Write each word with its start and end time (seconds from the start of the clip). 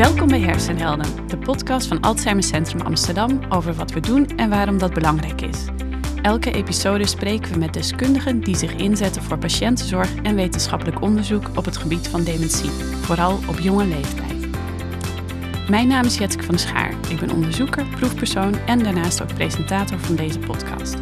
Welkom 0.00 0.28
bij 0.28 0.40
Hersenhelden, 0.40 1.26
de 1.26 1.38
podcast 1.38 1.86
van 1.86 2.00
Alzheimer 2.00 2.44
Centrum 2.44 2.80
Amsterdam 2.80 3.40
over 3.48 3.74
wat 3.74 3.92
we 3.92 4.00
doen 4.00 4.26
en 4.26 4.50
waarom 4.50 4.78
dat 4.78 4.94
belangrijk 4.94 5.40
is. 5.40 5.64
Elke 6.22 6.52
episode 6.52 7.06
spreken 7.06 7.52
we 7.52 7.58
met 7.58 7.72
deskundigen 7.72 8.40
die 8.40 8.56
zich 8.56 8.74
inzetten 8.74 9.22
voor 9.22 9.38
patiëntenzorg 9.38 10.14
en 10.22 10.34
wetenschappelijk 10.34 11.02
onderzoek 11.02 11.50
op 11.54 11.64
het 11.64 11.76
gebied 11.76 12.08
van 12.08 12.24
dementie, 12.24 12.70
vooral 13.00 13.38
op 13.48 13.58
jonge 13.58 13.86
leeftijd. 13.86 14.48
Mijn 15.68 15.88
naam 15.88 16.04
is 16.04 16.18
Jetske 16.18 16.42
van 16.42 16.58
Schaar. 16.58 16.94
Ik 17.08 17.20
ben 17.20 17.30
onderzoeker, 17.30 17.86
proefpersoon 17.86 18.54
en 18.66 18.82
daarnaast 18.82 19.22
ook 19.22 19.34
presentator 19.34 19.98
van 19.98 20.14
deze 20.14 20.38
podcast. 20.38 20.96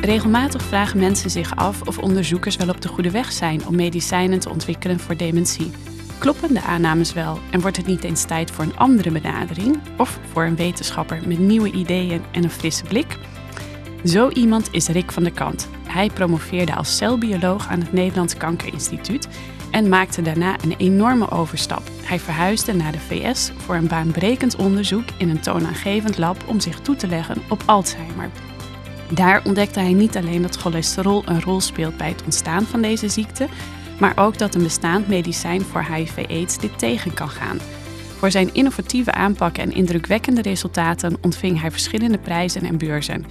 Regelmatig 0.00 0.62
vragen 0.62 0.98
mensen 0.98 1.30
zich 1.30 1.56
af 1.56 1.82
of 1.82 1.98
onderzoekers 1.98 2.56
wel 2.56 2.68
op 2.68 2.80
de 2.80 2.88
goede 2.88 3.10
weg 3.10 3.32
zijn 3.32 3.66
om 3.66 3.76
medicijnen 3.76 4.38
te 4.38 4.50
ontwikkelen 4.50 5.00
voor 5.00 5.16
dementie. 5.16 5.70
Kloppen 6.18 6.54
de 6.54 6.62
aannames 6.62 7.12
wel 7.12 7.38
en 7.50 7.60
wordt 7.60 7.76
het 7.76 7.86
niet 7.86 8.04
eens 8.04 8.24
tijd 8.24 8.50
voor 8.50 8.64
een 8.64 8.76
andere 8.76 9.10
benadering 9.10 9.78
of 9.96 10.18
voor 10.32 10.44
een 10.44 10.56
wetenschapper 10.56 11.20
met 11.26 11.38
nieuwe 11.38 11.70
ideeën 11.70 12.22
en 12.32 12.44
een 12.44 12.50
frisse 12.50 12.84
blik? 12.84 13.18
Zo 14.04 14.28
iemand 14.28 14.68
is 14.70 14.88
Rick 14.88 15.12
van 15.12 15.22
der 15.22 15.32
Kant. 15.32 15.68
Hij 15.88 16.10
promoveerde 16.10 16.74
als 16.74 16.96
celbioloog 16.96 17.68
aan 17.68 17.80
het 17.80 17.92
Nederlands 17.92 18.36
Kankerinstituut 18.36 19.28
en 19.70 19.88
maakte 19.88 20.22
daarna 20.22 20.56
een 20.62 20.74
enorme 20.76 21.30
overstap. 21.30 21.82
Hij 22.02 22.18
verhuisde 22.18 22.74
naar 22.74 22.92
de 22.92 22.98
VS 22.98 23.52
voor 23.56 23.74
een 23.74 23.88
baanbrekend 23.88 24.56
onderzoek 24.56 25.04
in 25.18 25.28
een 25.28 25.40
toonaangevend 25.40 26.18
lab 26.18 26.36
om 26.46 26.60
zich 26.60 26.80
toe 26.80 26.96
te 26.96 27.06
leggen 27.06 27.42
op 27.48 27.62
Alzheimer. 27.66 28.30
Daar 29.12 29.44
ontdekte 29.44 29.80
hij 29.80 29.92
niet 29.92 30.16
alleen 30.16 30.42
dat 30.42 30.56
cholesterol 30.56 31.22
een 31.26 31.42
rol 31.42 31.60
speelt 31.60 31.96
bij 31.96 32.08
het 32.08 32.24
ontstaan 32.24 32.64
van 32.64 32.82
deze 32.82 33.08
ziekte, 33.08 33.48
maar 33.98 34.12
ook 34.16 34.38
dat 34.38 34.54
een 34.54 34.62
bestaand 34.62 35.08
medicijn 35.08 35.62
voor 35.62 35.84
HIV-AIDS 35.84 36.58
dit 36.58 36.78
tegen 36.78 37.14
kan 37.14 37.28
gaan. 37.28 37.58
Voor 38.18 38.30
zijn 38.30 38.54
innovatieve 38.54 39.12
aanpak 39.12 39.58
en 39.58 39.72
indrukwekkende 39.72 40.42
resultaten 40.42 41.16
ontving 41.20 41.60
hij 41.60 41.70
verschillende 41.70 42.18
prijzen 42.18 42.62
en 42.62 42.78
beurzen. 42.78 43.24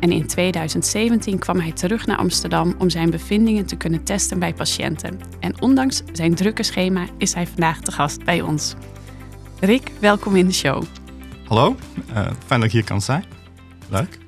En 0.00 0.12
in 0.12 0.26
2017 0.26 1.38
kwam 1.38 1.60
hij 1.60 1.72
terug 1.72 2.06
naar 2.06 2.16
Amsterdam 2.16 2.74
om 2.78 2.90
zijn 2.90 3.10
bevindingen 3.10 3.66
te 3.66 3.76
kunnen 3.76 4.04
testen 4.04 4.38
bij 4.38 4.54
patiënten. 4.54 5.20
En 5.40 5.62
ondanks 5.62 6.02
zijn 6.12 6.34
drukke 6.34 6.62
schema 6.62 7.06
is 7.16 7.34
hij 7.34 7.46
vandaag 7.46 7.80
te 7.80 7.92
gast 7.92 8.24
bij 8.24 8.40
ons. 8.40 8.74
Rick, 9.60 9.90
welkom 10.00 10.36
in 10.36 10.46
de 10.46 10.52
show. 10.52 10.82
Hallo, 11.44 11.76
uh, 12.10 12.14
fijn 12.46 12.60
dat 12.60 12.64
ik 12.64 12.72
hier 12.72 12.84
kan 12.84 13.00
zijn. 13.00 13.24
Leuk. 13.88 14.18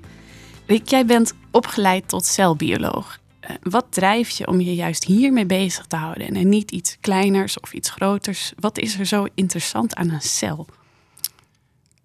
Rick, 0.66 0.88
jij 0.88 1.06
bent 1.06 1.34
opgeleid 1.50 2.08
tot 2.08 2.24
celbioloog. 2.24 3.19
Uh, 3.50 3.56
wat 3.62 3.86
drijft 3.90 4.36
je 4.36 4.46
om 4.46 4.60
je 4.60 4.74
juist 4.74 5.04
hiermee 5.04 5.46
bezig 5.46 5.86
te 5.86 5.96
houden 5.96 6.34
en 6.34 6.48
niet 6.48 6.70
iets 6.70 6.96
kleiners 7.00 7.60
of 7.60 7.72
iets 7.72 7.90
groters? 7.90 8.52
Wat 8.58 8.78
is 8.78 8.98
er 8.98 9.06
zo 9.06 9.26
interessant 9.34 9.94
aan 9.94 10.10
een 10.10 10.20
cel? 10.20 10.66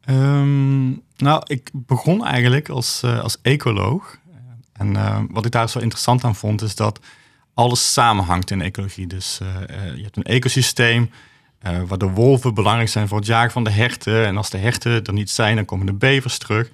Um, 0.09 1.01
nou, 1.17 1.41
ik 1.45 1.69
begon 1.73 2.25
eigenlijk 2.25 2.69
als, 2.69 3.01
uh, 3.05 3.19
als 3.19 3.37
ecoloog. 3.41 4.17
En 4.73 5.27
wat 5.31 5.45
ik 5.45 5.51
daar 5.51 5.69
zo 5.69 5.79
interessant 5.79 6.23
aan 6.23 6.35
vond, 6.35 6.61
is 6.61 6.75
dat 6.75 6.99
alles 7.53 7.93
samenhangt 7.93 8.51
in 8.51 8.61
ecologie. 8.61 9.07
Dus 9.07 9.37
je 9.95 10.01
hebt 10.01 10.17
een 10.17 10.23
ecosysteem 10.23 11.09
waar 11.87 11.97
de 11.97 12.09
wolven 12.09 12.53
belangrijk 12.53 12.89
zijn 12.89 13.07
voor 13.07 13.17
het 13.17 13.27
jagen 13.27 13.51
van 13.51 13.63
de 13.63 13.69
herten. 13.69 14.25
En 14.25 14.37
als 14.37 14.49
de 14.49 14.57
herten 14.57 15.03
er 15.03 15.13
niet 15.13 15.29
zijn, 15.29 15.55
dan 15.55 15.65
komen 15.65 15.85
de 15.85 15.93
bevers 15.93 16.37
terug. 16.37 16.69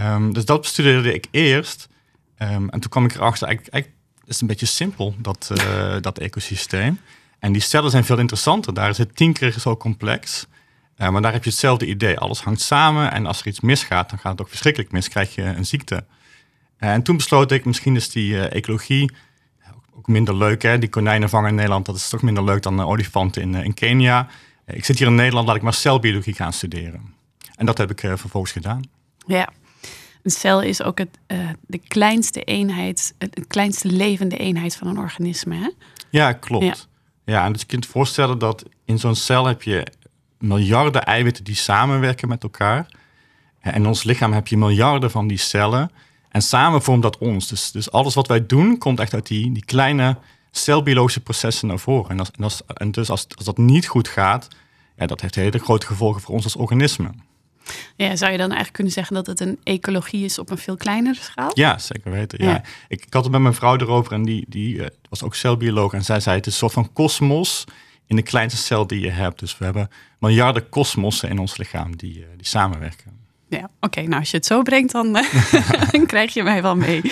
Um, 0.00 0.32
dus 0.32 0.44
dat 0.44 0.60
bestudeerde 0.60 1.14
ik 1.14 1.26
eerst. 1.30 1.88
Um, 2.42 2.68
en 2.68 2.80
toen 2.80 2.90
kwam 2.90 3.04
ik 3.04 3.14
erachter, 3.14 3.46
eigenlijk, 3.46 3.74
eigenlijk 3.74 4.04
is 4.24 4.32
het 4.32 4.40
een 4.40 4.46
beetje 4.46 4.66
simpel, 4.66 5.14
dat, 5.18 5.52
dat 6.00 6.18
ecosysteem. 6.18 7.00
En 7.38 7.52
die 7.52 7.62
cellen 7.62 7.90
zijn 7.90 8.04
veel 8.04 8.18
interessanter. 8.18 8.74
Daar 8.74 8.90
is 8.90 8.98
het 8.98 9.16
tien 9.16 9.32
keer 9.32 9.52
zo 9.52 9.76
complex. 9.76 10.46
Uh, 10.96 11.08
maar 11.08 11.22
daar 11.22 11.32
heb 11.32 11.44
je 11.44 11.50
hetzelfde 11.50 11.86
idee. 11.86 12.18
Alles 12.18 12.40
hangt 12.40 12.60
samen 12.60 13.12
en 13.12 13.26
als 13.26 13.40
er 13.40 13.46
iets 13.46 13.60
misgaat, 13.60 14.10
dan 14.10 14.18
gaat 14.18 14.32
het 14.32 14.40
ook 14.40 14.48
verschrikkelijk 14.48 14.92
mis. 14.92 15.08
Krijg 15.08 15.34
je 15.34 15.42
een 15.42 15.66
ziekte. 15.66 16.04
Uh, 16.78 16.92
en 16.92 17.02
toen 17.02 17.16
besloot 17.16 17.52
ik, 17.52 17.64
misschien 17.64 17.96
is 17.96 18.10
die 18.10 18.48
ecologie 18.48 19.12
ook 19.96 20.06
minder 20.06 20.36
leuk. 20.36 20.62
Hè? 20.62 20.78
Die 20.78 20.88
konijnen 20.88 21.28
vangen 21.28 21.48
in 21.48 21.54
Nederland, 21.54 21.86
dat 21.86 21.96
is 21.96 22.08
toch 22.08 22.22
minder 22.22 22.44
leuk 22.44 22.62
dan 22.62 22.80
olifanten 22.80 23.42
in, 23.42 23.54
in 23.54 23.74
Kenia. 23.74 24.28
ik 24.66 24.84
zit 24.84 24.98
hier 24.98 25.06
in 25.06 25.14
Nederland, 25.14 25.46
laat 25.46 25.56
ik 25.56 25.62
maar 25.62 25.74
celbiologie 25.74 26.34
gaan 26.34 26.52
studeren. 26.52 27.14
En 27.56 27.66
dat 27.66 27.78
heb 27.78 27.90
ik 27.90 28.00
vervolgens 28.00 28.52
gedaan. 28.52 28.82
Ja, 29.26 29.48
een 30.22 30.30
cel 30.30 30.62
is 30.62 30.82
ook 30.82 30.98
het, 30.98 31.18
de 31.66 31.78
kleinste 31.78 32.42
eenheid, 32.42 33.14
het 33.18 33.46
kleinste 33.46 33.88
levende 33.88 34.36
eenheid 34.36 34.76
van 34.76 34.86
een 34.86 34.98
organisme. 34.98 35.56
Hè? 35.56 35.68
Ja, 36.10 36.32
klopt. 36.32 36.64
Ja. 36.64 36.74
ja, 37.24 37.44
en 37.44 37.52
dus 37.52 37.60
je 37.60 37.66
kunt 37.66 37.84
je 37.84 37.90
voorstellen 37.90 38.38
dat 38.38 38.64
in 38.84 38.98
zo'n 38.98 39.14
cel 39.14 39.46
heb 39.46 39.62
je 39.62 39.86
miljarden 40.38 41.04
eiwitten 41.04 41.44
die 41.44 41.54
samenwerken 41.54 42.28
met 42.28 42.42
elkaar. 42.42 42.86
En 43.60 43.74
in 43.74 43.86
ons 43.86 44.04
lichaam 44.04 44.32
heb 44.32 44.46
je 44.46 44.56
miljarden 44.56 45.10
van 45.10 45.26
die 45.26 45.38
cellen. 45.38 45.90
En 46.28 46.42
samen 46.42 46.82
vormt 46.82 47.02
dat 47.02 47.18
ons. 47.18 47.48
Dus, 47.48 47.70
dus 47.70 47.90
alles 47.90 48.14
wat 48.14 48.26
wij 48.26 48.46
doen, 48.46 48.78
komt 48.78 49.00
echt 49.00 49.14
uit 49.14 49.26
die, 49.26 49.52
die 49.52 49.64
kleine 49.64 50.16
celbiologische 50.50 51.20
processen 51.20 51.68
naar 51.68 51.78
voren. 51.78 52.10
En, 52.10 52.18
als, 52.18 52.30
en, 52.30 52.44
als, 52.44 52.62
en 52.66 52.90
dus 52.90 53.10
als, 53.10 53.26
als 53.36 53.44
dat 53.44 53.58
niet 53.58 53.86
goed 53.86 54.08
gaat, 54.08 54.48
ja, 54.96 55.06
dat 55.06 55.20
heeft 55.20 55.34
hele 55.34 55.58
grote 55.58 55.86
gevolgen 55.86 56.20
voor 56.20 56.34
ons 56.34 56.44
als 56.44 56.56
organisme. 56.56 57.10
Ja, 57.96 58.16
zou 58.16 58.32
je 58.32 58.38
dan 58.38 58.46
eigenlijk 58.46 58.72
kunnen 58.72 58.92
zeggen 58.92 59.14
dat 59.14 59.26
het 59.26 59.40
een 59.40 59.58
ecologie 59.62 60.24
is 60.24 60.38
op 60.38 60.50
een 60.50 60.58
veel 60.58 60.76
kleinere 60.76 61.20
schaal? 61.20 61.50
Ja, 61.54 61.78
zeker 61.78 62.10
weten. 62.10 62.44
Ja. 62.44 62.62
Ik, 62.88 63.04
ik, 63.04 63.12
had 63.12 63.22
het 63.22 63.32
met 63.32 63.40
mijn 63.40 63.54
vrouw 63.54 63.76
erover 63.76 64.12
en 64.12 64.22
die, 64.22 64.44
die 64.48 64.74
uh, 64.74 64.86
was 65.08 65.22
ook 65.22 65.34
celbioloog. 65.34 65.92
En 65.92 66.04
zij 66.04 66.20
zei 66.20 66.36
het 66.36 66.46
is 66.46 66.52
een 66.52 66.58
soort 66.58 66.72
van 66.72 66.92
kosmos 66.92 67.64
in 68.06 68.16
de 68.16 68.22
kleinste 68.22 68.60
cel 68.60 68.86
die 68.86 69.00
je 69.00 69.10
hebt. 69.10 69.38
Dus 69.38 69.58
we 69.58 69.64
hebben 69.64 69.90
miljarden 70.18 70.68
kosmossen 70.68 71.28
in 71.28 71.38
ons 71.38 71.56
lichaam 71.56 71.96
die, 71.96 72.18
uh, 72.18 72.24
die 72.36 72.46
samenwerken. 72.46 73.18
Ja, 73.48 73.70
oké. 73.80 74.00
nou, 74.00 74.20
als 74.20 74.30
je 74.30 74.36
het 74.36 74.46
zo 74.46 74.62
brengt, 74.62 74.92
dan, 74.92 75.16
uh, 75.16 75.32
dan 75.92 76.06
krijg 76.06 76.34
je 76.34 76.42
mij 76.42 76.62
wel 76.62 76.76
mee. 76.76 77.02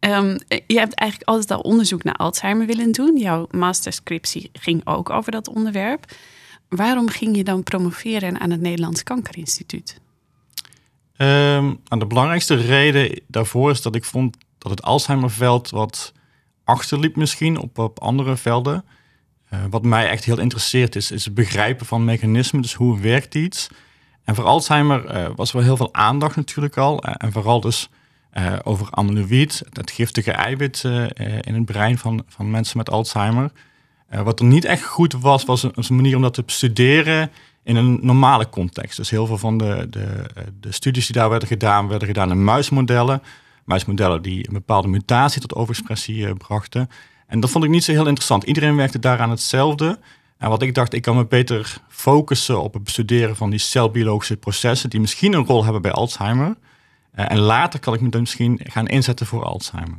Um, 0.00 0.38
je 0.66 0.78
hebt 0.78 0.94
eigenlijk 0.94 1.30
altijd 1.30 1.50
al 1.50 1.60
onderzoek 1.60 2.02
naar 2.02 2.14
Alzheimer 2.14 2.66
willen 2.66 2.92
doen. 2.92 3.16
Jouw 3.16 3.46
masterscriptie 3.50 4.50
ging 4.52 4.86
ook 4.86 5.10
over 5.10 5.32
dat 5.32 5.48
onderwerp. 5.48 6.04
Waarom 6.76 7.08
ging 7.08 7.36
je 7.36 7.44
dan 7.44 7.62
promoveren 7.62 8.40
aan 8.40 8.50
het 8.50 8.60
Nederlands 8.60 9.02
Kankerinstituut? 9.02 10.00
Um, 11.16 11.80
de 11.88 12.06
belangrijkste 12.06 12.54
reden 12.54 13.20
daarvoor 13.26 13.70
is 13.70 13.82
dat 13.82 13.94
ik 13.94 14.04
vond 14.04 14.36
dat 14.58 14.70
het 14.70 14.82
Alzheimerveld 14.82 15.70
wat 15.70 16.12
achterliep 16.64 17.16
misschien 17.16 17.58
op, 17.58 17.78
op 17.78 17.98
andere 17.98 18.36
velden. 18.36 18.84
Uh, 19.52 19.60
wat 19.70 19.82
mij 19.82 20.08
echt 20.08 20.24
heel 20.24 20.38
interesseert 20.38 20.96
is, 20.96 21.10
is 21.10 21.24
het 21.24 21.34
begrijpen 21.34 21.86
van 21.86 22.04
mechanismen. 22.04 22.62
Dus 22.62 22.74
hoe 22.74 23.00
werkt 23.00 23.34
iets? 23.34 23.68
En 24.24 24.34
voor 24.34 24.44
Alzheimer 24.44 25.16
uh, 25.16 25.28
was 25.36 25.48
er 25.48 25.56
wel 25.56 25.64
heel 25.64 25.76
veel 25.76 25.94
aandacht 25.94 26.36
natuurlijk 26.36 26.76
al. 26.76 27.06
Uh, 27.06 27.14
en 27.18 27.32
vooral 27.32 27.60
dus 27.60 27.88
over 28.62 28.90
amyloïd, 28.90 29.62
het 29.72 29.90
giftige 29.90 30.30
eiwit 30.32 30.84
in 31.40 31.54
het 31.54 31.64
brein 31.64 31.98
van, 31.98 32.24
van 32.28 32.50
mensen 32.50 32.78
met 32.78 32.90
Alzheimer. 32.90 33.50
Wat 34.22 34.40
er 34.40 34.46
niet 34.46 34.64
echt 34.64 34.82
goed 34.82 35.12
was, 35.12 35.44
was 35.44 35.62
een, 35.62 35.96
manier 35.96 36.16
om 36.16 36.22
dat 36.22 36.34
te 36.34 36.42
studeren 36.46 37.30
in 37.62 37.76
een 37.76 37.98
normale 38.02 38.48
context. 38.48 38.96
Dus 38.96 39.10
heel 39.10 39.26
veel 39.26 39.38
van 39.38 39.58
de, 39.58 39.86
de, 39.90 40.24
de 40.60 40.72
studies 40.72 41.06
die 41.06 41.16
daar 41.16 41.30
werden 41.30 41.48
gedaan, 41.48 41.88
werden 41.88 42.08
gedaan 42.08 42.30
in 42.30 42.44
muismodellen. 42.44 43.22
Muismodellen 43.64 44.22
die 44.22 44.46
een 44.46 44.54
bepaalde 44.54 44.88
mutatie 44.88 45.40
tot 45.40 45.54
overexpressie 45.54 46.34
brachten. 46.34 46.88
En 47.26 47.40
dat 47.40 47.50
vond 47.50 47.64
ik 47.64 47.70
niet 47.70 47.84
zo 47.84 47.92
heel 47.92 48.06
interessant. 48.06 48.44
Iedereen 48.44 48.76
werkte 48.76 48.98
daaraan 48.98 49.30
hetzelfde. 49.30 49.98
En 50.38 50.48
wat 50.48 50.62
ik 50.62 50.74
dacht, 50.74 50.94
ik 50.94 51.02
kan 51.02 51.16
me 51.16 51.26
beter 51.26 51.76
focussen 51.88 52.62
op 52.62 52.74
het 52.74 52.84
bestuderen 52.84 53.36
van 53.36 53.50
die 53.50 53.58
celbiologische 53.58 54.36
processen 54.36 54.90
die 54.90 55.00
misschien 55.00 55.32
een 55.32 55.46
rol 55.46 55.64
hebben 55.64 55.82
bij 55.82 55.92
Alzheimer. 55.92 56.56
En 57.12 57.38
later 57.38 57.80
kan 57.80 57.94
ik 57.94 58.00
me 58.00 58.08
dan 58.08 58.20
misschien 58.20 58.60
gaan 58.62 58.86
inzetten 58.86 59.26
voor 59.26 59.44
Alzheimer. 59.44 59.98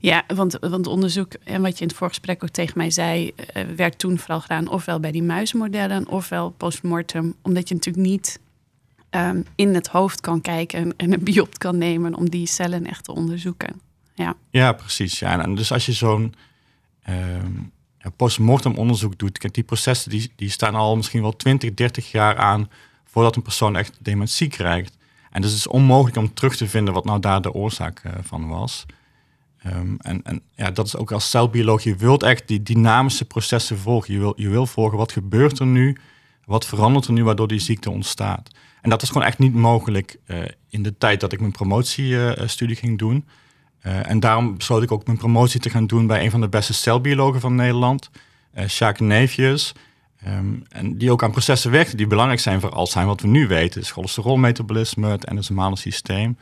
Ja, 0.00 0.24
want, 0.26 0.58
want 0.60 0.86
onderzoek, 0.86 1.32
en 1.44 1.62
wat 1.62 1.74
je 1.74 1.82
in 1.82 1.88
het 1.88 1.96
voorgesprek 1.96 2.42
ook 2.44 2.50
tegen 2.50 2.78
mij 2.78 2.90
zei, 2.90 3.32
uh, 3.56 3.62
werd 3.76 3.98
toen 3.98 4.18
vooral 4.18 4.40
gedaan 4.40 4.68
ofwel 4.68 5.00
bij 5.00 5.12
die 5.12 5.22
muismodellen 5.22 6.08
ofwel 6.08 6.50
postmortem, 6.50 7.34
omdat 7.42 7.68
je 7.68 7.74
natuurlijk 7.74 8.06
niet 8.06 8.40
um, 9.10 9.44
in 9.54 9.74
het 9.74 9.86
hoofd 9.86 10.20
kan 10.20 10.40
kijken 10.40 10.94
en 10.96 11.12
een 11.12 11.24
biopt 11.24 11.58
kan 11.58 11.78
nemen 11.78 12.14
om 12.14 12.30
die 12.30 12.46
cellen 12.46 12.86
echt 12.86 13.04
te 13.04 13.12
onderzoeken. 13.12 13.80
Ja, 14.14 14.34
ja 14.50 14.72
precies. 14.72 15.18
Ja. 15.18 15.42
En 15.42 15.54
dus 15.54 15.72
als 15.72 15.86
je 15.86 15.92
zo'n 15.92 16.34
um, 17.08 17.72
postmortem 18.16 18.74
onderzoek 18.74 19.18
doet, 19.18 19.54
die 19.54 19.64
processen 19.64 20.10
die, 20.10 20.32
die 20.36 20.50
staan 20.50 20.74
al 20.74 20.96
misschien 20.96 21.22
wel 21.22 21.36
20, 21.36 21.74
30 21.74 22.10
jaar 22.10 22.36
aan 22.36 22.70
voordat 23.04 23.36
een 23.36 23.42
persoon 23.42 23.76
echt 23.76 23.98
dementie 24.00 24.48
krijgt. 24.48 24.96
En 25.30 25.42
dus 25.42 25.50
het 25.50 25.58
is 25.58 25.66
onmogelijk 25.66 26.16
om 26.16 26.34
terug 26.34 26.56
te 26.56 26.68
vinden 26.68 26.94
wat 26.94 27.04
nou 27.04 27.20
daar 27.20 27.42
de 27.42 27.52
oorzaak 27.52 28.02
uh, 28.06 28.12
van 28.22 28.48
was. 28.48 28.86
Um, 29.66 29.96
en, 29.98 30.22
en 30.22 30.42
ja, 30.54 30.70
dat 30.70 30.86
is 30.86 30.96
ook 30.96 31.12
als 31.12 31.30
celbioloog, 31.30 31.82
je 31.82 31.96
wilt 31.96 32.22
echt 32.22 32.48
die 32.48 32.62
dynamische 32.62 33.24
processen 33.24 33.78
volgen. 33.78 34.14
Je 34.14 34.18
wil, 34.18 34.32
je 34.36 34.48
wil 34.48 34.66
volgen 34.66 34.98
wat 34.98 35.12
gebeurt 35.12 35.58
er 35.58 35.66
nu, 35.66 35.96
wat 36.44 36.66
verandert 36.66 37.06
er 37.06 37.12
nu 37.12 37.24
waardoor 37.24 37.48
die 37.48 37.58
ziekte 37.58 37.90
ontstaat. 37.90 38.50
En 38.80 38.90
dat 38.90 39.02
is 39.02 39.08
gewoon 39.08 39.26
echt 39.26 39.38
niet 39.38 39.54
mogelijk 39.54 40.16
uh, 40.26 40.38
in 40.68 40.82
de 40.82 40.98
tijd 40.98 41.20
dat 41.20 41.32
ik 41.32 41.40
mijn 41.40 41.52
promotiestudie 41.52 42.76
ging 42.76 42.98
doen. 42.98 43.26
Uh, 43.86 44.10
en 44.10 44.20
daarom 44.20 44.56
besloot 44.56 44.82
ik 44.82 44.92
ook 44.92 45.06
mijn 45.06 45.18
promotie 45.18 45.60
te 45.60 45.70
gaan 45.70 45.86
doen 45.86 46.06
bij 46.06 46.24
een 46.24 46.30
van 46.30 46.40
de 46.40 46.48
beste 46.48 46.72
celbiologen 46.72 47.40
van 47.40 47.54
Nederland, 47.54 48.10
uh, 48.80 48.90
Neefjes. 48.98 49.74
Ehm, 50.22 50.54
en 50.68 50.98
die 50.98 51.10
ook 51.10 51.22
aan 51.22 51.30
processen 51.30 51.70
werkte 51.70 51.96
die 51.96 52.06
belangrijk 52.06 52.40
zijn 52.40 52.60
voor 52.60 52.70
Alzheimer. 52.70 53.14
Wat 53.14 53.22
we 53.22 53.28
nu 53.28 53.46
weten 53.46 53.80
is 53.80 53.90
cholesterolmetabolisme, 53.90 55.08
het 55.08 55.24
endosomale 55.24 55.76
systeem. 55.76 56.36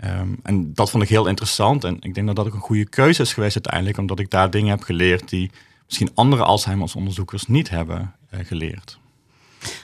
Ehm, 0.00 0.28
en 0.42 0.74
dat 0.74 0.90
vond 0.90 1.02
ik 1.02 1.08
heel 1.08 1.26
interessant. 1.26 1.84
En 1.84 1.96
ik 2.00 2.14
denk 2.14 2.26
dat 2.26 2.36
dat 2.36 2.46
ook 2.46 2.54
een 2.54 2.60
goede 2.60 2.88
keuze 2.88 3.22
is 3.22 3.32
geweest 3.32 3.54
uiteindelijk, 3.54 3.98
omdat 3.98 4.18
ik 4.18 4.30
daar 4.30 4.50
dingen 4.50 4.70
heb 4.70 4.82
geleerd 4.82 5.28
die 5.28 5.50
misschien 5.84 6.10
andere 6.14 6.42
Alzheimer's-onderzoekers 6.42 7.46
niet 7.46 7.70
hebben 7.70 8.14
uh, 8.34 8.40
geleerd. 8.44 8.98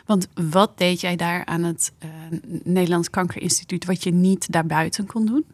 Want 0.06 0.28
wat 0.50 0.78
deed 0.78 1.00
jij 1.00 1.16
daar 1.16 1.44
aan 1.44 1.62
het 1.62 1.92
uh, 2.04 2.10
Nederlands 2.64 3.10
Kankerinstituut 3.10 3.84
wat 3.84 4.02
je 4.02 4.12
niet 4.12 4.52
daarbuiten 4.52 5.06
kon 5.06 5.26
doen? 5.26 5.44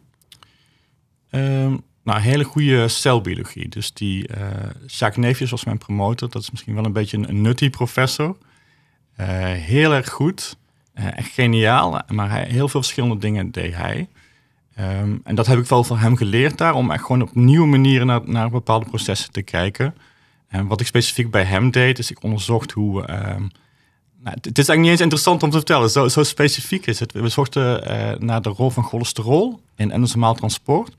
Um, 1.29 1.81
nou, 2.03 2.19
hele 2.19 2.43
goede 2.43 2.87
celbiologie. 2.87 3.69
Dus 3.69 3.93
die 3.93 4.27
uh, 4.37 4.47
Jacques 4.87 5.25
Neefjes 5.25 5.51
was 5.51 5.63
mijn 5.63 5.77
promotor. 5.77 6.29
Dat 6.29 6.41
is 6.41 6.51
misschien 6.51 6.75
wel 6.75 6.85
een 6.85 6.93
beetje 6.93 7.17
een, 7.17 7.41
nutty 7.41 7.69
professor. 7.69 8.37
Uh, 9.19 9.27
heel 9.51 9.93
erg 9.93 10.09
goed. 10.09 10.57
Echt 10.93 11.31
geniaal. 11.31 12.01
Maar 12.07 12.29
hij, 12.29 12.45
heel 12.45 12.67
veel 12.67 12.81
verschillende 12.81 13.17
dingen 13.17 13.51
deed 13.51 13.75
hij. 13.75 14.07
Um, 14.79 15.21
en 15.23 15.35
dat 15.35 15.47
heb 15.47 15.59
ik 15.59 15.65
wel 15.65 15.83
van 15.83 15.97
hem 15.97 16.15
geleerd 16.15 16.57
daar. 16.57 16.73
Om 16.73 16.91
echt 16.91 17.03
gewoon 17.03 17.21
op 17.21 17.35
nieuwe 17.35 17.67
manieren 17.67 18.07
naar, 18.07 18.21
naar 18.25 18.49
bepaalde 18.49 18.85
processen 18.85 19.31
te 19.31 19.41
kijken. 19.41 19.95
En 20.47 20.67
wat 20.67 20.81
ik 20.81 20.87
specifiek 20.87 21.31
bij 21.31 21.43
hem 21.43 21.71
deed, 21.71 21.99
is 21.99 22.11
ik 22.11 22.23
onderzocht 22.23 22.71
hoe... 22.71 22.99
Um, 22.99 23.51
nou, 24.19 24.35
het 24.41 24.57
is 24.57 24.67
eigenlijk 24.67 24.79
niet 24.79 24.89
eens 24.89 25.01
interessant 25.01 25.43
om 25.43 25.49
te 25.49 25.57
vertellen. 25.57 25.89
Zo, 25.89 26.07
zo 26.07 26.23
specifiek 26.23 26.85
is 26.85 26.99
het. 26.99 27.11
We 27.11 27.29
zochten 27.29 27.83
naar 28.25 28.41
de 28.41 28.49
rol 28.49 28.69
van 28.69 28.83
cholesterol 28.83 29.61
in 29.75 29.91
endosomaal 29.91 30.33
transport. 30.33 30.95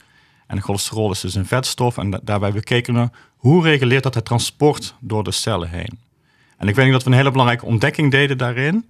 En 0.47 0.61
cholesterol 0.61 1.11
is 1.11 1.21
dus 1.21 1.35
een 1.35 1.47
vetstof. 1.47 1.99
En 1.99 2.21
daarbij 2.23 2.53
bekeken 2.53 2.94
we 2.94 3.11
hoe 3.37 3.62
reguleert 3.62 4.03
dat 4.03 4.15
het 4.15 4.25
transport 4.25 4.94
door 5.00 5.25
de 5.25 5.32
cellen 5.32 5.71
heen. 5.71 5.99
En 6.56 6.69
ik 6.69 6.75
weet 6.75 6.93
dat 6.93 7.03
we 7.03 7.11
een 7.11 7.17
hele 7.17 7.31
belangrijke 7.31 7.67
ontdekking 7.67 8.11
deden 8.11 8.38
daarin. 8.38 8.88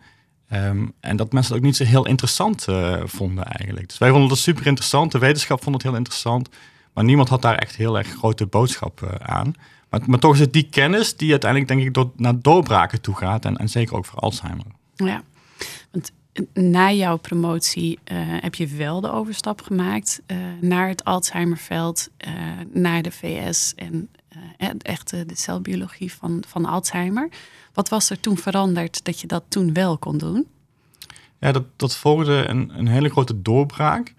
Um, 0.53 0.93
en 1.01 1.17
dat 1.17 1.33
mensen 1.33 1.53
het 1.53 1.63
ook 1.63 1.69
niet 1.69 1.77
zo 1.77 1.85
heel 1.85 2.07
interessant 2.07 2.67
uh, 2.69 3.01
vonden 3.05 3.45
eigenlijk. 3.45 3.89
Dus 3.89 3.99
wij 3.99 4.11
vonden 4.11 4.29
het 4.29 4.39
super 4.39 4.67
interessant. 4.67 5.13
De 5.13 5.19
wetenschap 5.19 5.63
vond 5.63 5.75
het 5.75 5.85
heel 5.85 5.97
interessant. 5.97 6.49
Maar 6.93 7.05
niemand 7.05 7.29
had 7.29 7.43
daar 7.43 7.55
echt 7.55 7.77
heel 7.77 7.99
erg 7.99 8.09
grote 8.09 8.47
boodschap 8.47 9.01
uh, 9.01 9.11
aan. 9.19 9.55
Maar, 10.07 10.19
toch 10.19 10.33
is 10.33 10.41
het 10.41 10.53
die 10.53 10.69
kennis 10.71 11.17
die 11.17 11.31
uiteindelijk 11.31 11.71
denk 11.71 11.83
ik 11.83 11.95
door, 11.95 12.11
naar 12.17 12.41
doorbraken 12.41 13.01
toe 13.01 13.15
gaat. 13.17 13.45
En, 13.45 13.57
en 13.57 13.69
zeker 13.69 13.97
ook 13.97 14.05
voor 14.05 14.19
Alzheimer. 14.19 14.65
Ja, 14.95 15.23
want 15.91 16.13
na 16.53 16.93
jouw 16.93 17.17
promotie 17.17 17.99
heb 18.41 18.55
je 18.55 18.67
wel 18.67 19.01
de 19.01 19.11
overstap 19.11 19.63
gemaakt 19.63 20.23
naar 20.61 20.89
het 20.89 21.05
Alzheimerveld, 21.05 22.09
naar 22.73 23.03
de 23.03 23.11
VS 23.11 23.75
en 23.77 24.09
echt 24.79 25.11
de 25.11 25.27
celbiologie 25.35 26.13
van, 26.13 26.45
van 26.49 26.65
Alzheimer. 26.65 27.29
Wat 27.75 27.89
was 27.89 28.11
er 28.11 28.21
toen 28.21 28.39
veranderd 28.39 29.05
dat 29.05 29.21
je 29.21 29.27
dat 29.27 29.45
toen 29.49 29.73
wel 29.73 29.99
kon 29.99 30.19
doen? 30.19 30.47
Ja, 31.39 31.53
dat, 31.53 31.65
dat 31.77 31.97
volgde 31.97 32.45
een, 32.49 32.79
een 32.79 32.89
hele 32.89 33.09
grote 33.09 33.43
doorbraak, 33.43 34.15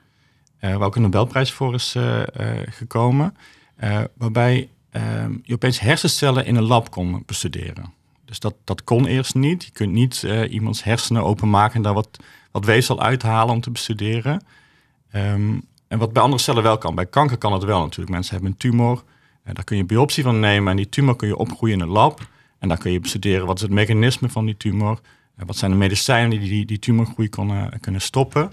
waar 0.60 0.81
ook 0.81 0.96
een 0.96 1.02
Nobelprijs 1.02 1.52
voor 1.52 1.74
is 1.74 1.96
gekomen, 2.66 3.36
waarbij 4.13 4.69
je 5.44 5.54
opeens 5.54 5.80
hersencellen 5.80 6.46
in 6.46 6.56
een 6.56 6.63
lab 6.63 6.92
kon 6.92 7.24
bestuderen. 7.25 7.94
Dus 8.25 8.40
dat, 8.40 8.56
dat 8.63 8.84
kon 8.84 9.06
eerst 9.06 9.36
niet. 9.36 9.63
Je 9.63 9.72
kunt 9.72 9.92
niet 9.92 10.25
iemands 10.50 10.84
hersenen 10.84 11.24
openmaken 11.24 11.75
en 11.75 11.81
daar 11.81 11.94
wat, 11.94 12.10
wat 12.52 12.66
weefsel 12.66 13.02
uithalen 13.02 13.54
om 13.54 13.62
te 13.62 13.72
bestuderen. 13.72 14.42
Um, 15.16 15.62
en 15.88 16.00
wat 16.00 16.13
bij 16.13 16.22
andere 16.22 16.42
cellen 16.42 16.63
wel 16.63 16.78
kan. 16.78 16.96
Bij 16.96 17.06
kanker 17.06 17.38
kan 17.38 17.54
het 17.54 17.63
wel 17.63 17.81
natuurlijk. 17.81 18.10
Mensen 18.10 18.34
hebben 18.34 18.52
een 18.52 18.57
tumor. 18.57 19.04
Daar 19.44 19.63
kun 19.63 19.78
je 19.78 19.86
biopsie 19.86 20.24
van 20.24 20.40
nemen. 20.40 20.72
En 20.72 20.78
die 20.78 20.90
tumor 20.90 21.16
kun 21.16 21.28
je 21.28 21.38
opgroeien 21.38 21.75
in 21.75 21.81
een 21.81 21.92
lab. 21.92 22.28
En 22.66 22.72
daar 22.72 22.80
kun 22.80 22.92
je 22.92 23.00
bestuderen 23.00 23.46
wat 23.46 23.56
is 23.56 23.62
het 23.62 23.72
mechanisme 23.72 24.30
van 24.30 24.46
die 24.46 24.58
tumor. 24.58 25.00
Uh, 25.40 25.46
wat 25.46 25.56
zijn 25.58 25.72
de 25.72 25.78
medicijnen 25.78 26.30
die 26.30 26.50
die, 26.50 26.66
die 26.66 26.80
tumorgroei 26.80 27.30
kunnen, 27.30 27.80
kunnen 27.80 28.02
stoppen. 28.02 28.52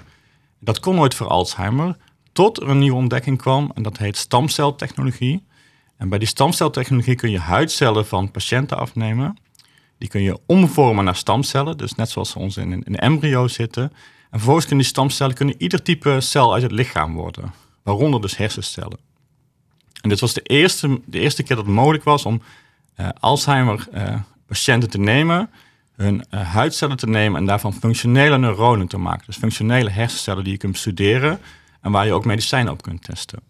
Dat 0.58 0.80
kon 0.80 0.94
nooit 0.94 1.14
voor 1.14 1.26
Alzheimer. 1.26 1.96
Tot 2.32 2.60
er 2.60 2.68
een 2.68 2.78
nieuwe 2.78 2.96
ontdekking 2.96 3.38
kwam. 3.38 3.70
En 3.74 3.82
dat 3.82 3.98
heet 3.98 4.16
stamceltechnologie. 4.16 5.44
En 5.96 6.08
bij 6.08 6.18
die 6.18 6.28
stamceltechnologie 6.28 7.14
kun 7.14 7.30
je 7.30 7.38
huidcellen 7.38 8.06
van 8.06 8.30
patiënten 8.30 8.78
afnemen. 8.78 9.36
Die 9.98 10.08
kun 10.08 10.22
je 10.22 10.38
omvormen 10.46 11.04
naar 11.04 11.16
stamcellen, 11.16 11.76
dus 11.76 11.94
net 11.94 12.10
zoals 12.10 12.30
ze 12.30 12.38
ons 12.38 12.56
in 12.56 12.72
een, 12.72 12.96
embryo 12.96 13.48
zitten. 13.48 13.82
En 13.82 13.92
vervolgens 14.30 14.66
kunnen 14.66 14.84
die 14.84 14.94
stamcellen 14.94 15.34
kunnen 15.34 15.54
ieder 15.58 15.82
type 15.82 16.20
cel 16.20 16.52
uit 16.54 16.62
het 16.62 16.72
lichaam 16.72 17.14
worden, 17.14 17.52
waaronder 17.82 18.20
dus 18.20 18.36
hersencellen. 18.36 18.98
En 20.00 20.08
dit 20.08 20.20
was 20.20 20.34
de 20.34 20.42
eerste, 20.42 21.00
de 21.04 21.18
eerste 21.18 21.42
keer 21.42 21.56
dat 21.56 21.64
het 21.64 21.74
mogelijk 21.74 22.04
was 22.04 22.24
om 22.24 22.42
Alzheimer-patiënten 23.20 24.88
uh, 24.88 24.94
te 24.94 24.98
nemen, 24.98 25.50
hun 25.96 26.24
uh, 26.30 26.52
huidcellen 26.52 26.96
te 26.96 27.08
nemen 27.08 27.40
en 27.40 27.46
daarvan 27.46 27.72
functionele 27.72 28.38
neuronen 28.38 28.88
te 28.88 28.98
maken. 28.98 29.26
Dus 29.26 29.36
functionele 29.36 29.90
hersencellen 29.90 30.44
die 30.44 30.52
je 30.52 30.58
kunt 30.58 30.78
studeren 30.78 31.38
en 31.80 31.92
waar 31.92 32.06
je 32.06 32.12
ook 32.12 32.24
medicijnen 32.24 32.72
op 32.72 32.82
kunt 32.82 33.04
testen. 33.04 33.40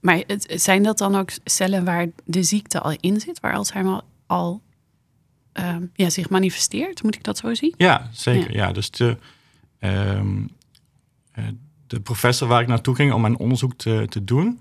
Maar 0.00 0.22
het, 0.26 0.52
zijn 0.54 0.82
dat 0.82 0.98
dan 0.98 1.14
ook 1.14 1.30
cellen 1.44 1.84
waar 1.84 2.06
de 2.24 2.42
ziekte 2.42 2.80
al 2.80 2.96
in 3.00 3.20
zit, 3.20 3.40
waar 3.40 3.54
Alzheimer 3.54 4.00
al 4.26 4.62
uh, 5.54 5.76
ja, 5.94 6.10
zich 6.10 6.28
manifesteert. 6.28 7.02
Moet 7.02 7.14
ik 7.14 7.24
dat 7.24 7.38
zo 7.38 7.54
zien? 7.54 7.74
Ja, 7.76 8.08
zeker. 8.12 8.54
Ja, 8.54 8.72
dus 8.72 8.90
de, 8.90 9.16
um, 9.80 10.50
de 11.86 12.00
professor 12.00 12.48
waar 12.48 12.60
ik 12.60 12.68
naartoe 12.68 12.94
ging 12.94 13.12
om 13.12 13.20
mijn 13.20 13.38
onderzoek 13.38 13.74
te, 13.76 14.06
te 14.08 14.24
doen, 14.24 14.60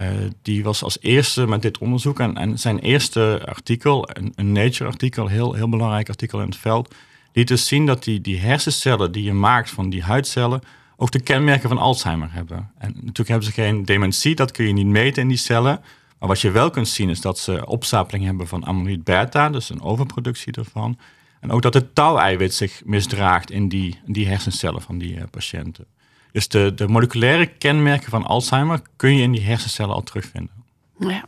uh, 0.00 0.08
die 0.42 0.64
was 0.64 0.82
als 0.82 0.98
eerste 1.00 1.46
met 1.46 1.62
dit 1.62 1.78
onderzoek. 1.78 2.20
En, 2.20 2.36
en 2.36 2.58
zijn 2.58 2.78
eerste 2.78 3.42
artikel, 3.44 4.08
een, 4.12 4.32
een 4.34 4.52
Nature-artikel, 4.52 5.26
heel, 5.26 5.54
heel 5.54 5.68
belangrijk 5.68 6.08
artikel 6.08 6.40
in 6.40 6.46
het 6.46 6.56
veld, 6.56 6.94
liet 7.32 7.48
dus 7.48 7.66
zien 7.66 7.86
dat 7.86 8.04
die, 8.04 8.20
die 8.20 8.38
hersencellen 8.38 9.12
die 9.12 9.22
je 9.22 9.32
maakt 9.32 9.70
van 9.70 9.90
die 9.90 10.02
huidcellen 10.02 10.62
ook 10.96 11.10
de 11.10 11.20
kenmerken 11.20 11.68
van 11.68 11.78
Alzheimer 11.78 12.32
hebben. 12.32 12.70
En 12.78 12.92
natuurlijk 12.94 13.28
hebben 13.28 13.46
ze 13.46 13.52
geen 13.52 13.84
dementie, 13.84 14.34
dat 14.34 14.50
kun 14.50 14.66
je 14.66 14.72
niet 14.72 14.86
meten 14.86 15.22
in 15.22 15.28
die 15.28 15.36
cellen. 15.36 15.80
Maar 16.18 16.28
wat 16.28 16.40
je 16.40 16.50
wel 16.50 16.70
kunt 16.70 16.88
zien 16.88 17.08
is 17.08 17.20
dat 17.20 17.38
ze 17.38 17.66
opstapeling 17.66 18.24
hebben 18.24 18.48
van 18.48 18.64
amyloid 18.64 19.04
beta, 19.04 19.48
dus 19.48 19.70
een 19.70 19.82
overproductie 19.82 20.52
ervan. 20.52 20.98
En 21.40 21.50
ook 21.50 21.62
dat 21.62 21.74
het 21.74 21.94
touweiwit 21.94 22.54
zich 22.54 22.82
misdraagt 22.84 23.50
in 23.50 23.68
die, 23.68 23.98
die 24.06 24.28
hersencellen 24.28 24.82
van 24.82 24.98
die 24.98 25.14
uh, 25.14 25.22
patiënten. 25.30 25.86
Dus 26.32 26.48
de, 26.48 26.72
de 26.74 26.88
moleculaire 26.88 27.46
kenmerken 27.46 28.10
van 28.10 28.24
Alzheimer 28.24 28.80
kun 28.96 29.16
je 29.16 29.22
in 29.22 29.32
die 29.32 29.42
hersencellen 29.42 29.94
al 29.94 30.02
terugvinden. 30.02 30.54
Ja. 30.98 31.24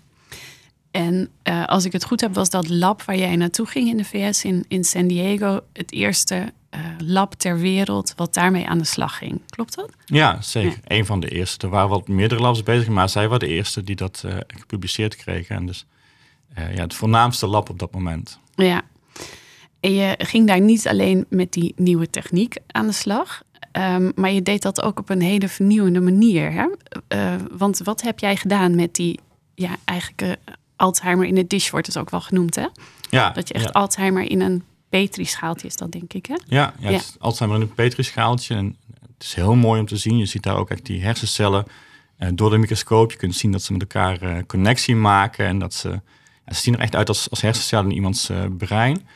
En 0.90 1.28
uh, 1.48 1.64
als 1.64 1.84
ik 1.84 1.92
het 1.92 2.04
goed 2.04 2.20
heb, 2.20 2.34
was 2.34 2.50
dat 2.50 2.68
lab 2.68 3.02
waar 3.02 3.16
jij 3.16 3.36
naartoe 3.36 3.66
ging 3.66 3.88
in 3.88 3.96
de 3.96 4.04
VS, 4.04 4.44
in, 4.44 4.64
in 4.68 4.84
San 4.84 5.06
Diego, 5.06 5.60
het 5.72 5.92
eerste 5.92 6.52
uh, 6.74 6.80
lab 6.98 7.34
ter 7.34 7.58
wereld 7.58 8.12
wat 8.16 8.34
daarmee 8.34 8.66
aan 8.66 8.78
de 8.78 8.84
slag 8.84 9.18
ging. 9.18 9.42
Klopt 9.46 9.74
dat? 9.74 9.90
Ja, 10.04 10.42
zeker. 10.42 10.78
Ja. 10.84 10.96
Een 10.96 11.06
van 11.06 11.20
de 11.20 11.28
eerste. 11.28 11.66
Er 11.66 11.72
waren 11.72 11.88
wat 11.88 12.08
meerdere 12.08 12.40
labs 12.40 12.62
bezig, 12.62 12.88
maar 12.88 13.08
zij 13.08 13.28
waren 13.28 13.48
de 13.48 13.54
eerste 13.54 13.84
die 13.84 13.96
dat 13.96 14.22
uh, 14.26 14.36
gepubliceerd 14.46 15.16
kregen. 15.16 15.56
En 15.56 15.66
dus 15.66 15.86
ja, 16.54 16.82
het 16.82 16.94
voornaamste 16.94 17.46
lab 17.46 17.70
op 17.70 17.78
dat 17.78 17.92
moment. 17.92 18.38
Ja. 18.54 18.82
En 19.80 19.94
je 19.94 20.14
ging 20.18 20.46
daar 20.46 20.60
niet 20.60 20.88
alleen 20.88 21.26
met 21.28 21.52
die 21.52 21.72
nieuwe 21.76 22.10
techniek 22.10 22.56
aan 22.66 22.86
de 22.86 22.92
slag, 22.92 23.42
um, 23.76 24.12
maar 24.14 24.30
je 24.30 24.42
deed 24.42 24.62
dat 24.62 24.82
ook 24.82 24.98
op 24.98 25.10
een 25.10 25.22
hele 25.22 25.48
vernieuwende 25.48 26.00
manier. 26.00 26.52
Hè? 26.52 26.66
want 27.56 27.78
wat 27.78 28.02
heb 28.02 28.18
jij 28.18 28.36
gedaan 28.36 28.74
met 28.74 28.94
die, 28.94 29.20
ja, 29.54 29.76
eigenlijk 29.84 30.38
Alzheimer 30.76 31.26
in 31.26 31.34
de 31.34 31.46
dish 31.46 31.70
wordt 31.70 31.86
het 31.86 31.98
ook 31.98 32.10
wel 32.10 32.20
genoemd, 32.20 32.54
hè? 32.54 32.66
Ja. 33.10 33.30
Dat 33.30 33.48
je 33.48 33.54
echt 33.54 33.64
ja. 33.64 33.70
Alzheimer 33.70 34.30
in 34.30 34.40
een 34.40 34.64
petrischaaltje 34.88 35.66
is 35.66 35.76
dat, 35.76 35.92
denk 35.92 36.12
ik. 36.12 36.26
Hè? 36.26 36.34
Ja, 36.46 36.74
ja, 36.78 36.90
ja. 36.90 36.96
Het 36.96 37.16
Alzheimer 37.18 37.60
in 37.60 37.66
een 37.66 37.74
petrischaaltje. 37.74 38.54
En 38.54 38.76
het 39.00 39.22
is 39.22 39.34
heel 39.34 39.54
mooi 39.54 39.80
om 39.80 39.86
te 39.86 39.96
zien. 39.96 40.18
Je 40.18 40.26
ziet 40.26 40.42
daar 40.42 40.56
ook 40.56 40.70
echt 40.70 40.86
die 40.86 41.02
hersencellen 41.02 41.64
uh, 42.18 42.28
door 42.34 42.50
de 42.50 42.58
microscoop. 42.58 43.10
Je 43.10 43.16
kunt 43.16 43.34
zien 43.34 43.52
dat 43.52 43.62
ze 43.62 43.72
met 43.72 43.80
elkaar 43.80 44.46
connectie 44.46 44.96
maken. 44.96 45.46
En 45.46 45.58
dat 45.58 45.74
ze, 45.74 45.88
ja, 46.46 46.54
ze 46.54 46.60
zien 46.60 46.74
er 46.74 46.80
echt 46.80 46.94
uit 46.94 47.08
als, 47.08 47.30
als 47.30 47.40
hersencellen 47.40 47.90
in 47.90 47.96
iemands 47.96 48.30
brein. 48.58 49.06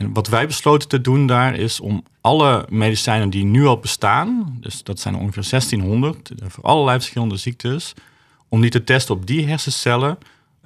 En 0.00 0.12
wat 0.12 0.28
wij 0.28 0.46
besloten 0.46 0.88
te 0.88 1.00
doen 1.00 1.26
daar 1.26 1.54
is 1.54 1.80
om 1.80 2.04
alle 2.20 2.66
medicijnen 2.68 3.30
die 3.30 3.44
nu 3.44 3.66
al 3.66 3.78
bestaan, 3.78 4.56
dus 4.60 4.82
dat 4.82 5.00
zijn 5.00 5.14
ongeveer 5.14 5.46
1600 5.50 6.32
voor 6.48 6.64
allerlei 6.64 6.98
verschillende 6.98 7.36
ziektes, 7.36 7.94
om 8.48 8.60
die 8.60 8.70
te 8.70 8.84
testen 8.84 9.14
op 9.14 9.26
die 9.26 9.46
hersencellen 9.46 10.18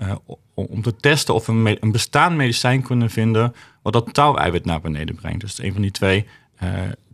uh, 0.03 0.15
om 0.55 0.83
te 0.83 0.97
testen 0.97 1.35
of 1.35 1.47
we 1.47 1.77
een, 1.81 1.93
bestaand 1.93 2.37
medicijn 2.37 2.83
kunnen 2.83 3.11
vinden 3.11 3.55
wat 3.83 3.93
dat 3.93 4.15
touweiwit 4.15 4.65
naar 4.65 4.81
beneden 4.81 5.15
brengt. 5.15 5.41
Dus 5.41 5.63
een 5.63 5.73
van 5.73 5.83
die 5.83 5.91
twee 5.91 6.27
uh, 6.63 6.71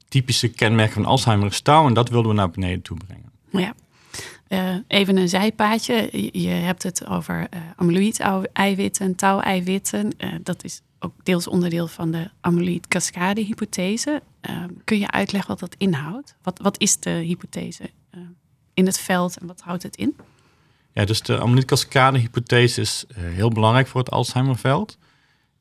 typische 0.09 0.49
kenmerken 0.49 0.95
van 0.95 1.05
Alzheimer 1.05 1.47
is 1.47 1.61
touw 1.61 1.87
en 1.87 1.95
dat 1.95 2.09
wilden 2.09 2.31
we 2.31 2.37
naar 2.37 2.51
beneden 2.51 2.83
toe 2.83 2.97
brengen. 3.07 3.31
Ja. 3.51 3.75
Uh, 4.49 4.77
even 4.87 5.17
een 5.17 5.29
zijpaadje. 5.29 6.09
Je 6.33 6.49
hebt 6.49 6.83
het 6.83 7.07
over 7.07 7.39
uh, 7.39 7.61
amyloïd-eiwitten, 7.77 9.15
touweiwitten. 9.15 10.13
Uh, 10.19 10.35
dat 10.43 10.65
is 10.65 10.81
ook 11.01 11.13
deels 11.23 11.47
onderdeel 11.47 11.87
van 11.87 12.11
de 12.11 12.31
amyloïd-cascade-hypothese. 12.41 14.23
kun 14.85 14.99
je 14.99 15.11
uitleggen 15.11 15.51
wat 15.51 15.61
dat 15.61 15.75
inhoudt? 15.79 16.35
Wat, 16.43 16.59
wat 16.63 16.81
is 16.81 16.99
de 16.99 17.11
hypothese 17.11 17.91
in 18.75 18.87
het 18.87 18.99
veld 18.99 19.39
en 19.39 19.47
wat 19.47 19.61
houdt 19.61 19.83
het 19.83 19.97
in? 19.97 20.17
Ja, 20.93 21.05
dus 21.05 21.23
de 21.23 21.39
amyloïd-cascade-hypothese 21.39 22.81
is 22.81 23.05
heel 23.15 23.51
belangrijk 23.51 23.87
voor 23.87 24.01
het 24.01 24.11
Alzheimerveld. 24.11 24.99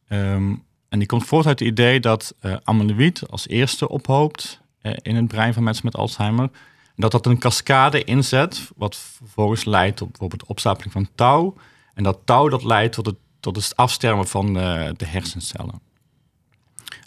Um, 0.09 0.63
en 0.89 0.99
die 0.99 1.07
komt 1.07 1.25
voort 1.25 1.45
uit 1.45 1.59
het 1.59 1.67
idee 1.67 1.99
dat 1.99 2.35
uh, 2.41 2.55
amyloïd 2.63 3.29
als 3.29 3.47
eerste 3.47 3.89
ophoopt 3.89 4.61
in 4.81 5.15
het 5.15 5.27
brein 5.27 5.53
van 5.53 5.63
mensen 5.63 5.85
met 5.85 5.95
Alzheimer. 5.95 6.49
Dat 6.95 7.11
dat 7.11 7.25
een 7.25 7.39
cascade 7.39 8.03
inzet, 8.03 8.69
wat 8.75 8.95
vervolgens 8.95 9.65
leidt 9.65 9.97
tot 9.97 10.09
bijvoorbeeld 10.09 10.45
opstapeling 10.45 10.91
van 10.91 11.09
touw. 11.15 11.55
En 11.93 12.03
dat 12.03 12.19
touw 12.25 12.49
dat 12.49 12.63
leidt 12.63 12.93
tot 12.93 13.05
het, 13.05 13.15
tot 13.39 13.55
het 13.55 13.75
afsterven 13.75 14.27
van 14.27 14.53
de, 14.53 14.93
de 14.97 15.05
hersencellen. 15.05 15.81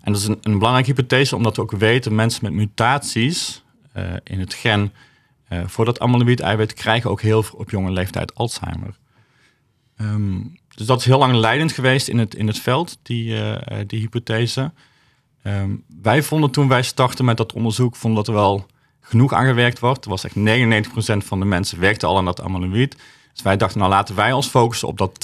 En 0.03 0.13
dat 0.13 0.21
is 0.21 0.29
een, 0.29 0.39
een, 0.43 0.59
belangrijke 0.59 0.91
hypothese, 0.91 1.37
omdat 1.37 1.57
we 1.57 1.63
ook 1.63 1.71
weten 1.71 2.15
mensen 2.15 2.45
met 2.45 2.53
mutaties 2.53 3.63
uh, 3.97 4.05
in 4.25 4.41
het 4.41 4.55
gen 4.55 4.93
uh, 5.49 5.63
voor 5.67 5.85
dat 5.85 6.01
amyloïd-eiwit 6.01 6.75
krijgen 6.75 7.11
ook 7.11 7.21
heel 7.21 7.45
op 7.55 7.71
jonge 7.71 7.91
leeftijd 7.91 8.35
Alzheimer. 8.35 8.99
Um, 9.97 10.59
dus 10.75 10.87
dat 10.87 10.99
is 10.99 11.05
heel 11.05 11.19
lang 11.19 11.35
leidend 11.35 11.73
geweest 11.73 12.09
in 12.09 12.19
het, 12.19 12.35
in 12.35 12.47
het 12.47 12.59
veld, 12.59 12.99
die, 13.03 13.37
die 13.87 14.01
hypothese. 14.01 14.73
Um, 15.45 15.85
wij 16.03 16.23
vonden 16.23 16.51
toen 16.51 16.69
wij 16.69 16.83
startten 16.83 17.25
met 17.25 17.37
dat 17.37 17.53
onderzoek, 17.53 17.97
vonden 17.97 18.25
dat 18.25 18.35
er 18.35 18.41
wel 18.41 18.67
genoeg 19.01 19.33
aan 19.33 19.47
gewerkt 19.47 19.79
wordt. 19.79 20.05
Er 20.05 20.11
was 20.11 20.25
echt 20.25 20.35
99% 20.35 21.27
van 21.27 21.39
de 21.41 21.45
mensen 21.45 21.81
werkte 21.81 22.07
al 22.07 22.17
aan 22.17 22.25
dat 22.25 22.41
amyloïd. 22.41 22.97
Dus 23.33 23.43
wij 23.43 23.57
dachten, 23.57 23.79
nou 23.79 23.91
laten 23.91 24.15
wij 24.15 24.33
ons 24.33 24.47
focussen 24.47 24.89
op 24.89 24.99
dat 24.99 25.21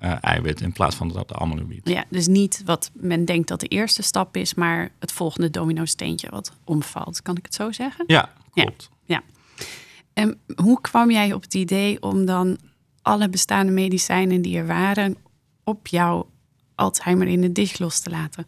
touw-eiwit 0.00 0.60
in 0.60 0.72
plaats 0.72 0.96
van 0.96 1.08
dat 1.08 1.34
amyloïd. 1.34 1.88
Ja, 1.88 2.04
dus 2.08 2.26
niet 2.26 2.62
wat 2.64 2.90
men 2.94 3.24
denkt 3.24 3.48
dat 3.48 3.60
de 3.60 3.66
eerste 3.66 4.02
stap 4.02 4.36
is, 4.36 4.54
maar 4.54 4.90
het 4.98 5.12
volgende 5.12 5.50
domino-steentje 5.50 6.30
wat 6.30 6.52
omvalt. 6.64 7.22
Kan 7.22 7.36
ik 7.36 7.44
het 7.44 7.54
zo 7.54 7.72
zeggen? 7.72 8.04
Ja, 8.06 8.32
klopt. 8.50 8.90
Ja. 9.04 9.22
ja. 9.56 9.64
En 10.12 10.40
hoe 10.56 10.80
kwam 10.80 11.10
jij 11.10 11.32
op 11.32 11.42
het 11.42 11.54
idee 11.54 12.02
om 12.02 12.24
dan 12.24 12.58
alle 13.02 13.28
bestaande 13.28 13.72
medicijnen 13.72 14.42
die 14.42 14.58
er 14.58 14.66
waren 14.66 15.16
op 15.64 15.86
jouw 15.86 16.30
Alzheimer 16.74 17.26
in 17.26 17.40
de 17.40 17.52
dicht 17.52 17.78
los 17.78 18.00
te 18.00 18.10
laten? 18.10 18.46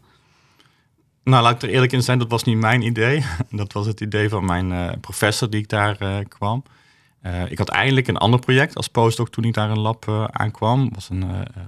Nou, 1.23 1.43
laat 1.43 1.55
ik 1.55 1.61
er 1.61 1.69
eerlijk 1.69 1.91
in 1.91 2.03
zijn, 2.03 2.19
dat 2.19 2.29
was 2.29 2.43
niet 2.43 2.57
mijn 2.57 2.81
idee. 2.81 3.23
Dat 3.49 3.73
was 3.73 3.85
het 3.85 4.01
idee 4.01 4.29
van 4.29 4.45
mijn 4.45 4.71
uh, 4.71 4.91
professor 5.01 5.49
die 5.49 5.61
ik 5.61 5.69
daar 5.69 5.97
uh, 6.01 6.17
kwam. 6.27 6.63
Uh, 7.25 7.51
ik 7.51 7.57
had 7.57 7.69
eigenlijk 7.69 8.07
een 8.07 8.17
ander 8.17 8.39
project 8.39 8.75
als 8.75 8.87
postdoc 8.87 9.29
toen 9.29 9.43
ik 9.43 9.53
daar 9.53 9.69
een 9.69 9.79
lab 9.79 10.29
aankwam. 10.31 10.89
was 10.93 11.09
een, 11.09 11.23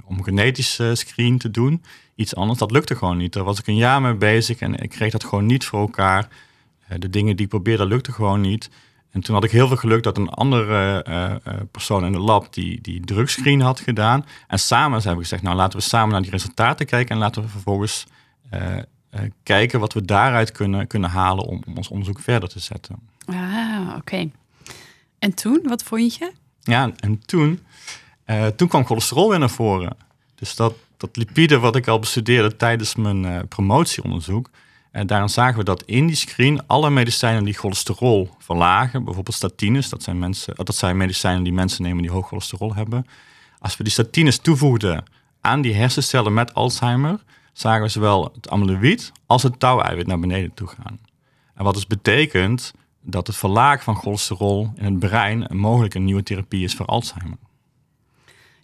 om 0.06 0.18
een 0.18 0.24
genetische 0.24 0.96
screen 0.96 1.38
te 1.38 1.52
doen. 1.52 1.84
Iets 2.16 2.36
anders, 2.36 2.60
dat 2.60 2.72
lukte 2.72 2.96
gewoon 2.96 3.18
niet. 3.18 3.34
Daar 3.34 3.44
was 3.44 3.60
ik 3.60 3.68
een 3.68 3.76
jaar 3.76 4.02
mee 4.02 4.14
bezig 4.14 4.60
en 4.60 4.76
ik 4.76 4.90
kreeg 4.90 5.12
dat 5.12 5.24
gewoon 5.24 5.46
niet 5.46 5.66
voor 5.66 5.80
elkaar. 5.80 6.28
de 6.98 7.10
dingen 7.10 7.36
die 7.36 7.46
ik 7.46 7.52
probeerde, 7.52 7.86
lukten 7.86 8.14
gewoon 8.14 8.42
niet. 8.42 8.70
En 9.12 9.22
toen 9.22 9.36
had 9.36 9.44
ik 9.44 9.52
heel 9.52 9.68
veel 9.68 9.78
geluk 9.78 10.04
dat 10.04 10.18
een 10.18 10.30
andere 10.30 11.42
persoon 11.72 12.06
in 12.06 12.12
de 12.12 12.20
lab 12.20 12.54
die, 12.54 12.82
die 12.82 13.02
drugscreen 13.06 13.62
had 13.62 13.80
gedaan. 13.80 14.26
En 14.48 14.60
samen 14.60 14.98
hebben 14.98 15.16
we 15.16 15.22
gezegd, 15.22 15.42
nou 15.42 15.56
laten 15.56 15.80
we 15.80 15.86
samen 15.86 16.12
naar 16.12 16.22
die 16.22 16.32
resultaten 16.32 16.86
kijken 16.86 17.16
en 17.16 17.22
laten 17.22 17.42
we 17.42 17.48
vervolgens 17.48 18.06
kijken 19.44 19.80
wat 19.80 19.94
we 19.94 20.06
daaruit 20.06 20.52
kunnen, 20.52 20.88
kunnen 20.88 21.10
halen 21.10 21.46
om, 21.46 21.62
om 21.68 21.78
ons 21.78 21.88
onderzoek 21.88 22.20
verder 22.20 22.50
te 22.50 22.60
zetten. 22.60 22.96
Ah, 23.26 23.96
oké. 23.98 24.30
En 25.24 25.34
toen, 25.34 25.60
wat 25.64 25.84
vond 25.84 26.16
je? 26.16 26.32
Ja, 26.60 26.92
en 27.00 27.26
toen, 27.26 27.60
uh, 28.26 28.48
toen 28.48 28.68
kwam 28.68 28.86
cholesterol 28.86 29.30
weer 29.30 29.40
naar 29.40 29.50
voren. 29.50 29.98
Dus 30.36 30.56
dat, 30.56 30.74
dat 30.98 31.16
lipide 31.16 31.60
wat 31.60 31.76
ik 31.76 31.88
al 31.88 32.00
bestudeerde 32.00 32.56
tijdens 32.56 32.96
mijn 32.96 33.24
uh, 33.24 33.40
promotieonderzoek. 33.50 34.50
En 34.92 35.08
daarin 35.08 35.30
zagen 35.30 35.58
we 35.58 35.64
dat 35.64 35.84
in 35.84 36.08
die 36.08 36.16
screen 36.16 36.68
alle 36.68 36.90
medicijnen 36.90 37.44
die 37.44 37.54
cholesterol 37.54 38.30
verlagen, 38.40 39.04
bijvoorbeeld 39.04 39.36
statines, 39.36 39.90
dat 39.90 40.04
zijn, 40.04 40.20
mensen, 40.20 40.56
dat 40.56 40.76
zijn 40.76 40.98
medicijnen 40.98 41.44
die 41.44 41.54
mensen 41.54 41.84
nemen 41.84 42.02
die 42.02 42.12
hoog 42.12 42.28
cholesterol 42.28 42.76
hebben. 42.76 43.06
Als 43.60 43.78
we 43.78 43.84
die 43.84 43.94
statines 43.94 44.38
toevoegden 44.38 45.04
aan 45.42 45.62
die 45.62 45.74
hersencellen 45.74 46.34
met 46.34 46.54
Alzheimer, 46.54 47.24
zagen 47.54 47.82
we 47.82 47.90
zowel 47.90 48.32
het 48.36 48.50
amyloïd 48.50 49.12
als 49.26 49.44
het 49.44 49.60
touweiwit 49.60 50.08
naar 50.08 50.20
beneden 50.20 50.54
toe 50.54 50.68
gaan. 50.68 51.00
En 51.56 51.64
wat 51.64 51.74
dus 51.74 51.88
betekent 51.88 52.74
dat 53.04 53.28
het 53.28 53.36
verlagen 53.36 53.84
van 53.84 53.96
cholesterol 53.96 54.72
in 54.76 54.86
het 54.86 55.00
brein 55.00 55.52
een 55.52 55.58
mogelijk 55.58 55.94
een 55.94 56.04
nieuwe 56.04 56.24
therapie 56.24 56.64
is 56.64 56.76
voor 56.76 56.86
Alzheimer. 56.86 57.38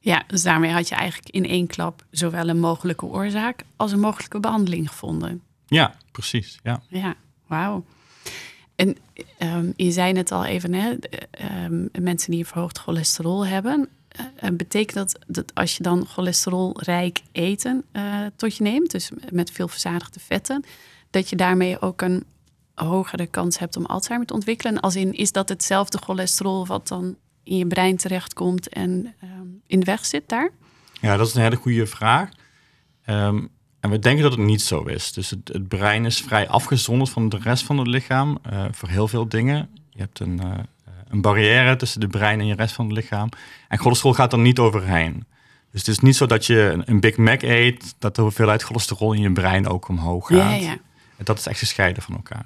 Ja, 0.01 0.23
dus 0.27 0.43
daarmee 0.43 0.71
had 0.71 0.87
je 0.89 0.95
eigenlijk 0.95 1.29
in 1.29 1.45
één 1.45 1.67
klap 1.67 2.05
zowel 2.11 2.49
een 2.49 2.59
mogelijke 2.59 3.05
oorzaak 3.05 3.63
als 3.75 3.91
een 3.91 3.99
mogelijke 3.99 4.39
behandeling 4.39 4.89
gevonden. 4.89 5.41
Ja, 5.67 5.95
precies. 6.11 6.59
Ja, 6.63 6.81
ja 6.87 7.15
wauw. 7.47 7.85
En 8.75 8.97
um, 9.39 9.73
je 9.75 9.91
zei 9.91 10.13
het 10.13 10.31
al 10.31 10.45
even, 10.45 10.73
hè, 10.73 10.95
um, 11.65 11.89
mensen 11.99 12.31
die 12.31 12.39
een 12.39 12.45
verhoogd 12.45 12.79
cholesterol 12.79 13.45
hebben, 13.45 13.89
uh, 14.43 14.49
betekent 14.53 14.93
dat 14.93 15.19
dat 15.27 15.55
als 15.55 15.77
je 15.77 15.83
dan 15.83 16.05
cholesterolrijk 16.05 17.21
eten 17.31 17.83
uh, 17.93 18.25
tot 18.35 18.55
je 18.55 18.63
neemt, 18.63 18.91
dus 18.91 19.11
met 19.31 19.51
veel 19.51 19.67
verzadigde 19.67 20.19
vetten, 20.19 20.65
dat 21.09 21.29
je 21.29 21.35
daarmee 21.35 21.81
ook 21.81 22.01
een 22.01 22.23
hogere 22.85 23.27
kans 23.27 23.59
hebt 23.59 23.77
om 23.77 23.85
Alzheimer 23.85 24.27
te 24.27 24.33
ontwikkelen? 24.33 24.79
Als 24.79 24.95
in, 24.95 25.13
is 25.13 25.31
dat 25.31 25.49
hetzelfde 25.49 25.97
cholesterol 25.97 26.67
wat 26.67 26.87
dan 26.87 27.15
in 27.43 27.57
je 27.57 27.67
brein 27.67 27.97
terechtkomt 27.97 28.69
en 28.69 29.13
um, 29.23 29.61
in 29.67 29.79
de 29.79 29.85
weg 29.85 30.05
zit 30.05 30.29
daar? 30.29 30.51
Ja, 31.01 31.17
dat 31.17 31.27
is 31.27 31.33
een 31.33 31.41
hele 31.41 31.55
goede 31.55 31.87
vraag. 31.87 32.29
Um, 33.05 33.49
en 33.79 33.89
we 33.89 33.99
denken 33.99 34.23
dat 34.23 34.31
het 34.31 34.41
niet 34.41 34.61
zo 34.61 34.83
is. 34.83 35.13
Dus 35.13 35.29
het, 35.29 35.47
het, 35.47 35.67
brein 35.67 36.05
is 36.05 36.21
vrij 36.21 36.47
afgezonderd 36.47 37.09
van 37.09 37.29
de 37.29 37.37
rest 37.37 37.63
van 37.63 37.77
het 37.77 37.87
lichaam 37.87 38.37
uh, 38.51 38.65
voor 38.71 38.89
heel 38.89 39.07
veel 39.07 39.27
dingen. 39.27 39.69
Je 39.89 39.99
hebt 39.99 40.19
een 40.19 40.41
een 41.09 41.21
barrière 41.21 41.75
tussen 41.75 41.99
de 41.99 42.07
brein 42.07 42.39
en 42.39 42.45
je 42.45 42.55
rest 42.55 42.75
van 42.75 42.85
het 42.85 42.95
lichaam. 42.95 43.29
En 43.67 43.77
cholesterol 43.77 44.13
gaat 44.13 44.33
er 44.33 44.39
niet 44.39 44.59
overheen. 44.59 45.25
Dus 45.71 45.79
het 45.79 45.89
is 45.89 45.99
niet 45.99 46.15
zo 46.15 46.25
dat 46.25 46.45
je 46.45 46.81
een 46.85 46.99
Big 46.99 47.17
Mac 47.17 47.41
eet, 47.41 47.95
dat 47.99 48.15
de 48.15 48.21
hoeveelheid 48.21 48.63
cholesterol 48.63 49.13
in 49.13 49.21
je 49.21 49.31
brein 49.31 49.67
ook 49.67 49.87
omhoog 49.87 50.27
gaat. 50.27 50.37
Ja, 50.37 50.53
ja. 50.53 50.77
Dat 51.23 51.37
is 51.37 51.47
echt 51.47 51.59
gescheiden 51.59 52.03
van 52.03 52.15
elkaar. 52.15 52.45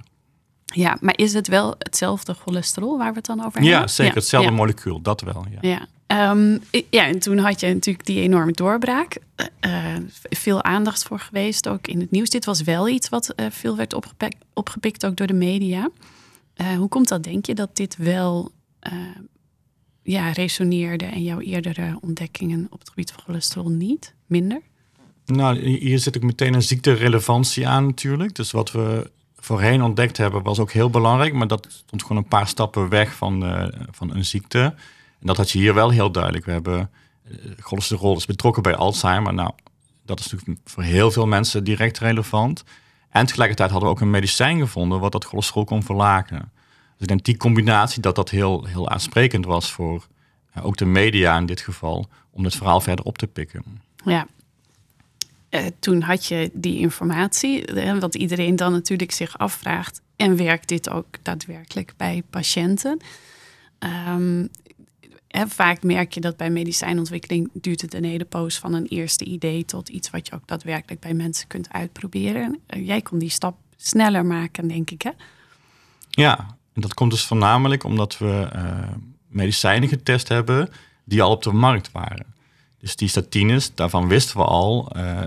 Ja, 0.74 0.98
maar 1.02 1.18
is 1.18 1.34
het 1.34 1.48
wel 1.48 1.76
hetzelfde 1.78 2.34
cholesterol 2.34 2.98
waar 2.98 3.10
we 3.10 3.18
het 3.18 3.26
dan 3.26 3.40
over 3.40 3.52
hebben? 3.52 3.70
Ja, 3.80 3.88
zeker. 3.88 4.16
hetzelfde 4.16 4.52
molecuul, 4.52 5.02
dat 5.02 5.22
wel. 5.22 5.46
Ja. 5.62 5.70
Ja. 5.70 5.88
Um, 6.32 6.62
ja, 6.90 7.06
en 7.06 7.20
toen 7.20 7.38
had 7.38 7.60
je 7.60 7.74
natuurlijk 7.74 8.06
die 8.06 8.22
enorme 8.22 8.52
doorbraak. 8.52 9.18
Uh, 9.66 9.96
veel 10.30 10.64
aandacht 10.64 11.04
voor 11.04 11.20
geweest, 11.20 11.68
ook 11.68 11.88
in 11.88 12.00
het 12.00 12.12
nieuws. 12.12 12.30
Dit 12.30 12.46
was 12.46 12.62
wel 12.62 12.88
iets 12.88 13.10
wat 13.10 13.34
uh, 13.36 13.46
veel 13.50 13.76
werd 13.76 13.94
opgepikt, 13.94 14.38
opgepikt, 14.54 15.06
ook 15.06 15.16
door 15.16 15.28
de 15.28 15.34
media. 15.34 15.90
Uh, 16.58 16.68
hoe 16.78 16.88
komt 16.90 17.08
dat, 17.08 17.24
denk 17.24 17.46
je, 17.46 17.56
dat 17.56 17.76
dit 17.76 17.98
wel 17.98 18.52
ja, 20.04 20.32
resoneerde 20.32 21.06
en 21.06 21.24
jouw 21.24 21.40
eerdere 21.40 21.98
ontdekkingen 22.02 22.68
op 22.70 22.80
het 22.80 22.90
gebied 22.90 23.12
van 23.12 23.24
cholesterol 23.24 23.70
niet, 23.70 24.14
minder? 24.26 24.62
Nou, 25.26 25.60
hier 25.60 26.00
zit 26.00 26.18
ook 26.18 26.24
meteen 26.24 26.54
een 26.54 26.62
ziekterelevantie 26.62 27.68
aan 27.68 27.86
natuurlijk. 27.86 28.36
Dus 28.36 28.52
wat 28.52 28.72
we 28.72 29.12
voorheen 29.44 29.82
ontdekt 29.84 30.18
hebben 30.18 30.44
was 30.44 30.60
ook 30.60 30.72
heel 30.72 30.90
belangrijk, 30.90 31.34
maar 31.34 31.48
dat 31.48 31.68
stond 31.70 32.02
gewoon 32.02 32.18
een 32.18 32.28
paar 32.28 32.48
stappen 32.48 32.90
weg 32.90 33.14
van, 33.14 33.44
uh, 33.44 33.68
van 33.92 34.16
een 34.16 34.26
ziekte. 34.26 34.60
En 35.20 35.28
dat 35.28 35.38
had 35.38 35.52
je 35.52 35.60
hier 35.60 35.74
wel 35.74 35.90
heel 35.90 36.12
duidelijk. 36.12 36.46
We 36.46 36.52
hebben 36.52 36.90
cholesterol 37.60 38.16
is 38.16 38.26
betrokken 38.26 38.64
bij 38.64 38.76
Alzheimer. 38.76 39.34
Nou, 39.34 39.52
dat 40.06 40.20
is 40.20 40.32
natuurlijk 40.32 40.60
voor 40.66 40.84
heel 40.84 41.12
veel 41.12 41.28
mensen 41.28 41.64
direct 41.64 42.00
relevant. 42.00 42.64
En 43.10 43.26
tegelijkertijd 43.26 43.72
hadden 43.72 43.90
we 43.90 43.96
ook 43.96 44.02
een 44.02 44.10
medicijn 44.10 44.60
gevonden 44.60 45.00
wat 45.00 45.12
dat 45.12 45.26
cholesterol 45.26 45.64
kon 45.64 45.84
verlagen. 45.84 46.52
Dus 46.94 47.02
ik 47.02 47.08
denk 47.08 47.24
die 47.24 47.38
combinatie 47.38 48.02
dat 48.02 48.16
dat 48.16 48.30
heel, 48.30 48.66
heel 48.66 48.90
aansprekend 48.90 49.46
was 49.46 49.72
voor 49.72 50.08
uh, 50.58 50.66
ook 50.66 50.78
de 50.78 50.86
media 50.86 51.38
in 51.38 51.46
dit 51.46 51.62
geval, 51.62 52.10
om 52.32 52.44
het 52.44 52.56
verhaal 52.56 52.82
verder 52.82 53.06
op 53.06 53.18
te 53.18 53.28
pikken. 53.28 53.64
Ja, 54.06 54.28
uh, 55.54 55.66
toen 55.80 56.02
had 56.02 56.26
je 56.26 56.50
die 56.54 56.80
informatie, 56.80 57.74
uh, 57.74 58.00
wat 58.00 58.16
iedereen 58.16 58.56
dan 58.56 58.72
natuurlijk 58.72 59.12
zich 59.12 59.38
afvraagt. 59.38 60.02
En 60.16 60.36
werkt 60.36 60.68
dit 60.68 60.90
ook 60.90 61.06
daadwerkelijk 61.22 61.94
bij 61.98 62.24
patiënten? 62.30 63.00
Um, 64.10 64.50
vaak 65.48 65.84
merk 65.84 66.14
je 66.14 66.22
dat 66.22 66.38
bij 66.38 66.50
medicijnontwikkeling 66.50 67.50
duurt 67.54 67.82
het 67.82 67.94
een 67.94 68.04
hele 68.04 68.26
poos 68.26 68.58
van 68.58 68.74
een 68.74 68.86
eerste 68.86 69.26
idee 69.26 69.66
tot 69.66 69.90
iets 69.90 70.10
wat 70.10 70.28
je 70.28 70.34
ook 70.34 70.48
daadwerkelijk 70.48 71.02
bij 71.02 71.14
mensen 71.14 71.48
kunt 71.48 71.72
uitproberen. 71.72 72.60
Uh, 72.70 72.88
jij 72.88 73.02
kon 73.02 73.20
die 73.20 73.30
stap 73.30 73.56
sneller 73.78 74.26
maken, 74.26 74.68
denk 74.68 74.92
ik, 74.92 75.02
hè? 75.02 75.12
Ja, 76.10 76.58
en 76.74 76.82
dat 76.82 76.94
komt 76.94 77.12
dus 77.12 77.26
voornamelijk 77.26 77.84
omdat 77.84 78.18
we 78.18 78.50
uh, 78.56 78.90
medicijnen 79.28 79.90
getest 79.90 80.28
hebben 80.28 80.70
die 81.04 81.22
al 81.22 81.32
op 81.32 81.44
de 81.44 81.52
markt 81.52 81.92
waren. 81.92 82.26
Dus 82.84 82.96
die 82.96 83.08
statines, 83.08 83.76
daarvan 83.76 84.08
wisten 84.08 84.38
we 84.38 84.44
al 84.44 84.92
uh, 84.98 85.22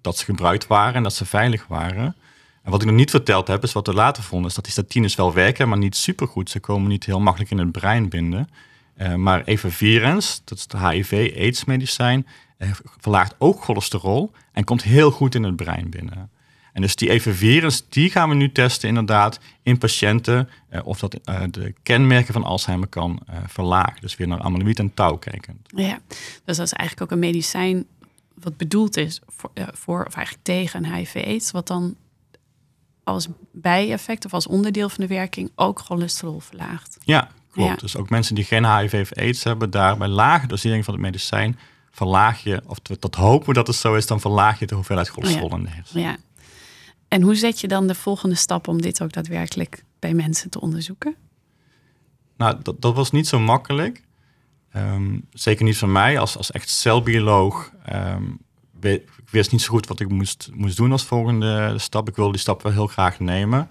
dat 0.00 0.16
ze 0.16 0.24
gebruikt 0.24 0.66
waren 0.66 0.94
en 0.94 1.02
dat 1.02 1.14
ze 1.14 1.24
veilig 1.24 1.66
waren. 1.66 2.16
En 2.62 2.70
wat 2.70 2.80
ik 2.80 2.86
nog 2.86 2.96
niet 2.96 3.10
verteld 3.10 3.46
heb, 3.48 3.62
is 3.62 3.72
wat 3.72 3.86
we 3.86 3.94
later 3.94 4.22
vonden, 4.22 4.48
is 4.48 4.54
dat 4.54 4.64
die 4.64 4.72
statines 4.72 5.14
wel 5.14 5.32
werken, 5.32 5.68
maar 5.68 5.78
niet 5.78 5.96
supergoed. 5.96 6.50
Ze 6.50 6.60
komen 6.60 6.88
niet 6.88 7.04
heel 7.04 7.20
makkelijk 7.20 7.50
in 7.50 7.58
het 7.58 7.72
brein 7.72 8.08
binden. 8.08 8.48
Uh, 8.96 9.14
maar 9.14 9.44
efavirenz, 9.44 10.40
dat 10.44 10.58
is 10.58 10.66
het 10.68 10.80
HIV-AIDS-medicijn, 10.80 12.26
uh, 12.58 12.70
verlaagt 13.00 13.34
ook 13.38 13.64
cholesterol 13.64 14.32
en 14.52 14.64
komt 14.64 14.82
heel 14.82 15.10
goed 15.10 15.34
in 15.34 15.42
het 15.42 15.56
brein 15.56 15.90
binnen. 15.90 16.30
En 16.72 16.82
dus 16.82 16.96
die 16.96 17.10
efavirenz, 17.10 17.80
die 17.88 18.10
gaan 18.10 18.28
we 18.28 18.34
nu 18.34 18.52
testen 18.52 18.88
inderdaad 18.88 19.40
in 19.62 19.78
patiënten 19.78 20.48
uh, 20.70 20.80
of 20.84 20.98
dat 20.98 21.18
de 21.50 21.74
kenmerken 21.82 22.32
van 22.32 22.44
Alzheimer 22.44 22.88
kan 22.88 23.20
verlagen. 23.46 24.00
Dus 24.00 24.16
weer 24.16 24.28
naar 24.28 24.40
amyloïd 24.40 24.78
en 24.78 24.94
touw 24.94 25.16
kijken. 25.16 25.62
Ja, 25.66 25.98
dus 26.44 26.56
dat 26.56 26.66
is 26.66 26.72
eigenlijk 26.72 27.00
ook 27.00 27.10
een 27.10 27.26
medicijn 27.26 27.86
wat 28.34 28.56
bedoeld 28.56 28.96
is 28.96 29.20
voor, 29.26 29.50
voor 29.54 30.04
of 30.04 30.14
eigenlijk 30.14 30.44
tegen 30.44 30.84
een 30.84 30.94
HIV-AIDS, 30.94 31.50
wat 31.50 31.66
dan 31.66 31.96
als 33.04 33.28
bijeffect 33.52 34.24
of 34.24 34.34
als 34.34 34.46
onderdeel 34.46 34.88
van 34.88 35.04
de 35.04 35.14
werking 35.14 35.50
ook 35.54 35.78
cholesterol 35.78 36.40
verlaagt. 36.40 36.98
Ja, 37.02 37.28
klopt. 37.50 37.80
Dus 37.80 37.96
ook 37.96 38.10
mensen 38.10 38.34
die 38.34 38.44
geen 38.44 38.76
HIV 38.76 39.00
of 39.02 39.12
AIDS 39.12 39.44
hebben, 39.44 39.70
daar 39.70 39.96
bij 39.96 40.08
lage 40.08 40.46
dosering 40.46 40.84
van 40.84 40.94
het 40.94 41.02
medicijn 41.02 41.58
verlaag 41.90 42.42
je, 42.42 42.62
of 42.66 42.78
dat 42.78 43.14
hopen 43.14 43.54
dat 43.54 43.66
het 43.66 43.76
zo 43.76 43.94
is, 43.94 44.06
dan 44.06 44.20
verlaag 44.20 44.58
je 44.58 44.66
de 44.66 44.74
hoeveelheid 44.74 45.08
cholesterol 45.08 45.56
in 45.56 45.62
de 45.62 45.70
hersenen. 45.70 46.02
Ja. 46.02 46.16
En 47.10 47.22
hoe 47.22 47.34
zet 47.34 47.60
je 47.60 47.68
dan 47.68 47.86
de 47.86 47.94
volgende 47.94 48.34
stap 48.34 48.68
om 48.68 48.80
dit 48.80 49.02
ook 49.02 49.12
daadwerkelijk 49.12 49.84
bij 49.98 50.14
mensen 50.14 50.50
te 50.50 50.60
onderzoeken? 50.60 51.14
Nou, 52.36 52.56
dat, 52.62 52.82
dat 52.82 52.94
was 52.94 53.10
niet 53.10 53.28
zo 53.28 53.38
makkelijk. 53.38 54.02
Ehm, 54.72 55.18
zeker 55.32 55.64
niet 55.64 55.76
van 55.76 55.92
mij 55.92 56.18
als, 56.18 56.36
als 56.36 56.50
echt 56.50 56.68
celbioloog. 56.68 57.72
Um, 57.92 58.38
ik 58.80 59.08
wist 59.30 59.52
niet 59.52 59.62
zo 59.62 59.72
goed 59.72 59.86
wat 59.86 60.00
ik 60.00 60.08
moest, 60.08 60.50
moest 60.54 60.76
doen 60.76 60.92
als 60.92 61.04
volgende 61.04 61.74
stap. 61.78 62.08
Ik 62.08 62.16
wilde 62.16 62.32
die 62.32 62.40
stap 62.40 62.62
wel 62.62 62.72
heel 62.72 62.86
graag 62.86 63.20
nemen. 63.20 63.68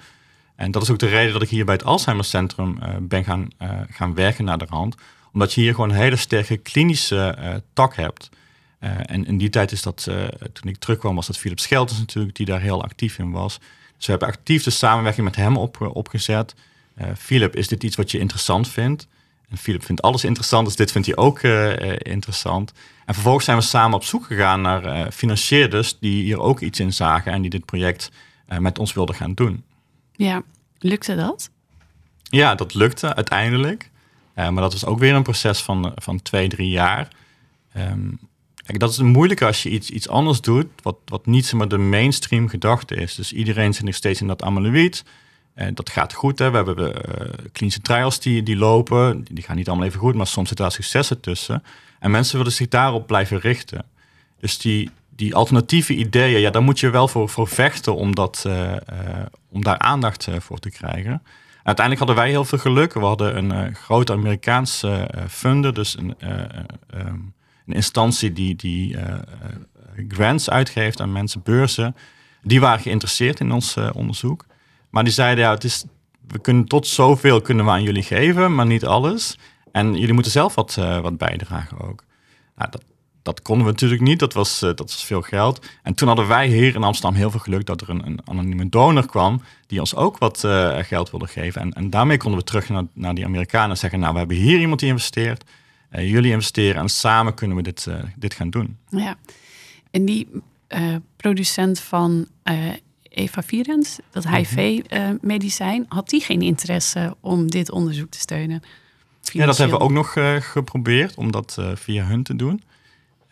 En 0.56 0.72
dat 0.72 0.82
is 0.82 0.90
ook 0.90 1.00
de 1.00 1.08
reden 1.08 1.34
dat 1.34 1.42
ik 1.42 1.50
hier 1.50 1.66
bij 1.66 1.74
het 1.74 1.84
Alzheimer 1.84 2.26
Centrum 2.26 2.78
uh, 2.82 2.96
ben 3.02 3.24
gaan, 3.24 3.48
uh, 3.62 3.80
gaan 3.90 4.14
werken 4.14 4.46
naar 4.46 4.58
de 4.58 4.66
rand. 4.70 4.96
Omdat 5.34 5.54
je 5.54 5.62
hier 5.62 5.74
gewoon 5.74 5.90
een 5.90 5.96
hele 5.96 6.16
sterke 6.16 6.58
klinische 6.58 7.38
uh, 7.40 7.56
tak 7.74 7.96
hebt. 7.96 8.30
En 8.80 9.26
in 9.26 9.38
die 9.38 9.50
tijd 9.50 9.72
is 9.72 9.82
dat, 9.82 10.08
toen 10.54 10.70
ik 10.70 10.78
terugkwam, 10.78 11.16
was 11.16 11.28
dat 11.28 11.38
Philip 11.38 11.60
Scheltens 11.60 12.00
natuurlijk, 12.00 12.36
die 12.36 12.46
daar 12.46 12.62
heel 12.62 12.84
actief 12.84 13.20
in 13.20 13.32
was. 13.32 13.60
Dus 13.98 14.06
we 14.06 14.12
hebben 14.12 14.28
actief 14.28 14.64
de 14.64 14.70
samenwerking 14.70 15.26
met 15.26 15.36
hem 15.36 15.58
op, 15.58 15.92
opgezet. 15.94 16.56
Philip, 17.18 17.56
is 17.56 17.68
dit 17.68 17.84
iets 17.84 17.96
wat 17.96 18.12
je 18.12 18.20
interessant 18.20 18.68
vindt? 18.68 19.08
En 19.50 19.58
Philip 19.58 19.84
vindt 19.84 20.02
alles 20.02 20.24
interessant, 20.24 20.66
dus 20.66 20.76
dit 20.76 20.92
vindt 20.92 21.08
hij 21.08 21.16
ook 21.16 21.42
interessant. 21.98 22.74
En 23.06 23.14
vervolgens 23.14 23.46
zijn 23.46 23.58
we 23.58 23.64
samen 23.64 23.96
op 23.96 24.04
zoek 24.04 24.26
gegaan 24.26 24.62
naar 24.62 24.86
uh, 24.86 25.12
financierders 25.12 26.00
die 26.00 26.24
hier 26.24 26.40
ook 26.40 26.60
iets 26.60 26.80
in 26.80 26.94
zagen 26.94 27.32
en 27.32 27.42
die 27.42 27.50
dit 27.50 27.66
project 27.66 28.12
uh, 28.50 28.58
met 28.58 28.80
ons 28.80 28.94
wilden 28.94 29.16
gaan 29.16 29.34
doen. 29.34 29.64
Ja, 30.12 30.44
lukte 30.80 31.16
dat? 31.16 31.50
Ja, 32.24 32.56
dat 32.56 32.74
lukte 32.74 33.16
uiteindelijk. 33.16 33.90
Uh, 34.36 34.50
maar 34.50 34.64
dat 34.64 34.74
was 34.74 34.86
ook 34.86 35.00
weer 35.00 35.14
een 35.14 35.24
proces 35.24 35.62
van, 35.62 35.92
van 35.96 36.22
twee, 36.22 36.50
drie 36.50 36.70
jaar. 36.70 37.08
Um, 37.78 38.20
dat 38.78 38.92
is 38.92 38.98
moeilijk 38.98 39.42
als 39.42 39.64
je 39.64 39.70
iets, 39.70 39.90
iets 39.90 40.10
anders 40.10 40.42
doet, 40.42 40.68
wat, 40.82 40.96
wat 41.06 41.26
niet 41.26 41.46
zomaar 41.46 41.68
de 41.68 41.78
mainstream 41.78 42.48
gedachte 42.50 42.96
is. 42.96 43.16
Dus 43.16 43.34
iedereen 43.34 43.74
zit 43.74 43.84
nog 43.84 43.96
steeds 43.96 44.22
in 44.22 44.28
dat 44.28 44.42
amyloïd. 44.42 45.04
En 45.54 45.74
dat 45.74 45.90
gaat 45.90 46.14
goed. 46.14 46.40
Hè. 46.40 46.52
We 46.52 46.58
hebben 46.58 46.94
klinische 47.52 47.82
trials 47.82 48.20
die, 48.20 48.44
die 48.44 48.56
lopen. 48.56 49.26
Die 49.32 49.44
gaan 49.44 49.56
niet 49.56 49.68
allemaal 49.68 49.88
even 49.88 50.00
goed, 50.00 50.16
maar 50.16 50.28
soms 50.28 50.48
zitten 50.48 50.66
daar 50.66 50.76
successen 50.76 51.20
tussen. 51.20 51.64
En 52.00 52.12
mensen 52.12 52.38
willen 52.38 52.52
zich 52.52 52.68
daarop 52.68 53.08
blijven 53.08 53.40
richten. 53.40 53.86
Dus 54.40 54.58
die, 54.58 54.90
die 55.10 55.36
alternatieve 55.36 55.94
ideeën, 55.94 56.40
ja, 56.40 56.50
daar 56.50 56.62
moet 56.62 56.80
je 56.80 56.90
wel 56.90 57.08
voor, 57.08 57.30
voor 57.30 57.48
vechten 57.48 57.96
om, 57.96 58.16
dat, 58.16 58.44
uh, 58.48 58.72
uh, 58.72 58.78
om 59.50 59.64
daar 59.64 59.78
aandacht 59.78 60.28
uh, 60.28 60.36
voor 60.40 60.60
te 60.60 60.70
krijgen. 60.70 61.12
En 61.12 61.76
uiteindelijk 61.76 62.06
hadden 62.06 62.24
wij 62.24 62.30
heel 62.30 62.46
veel 62.46 62.58
geluk. 62.58 62.94
We 62.94 63.00
hadden 63.00 63.52
een 63.52 63.76
grote 63.76 64.14
Amerikaanse 64.14 65.10
funder, 65.30 65.74
dus 65.74 65.98
een, 65.98 66.16
um, 66.96 67.34
een 67.70 67.76
instantie 67.76 68.34
die, 68.34 68.56
die 68.56 68.98
grants 70.08 70.50
uitgeeft 70.50 71.02
aan 71.02 71.12
mensen, 71.12 71.42
beurzen. 71.44 71.96
Die 72.42 72.60
waren 72.60 72.82
geïnteresseerd 72.82 73.40
in 73.40 73.52
ons 73.52 73.78
onderzoek. 73.94 74.46
Maar 74.90 75.04
die 75.04 75.14
zeiden, 75.14 75.44
ja, 75.44 75.52
het 75.52 75.64
is, 75.64 75.86
we 76.28 76.40
kunnen 76.40 76.66
tot 76.66 76.88
zoveel 76.88 77.42
kunnen 77.42 77.66
we 77.66 77.72
aan 77.72 77.84
jullie 77.84 78.04
geven, 78.04 78.56
maar 78.56 78.66
niet 78.66 78.86
alles. 78.86 79.38
En 79.72 79.96
jullie 79.96 80.14
moeten 80.14 80.32
zelf 80.32 80.56
wat, 80.56 80.76
wat 81.02 81.18
bijdragen 81.18 81.80
ook. 81.80 82.04
Nou, 82.56 82.72
dat, 82.72 82.84
dat 83.24 83.42
konden 83.42 83.66
we 83.66 83.72
natuurlijk 83.72 84.02
niet, 84.02 84.20
dat 84.20 84.34
was, 84.34 84.60
dat 84.60 84.80
was 84.80 85.06
veel 85.06 85.22
geld. 85.22 85.66
En 85.84 85.94
toen 85.94 86.08
hadden 86.08 86.28
wij 86.28 86.48
hier 86.48 86.76
in 86.76 86.84
Amsterdam 86.84 87.18
heel 87.18 87.32
veel 87.32 87.40
geluk 87.40 87.66
dat 87.66 87.82
er 87.82 87.90
een, 87.90 88.06
een 88.06 88.20
anonieme 88.26 88.70
donor 88.70 89.06
kwam 89.06 89.42
die 89.68 89.80
ons 89.80 89.96
ook 89.96 90.18
wat 90.18 90.40
geld 90.82 91.10
wilde 91.10 91.28
geven. 91.28 91.62
En, 91.62 91.74
en 91.74 91.90
daarmee 91.90 92.18
konden 92.18 92.40
we 92.40 92.46
terug 92.46 92.70
naar, 92.70 92.84
naar 92.94 93.16
die 93.16 93.26
Amerikanen 93.26 93.70
en 93.70 93.78
zeggen, 93.78 94.00
nou 94.00 94.12
we 94.12 94.20
hebben 94.20 94.38
hier 94.38 94.60
iemand 94.60 94.80
die 94.80 94.90
investeert, 94.90 95.44
jullie 95.92 96.32
investeren 96.32 96.82
en 96.82 96.90
samen 96.90 97.34
kunnen 97.34 97.58
we 97.58 97.64
dit, 97.64 97.88
dit 98.16 98.34
gaan 98.34 98.50
doen. 98.50 98.78
Ja, 98.90 99.18
en 99.92 100.06
die 100.06 100.28
producent 101.16 101.80
van 101.80 102.28
Eva 103.04 103.44
Virens, 103.44 104.00
dat 104.12 104.24
mhm. 104.24 104.36
HIV-medicijn, 104.36 105.86
had 105.88 106.10
die 106.10 106.22
geen 106.22 106.42
interesse 106.42 107.16
om 107.20 107.50
dit 107.50 107.72
onderzoek 107.72 108.10
te 108.10 108.20
steunen? 108.20 108.64
Ja, 109.22 109.46
dat 109.46 109.58
hebben 109.58 109.78
we 109.78 109.84
ook 109.84 109.92
nog 109.92 110.16
geprobeerd 110.40 111.16
om 111.16 111.32
dat 111.32 111.58
via 111.74 112.06
hun 112.06 112.24
te 112.24 112.36
doen. 112.36 112.64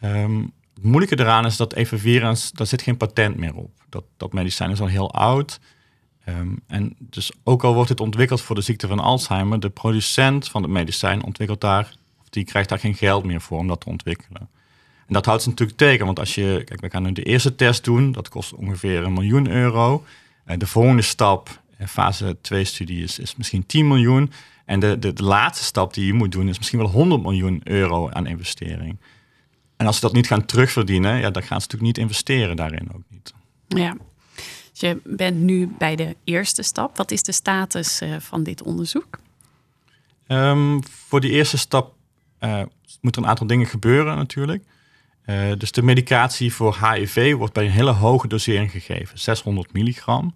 Um, 0.02 0.54
het 0.78 0.86
moeilijke 0.86 1.20
eraan 1.20 1.46
is 1.46 1.58
dat 1.58 1.74
evenvirens, 1.74 2.52
daar 2.52 2.68
zit 2.68 2.82
geen 2.82 2.98
patent 2.98 3.38
meer 3.38 3.56
op. 3.56 3.72
Dat, 3.90 4.04
dat 4.18 4.34
medicijn 4.34 4.72
is 4.72 4.80
al 4.80 4.88
heel 4.88 5.14
oud. 5.14 5.60
Um, 6.30 6.60
en 6.68 6.96
dus 7.00 7.32
ook 7.44 7.64
al 7.64 7.74
wordt 7.74 7.90
het 7.90 8.00
ontwikkeld 8.00 8.42
voor 8.42 8.56
de 8.56 8.62
ziekte 8.62 8.88
van 8.88 9.00
Alzheimer, 9.00 9.60
de 9.60 9.70
producent 9.70 10.50
van 10.50 10.62
het 10.62 10.72
medicijn 10.72 11.24
ontwikkelt 11.24 11.62
daar, 11.62 11.94
die 12.30 12.44
krijgt 12.44 12.70
daar 12.70 12.80
geen 12.80 12.96
geld 12.96 13.24
meer 13.24 13.42
voor 13.42 13.60
om 13.60 13.68
dat 13.68 13.82
te 13.82 13.90
ontwikkelen. 13.90 14.50
En 15.08 15.14
dat 15.14 15.26
houdt 15.26 15.44
ze 15.44 15.50
natuurlijk 15.50 15.78
tegen, 15.78 16.06
want 16.06 16.20
als 16.20 16.36
je, 16.36 16.62
kijk, 16.66 16.82
we 16.82 16.90
gaan 16.90 17.04
nu 17.04 17.12
de 17.12 17.24
eerste 17.24 17.56
test 17.56 17.84
doen, 17.84 18.12
dat 18.12 18.30
kost 18.30 18.54
ongeveer 18.54 19.04
een 19.04 19.14
miljoen 19.14 19.50
euro. 19.50 20.04
Uh, 20.48 20.58
de 20.58 20.68
volgende 20.68 21.02
stap, 21.02 21.62
fase 21.88 22.38
2 22.42 22.64
studie, 22.64 23.04
is, 23.04 23.20
is 23.20 23.36
misschien 23.36 23.66
10 23.66 23.88
miljoen. 23.88 24.32
En 24.66 24.80
de, 24.80 25.00
de, 25.00 25.14
de, 25.14 25.24
laatste 25.24 25.64
stap 25.64 25.94
die 25.94 26.06
je 26.06 26.14
moet 26.14 26.32
doen 26.32 26.48
is 26.48 26.58
misschien 26.58 26.80
wel 26.80 26.90
100 26.90 27.22
miljoen 27.22 27.62
euro 27.64 28.10
aan 28.10 28.28
investering. 28.28 28.98
En 29.78 29.86
als 29.86 29.96
ze 29.96 30.02
dat 30.02 30.14
niet 30.14 30.28
gaan 30.28 30.46
terugverdienen, 30.46 31.20
ja, 31.20 31.30
dan 31.30 31.44
gaan 31.44 31.62
ze 31.62 31.68
natuurlijk 31.68 31.82
niet 31.82 31.98
investeren 31.98 32.56
daarin 32.56 32.90
ook 32.96 33.04
niet. 33.10 33.34
Ja, 33.68 33.98
dus 34.72 34.80
je 34.80 35.00
bent 35.04 35.38
nu 35.38 35.68
bij 35.78 35.96
de 35.96 36.16
eerste 36.24 36.64
stap. 36.64 36.98
Wat 36.98 37.12
is 37.12 37.24
de 37.24 37.32
status 37.32 38.02
uh, 38.02 38.16
van 38.20 38.44
dit 38.44 38.64
onderzoek? 38.64 39.20
Um, 40.28 40.84
voor 41.08 41.22
die 41.22 41.32
eerste 41.32 41.58
stap 41.58 41.94
uh, 42.40 42.62
moeten 43.02 43.24
een 43.24 43.30
aantal 43.30 43.48
dingen 43.48 43.68
gebeuren 43.68 44.16
natuurlijk. 44.16 44.64
Uh, 45.26 45.52
dus 45.58 45.72
de 45.72 45.82
medicatie 45.82 46.54
voor 46.54 46.78
HIV 46.82 47.34
wordt 47.34 47.54
bij 47.54 47.66
een 47.66 47.72
hele 47.72 47.92
hoge 47.92 48.28
dosering 48.28 48.72
gegeven, 48.72 49.20
600 49.20 49.74
milligram. 49.74 50.36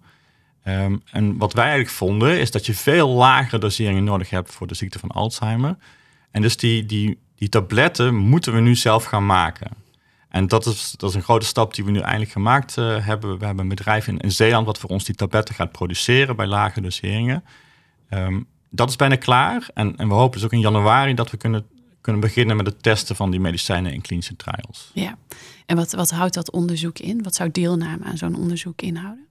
Um, 0.64 1.02
en 1.10 1.36
wat 1.36 1.52
wij 1.52 1.64
eigenlijk 1.64 1.94
vonden, 1.94 2.40
is 2.40 2.50
dat 2.50 2.66
je 2.66 2.74
veel 2.74 3.08
lagere 3.08 3.58
doseringen 3.58 4.04
nodig 4.04 4.30
hebt 4.30 4.52
voor 4.52 4.66
de 4.66 4.74
ziekte 4.74 4.98
van 4.98 5.10
Alzheimer. 5.10 5.76
En 6.30 6.42
dus 6.42 6.56
die, 6.56 6.86
die, 6.86 7.18
die 7.34 7.48
tabletten 7.48 8.14
moeten 8.14 8.54
we 8.54 8.60
nu 8.60 8.74
zelf 8.74 9.04
gaan 9.04 9.26
maken. 9.26 9.70
En 10.28 10.48
dat 10.48 10.66
is, 10.66 10.94
dat 10.96 11.10
is 11.10 11.16
een 11.16 11.22
grote 11.22 11.46
stap 11.46 11.74
die 11.74 11.84
we 11.84 11.90
nu 11.90 11.98
eindelijk 11.98 12.30
gemaakt 12.30 12.76
uh, 12.76 13.06
hebben. 13.06 13.38
We 13.38 13.44
hebben 13.44 13.62
een 13.62 13.68
bedrijf 13.68 14.08
in, 14.08 14.18
in, 14.18 14.32
Zeeland 14.32 14.66
wat 14.66 14.78
voor 14.78 14.90
ons 14.90 15.04
die 15.04 15.14
tabletten 15.14 15.54
gaat 15.54 15.72
produceren 15.72 16.36
bij 16.36 16.46
lage 16.46 16.80
doseringen. 16.80 17.44
Um, 18.10 18.46
dat 18.70 18.88
is 18.88 18.96
bijna 18.96 19.16
klaar. 19.16 19.68
En, 19.74 19.96
en 19.96 20.08
we 20.08 20.14
hopen 20.14 20.32
dus 20.32 20.44
ook 20.44 20.52
in 20.52 20.60
januari 20.60 21.14
dat 21.14 21.30
we 21.30 21.36
kunnen, 21.36 21.66
kunnen 22.02 22.20
beginnen 22.20 22.56
met 22.56 22.66
het 22.66 22.82
testen 22.82 23.16
van 23.16 23.30
die 23.30 23.40
medicijnen 23.40 23.92
in 23.92 24.00
klinische 24.00 24.36
trials. 24.36 24.90
Ja, 24.94 25.18
en 25.66 25.76
wat, 25.76 25.92
wat 25.92 26.10
houdt 26.10 26.34
dat 26.34 26.50
onderzoek 26.50 26.98
in? 26.98 27.22
Wat 27.22 27.34
zou 27.34 27.50
deelname 27.50 28.04
aan 28.04 28.16
zo'n 28.16 28.36
onderzoek 28.36 28.82
inhouden? 28.82 29.26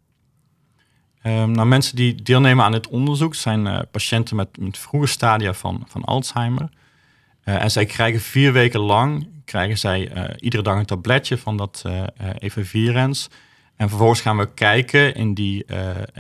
Um, 1.24 1.52
nou, 1.52 1.68
mensen 1.68 1.96
die 1.96 2.16
deelnemen 2.16 2.66
aan 2.66 2.72
dit 2.72 2.88
onderzoek 2.88 3.36
zijn 3.36 3.66
uh, 3.66 3.80
patiënten 3.92 4.36
met, 4.36 4.58
met 4.60 4.78
vroege 4.78 5.08
stadia 5.08 5.54
van, 5.54 5.84
van 5.88 6.04
Alzheimer. 6.04 6.70
Uh, 7.46 7.64
en 7.64 7.72
zij 7.72 7.86
krijgen 7.86 8.22
vier 8.22 8.54
weken 8.54 8.80
lang, 8.80 9.28
krijgen 9.46 9.78
zij 9.78 10.16
uh, 10.18 10.24
iedere 10.40 10.64
dag 10.64 10.78
een 10.78 10.86
tabletje 10.86 11.38
van 11.38 11.58
dat 11.58 11.84
evenvirens. 12.38 13.28
En 13.76 13.90
vervolgens 13.90 14.22
gaan 14.22 14.38
we 14.38 14.54
kijken 14.54 15.16
in, 15.16 15.34
die, 15.34 15.66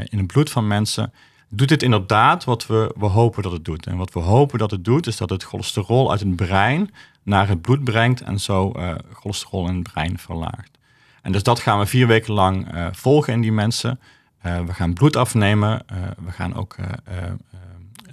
in 0.03 0.17
het 0.17 0.27
bloed 0.27 0.49
van 0.49 0.67
mensen. 0.67 1.13
Doet 1.53 1.67
dit 1.67 1.83
inderdaad 1.83 2.43
wat 2.43 2.67
we, 2.67 2.93
we 2.97 3.05
hopen 3.05 3.43
dat 3.43 3.51
het 3.51 3.65
doet? 3.65 3.87
En 3.87 3.97
wat 3.97 4.13
we 4.13 4.19
hopen 4.19 4.59
dat 4.59 4.71
het 4.71 4.85
doet, 4.85 5.07
is 5.07 5.17
dat 5.17 5.29
het 5.29 5.43
cholesterol 5.43 6.11
uit 6.11 6.19
het 6.19 6.35
brein 6.35 6.93
naar 7.23 7.47
het 7.47 7.61
bloed 7.61 7.83
brengt 7.83 8.21
en 8.21 8.39
zo 8.39 8.73
cholesterol 9.13 9.67
in 9.67 9.75
het 9.75 9.91
brein 9.93 10.17
verlaagt. 10.17 10.77
En 11.21 11.31
dus 11.31 11.43
dat 11.43 11.59
gaan 11.59 11.79
we 11.79 11.85
vier 11.85 12.07
weken 12.07 12.33
lang 12.33 12.67
volgen 12.91 13.33
in 13.33 13.41
die 13.41 13.51
mensen. 13.51 13.99
Uh, 14.45 14.59
we 14.59 14.73
gaan 14.73 14.93
bloed 14.93 15.15
afnemen. 15.15 15.85
We 16.25 16.31
gaan 16.31 16.55
ook 16.55 16.75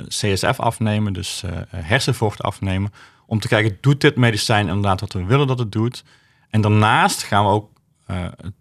CSF 0.08 0.60
afnemen, 0.60 1.12
dus 1.12 1.42
hersenvocht 1.68 2.42
afnemen. 2.42 2.92
Om 3.26 3.40
te 3.40 3.48
kijken, 3.48 3.78
doet 3.80 4.00
dit 4.00 4.16
medicijn 4.16 4.68
inderdaad 4.68 5.00
wat 5.00 5.12
we 5.12 5.24
willen 5.24 5.46
dat 5.46 5.58
het 5.58 5.72
doet? 5.72 6.04
En 6.50 6.60
daarnaast 6.60 7.22
gaan 7.22 7.44
we 7.44 7.50
ook 7.50 7.70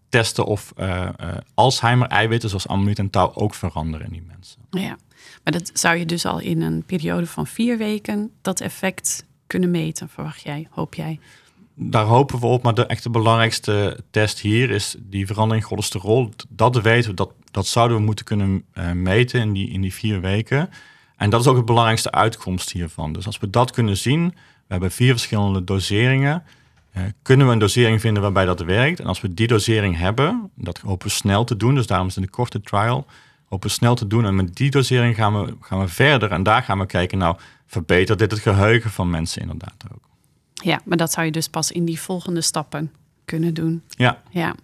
testen 0.10 0.46
of 0.46 0.74
Alzheimer-eiwitten 1.54 2.50
zoals 2.50 2.68
amyloïd 2.68 3.00
en 3.00 3.10
tau 3.10 3.36
ook 3.36 3.54
veranderen 3.54 4.06
in 4.06 4.14
die 4.14 4.24
mensen. 4.28 4.62
Ja, 4.70 4.98
maar 5.44 5.54
dat 5.54 5.72
zou 5.74 5.98
je 5.98 6.06
dus 6.06 6.26
al 6.26 6.40
in 6.40 6.62
een 6.62 6.84
periode 6.84 7.28
van 7.28 7.48
vier 7.48 7.78
weken 7.78 8.32
dat 8.42 8.62
effect 8.62 9.26
kunnen 9.48 9.72
meten, 9.72 10.10
verwacht 10.10 10.42
jij, 10.42 10.68
hoop 10.70 10.94
jij? 10.94 11.20
daar 11.80 12.06
hopen 12.06 12.40
we 12.40 12.46
op. 12.46 12.64
Maar 12.64 12.74
de 12.74 12.86
echte 12.86 13.10
belangrijkste 13.10 14.00
test 14.12 14.40
hier 14.40 14.70
is 14.70 14.96
die 15.00 15.28
verandering 15.28 15.66
cholesterol. 15.66 16.30
Dat 16.50 16.82
weten 16.82 17.10
we, 17.10 17.16
dat, 17.16 17.32
dat 17.52 17.68
zouden 17.68 17.98
we 17.98 18.04
moeten 18.04 18.26
kunnen 18.26 18.64
uh, 18.74 18.92
meten 18.92 19.42
in 19.42 19.54
die, 19.54 19.70
in 19.70 19.82
die 19.82 19.94
vier 19.94 20.22
weken. 20.22 20.70
En 21.18 21.30
dat 21.30 21.42
is 21.42 21.48
ook 21.48 21.56
de 21.56 21.64
belangrijkste 21.64 22.12
uitkomst 22.12 22.72
hiervan. 22.72 23.14
Dus 23.14 23.26
als 23.26 23.38
we 23.38 23.50
dat 23.50 23.72
kunnen 23.72 23.98
zien, 23.98 24.28
we 24.34 24.74
hebben 24.74 24.92
vier 24.92 25.12
verschillende 25.12 25.64
doseringen. 25.64 26.44
Uh, 26.98 27.04
kunnen 27.22 27.48
we 27.48 27.54
een 27.54 27.60
dosering 27.60 28.02
vinden 28.02 28.22
waarbij 28.24 28.46
dat 28.46 28.60
werkt? 28.60 29.00
En 29.00 29.06
als 29.06 29.22
we 29.22 29.34
die 29.34 29.48
dosering 29.48 29.98
hebben, 29.98 30.52
dat 30.56 30.78
hopen 30.78 31.08
we 31.08 31.14
snel 31.14 31.44
te 31.44 31.58
doen, 31.58 31.76
dus 31.76 31.88
daarom 31.88 32.08
is 32.08 32.16
het 32.16 32.24
een 32.24 32.30
korte 32.30 32.62
trial, 32.62 33.06
hopen 33.46 33.68
we 33.68 33.76
snel 33.76 33.96
te 33.96 34.08
doen. 34.08 34.26
En 34.26 34.36
met 34.36 34.56
die 34.56 34.72
dosering 34.72 35.16
gaan 35.16 35.42
we, 35.42 35.56
gaan 35.62 35.80
we 35.80 35.88
verder 35.88 36.32
en 36.32 36.44
daar 36.44 36.64
gaan 36.64 36.80
we 36.80 36.86
kijken, 36.86 37.18
nou, 37.18 37.38
verbetert 37.66 38.20
dit 38.20 38.32
het 38.32 38.40
geheugen 38.40 38.92
van 38.92 39.10
mensen 39.10 39.42
inderdaad 39.42 39.84
ook? 39.94 40.04
Ja, 40.54 40.82
maar 40.86 40.98
dat 40.98 41.12
zou 41.12 41.26
je 41.26 41.32
dus 41.32 41.48
pas 41.48 41.72
in 41.72 41.86
die 41.86 42.00
volgende 42.00 42.42
stappen 42.42 42.92
kunnen 43.26 43.54
doen. 43.54 43.82
Ja. 43.90 44.22
ja. 44.30 44.56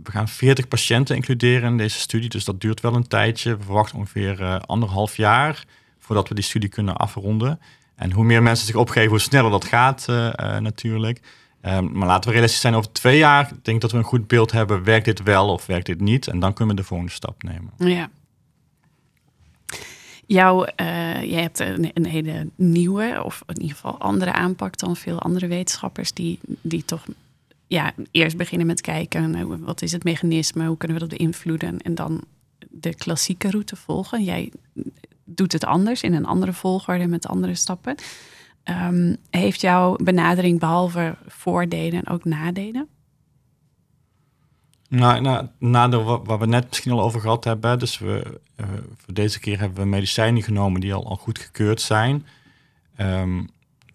we 0.02 0.10
gaan 0.10 0.28
40 0.28 0.68
patiënten 0.68 1.16
includeren 1.16 1.70
in 1.70 1.76
deze 1.76 1.98
studie, 1.98 2.28
dus 2.28 2.44
dat 2.44 2.60
duurt 2.60 2.80
wel 2.80 2.94
een 2.94 3.08
tijdje. 3.08 3.56
We 3.56 3.64
verwachten 3.64 3.98
ongeveer 3.98 4.40
uh, 4.40 4.58
anderhalf 4.60 5.16
jaar 5.16 5.64
voordat 5.98 6.28
we 6.28 6.34
die 6.34 6.44
studie 6.44 6.68
kunnen 6.68 6.96
afronden. 6.96 7.60
En 7.94 8.12
hoe 8.12 8.24
meer 8.24 8.42
mensen 8.42 8.66
zich 8.66 8.76
opgeven, 8.76 9.10
hoe 9.10 9.18
sneller 9.18 9.50
dat 9.50 9.64
gaat 9.64 10.06
uh, 10.10 10.58
natuurlijk. 10.58 11.20
Um, 11.62 11.90
maar 11.92 12.08
laten 12.08 12.24
we 12.24 12.30
realistisch 12.30 12.60
zijn, 12.60 12.74
over 12.74 12.92
twee 12.92 13.18
jaar 13.18 13.48
denk 13.48 13.76
ik 13.76 13.80
dat 13.80 13.92
we 13.92 13.98
een 13.98 14.04
goed 14.04 14.26
beeld 14.26 14.52
hebben, 14.52 14.84
werkt 14.84 15.04
dit 15.04 15.22
wel 15.22 15.48
of 15.48 15.66
werkt 15.66 15.86
dit 15.86 16.00
niet? 16.00 16.26
En 16.26 16.38
dan 16.38 16.52
kunnen 16.52 16.74
we 16.74 16.80
de 16.80 16.88
volgende 16.88 17.12
stap 17.12 17.42
nemen. 17.42 17.72
Ja, 17.78 18.10
Jou, 20.26 20.68
uh, 20.80 21.22
jij 21.22 21.42
hebt 21.42 21.58
een, 21.58 22.06
hele 22.06 22.48
nieuwe, 22.54 23.22
of 23.24 23.42
in 23.46 23.60
ieder 23.60 23.76
geval 23.76 23.98
andere 23.98 24.32
aanpak 24.32 24.78
dan 24.78 24.96
veel 24.96 25.20
andere 25.20 25.46
wetenschappers, 25.46 26.12
die, 26.12 26.38
die 26.60 26.84
toch 26.84 27.04
ja, 27.66 27.92
eerst 28.10 28.36
beginnen 28.36 28.66
met 28.66 28.80
kijken, 28.80 29.30
nou, 29.30 29.56
wat 29.60 29.82
is 29.82 29.92
het 29.92 30.04
mechanisme, 30.04 30.66
hoe 30.66 30.76
kunnen 30.76 30.98
we 30.98 31.06
dat 31.06 31.18
beïnvloeden, 31.18 31.78
en 31.78 31.94
dan 31.94 32.24
de 32.68 32.94
klassieke 32.94 33.50
route 33.50 33.76
volgen. 33.76 34.24
Jij 34.24 34.52
doet 35.24 35.52
het 35.52 35.64
anders 35.64 36.02
in 36.02 36.14
een 36.14 36.26
andere 36.26 36.52
volgorde 36.52 37.06
met 37.06 37.26
andere 37.26 37.54
stappen. 37.54 37.94
Um, 38.64 39.16
heeft 39.30 39.60
jouw 39.60 39.96
benadering 39.96 40.60
behalve 40.60 41.16
voordelen 41.26 42.06
ook 42.06 42.24
nadelen? 42.24 42.88
Nou, 44.88 45.20
nou, 45.20 45.48
nadeel 45.58 46.04
wat, 46.04 46.20
wat 46.24 46.38
we 46.38 46.46
net 46.46 46.68
misschien 46.68 46.92
al 46.92 47.02
over 47.02 47.20
gehad 47.20 47.44
hebben. 47.44 47.78
Dus 47.78 47.98
we, 47.98 48.40
uh, 48.56 48.66
voor 48.96 49.14
deze 49.14 49.40
keer 49.40 49.58
hebben 49.58 49.82
we 49.82 49.88
medicijnen 49.88 50.42
genomen 50.42 50.80
die 50.80 50.94
al, 50.94 51.06
al 51.06 51.16
goed 51.16 51.38
gekeurd 51.38 51.80
zijn. 51.80 52.26
Um, 53.00 53.48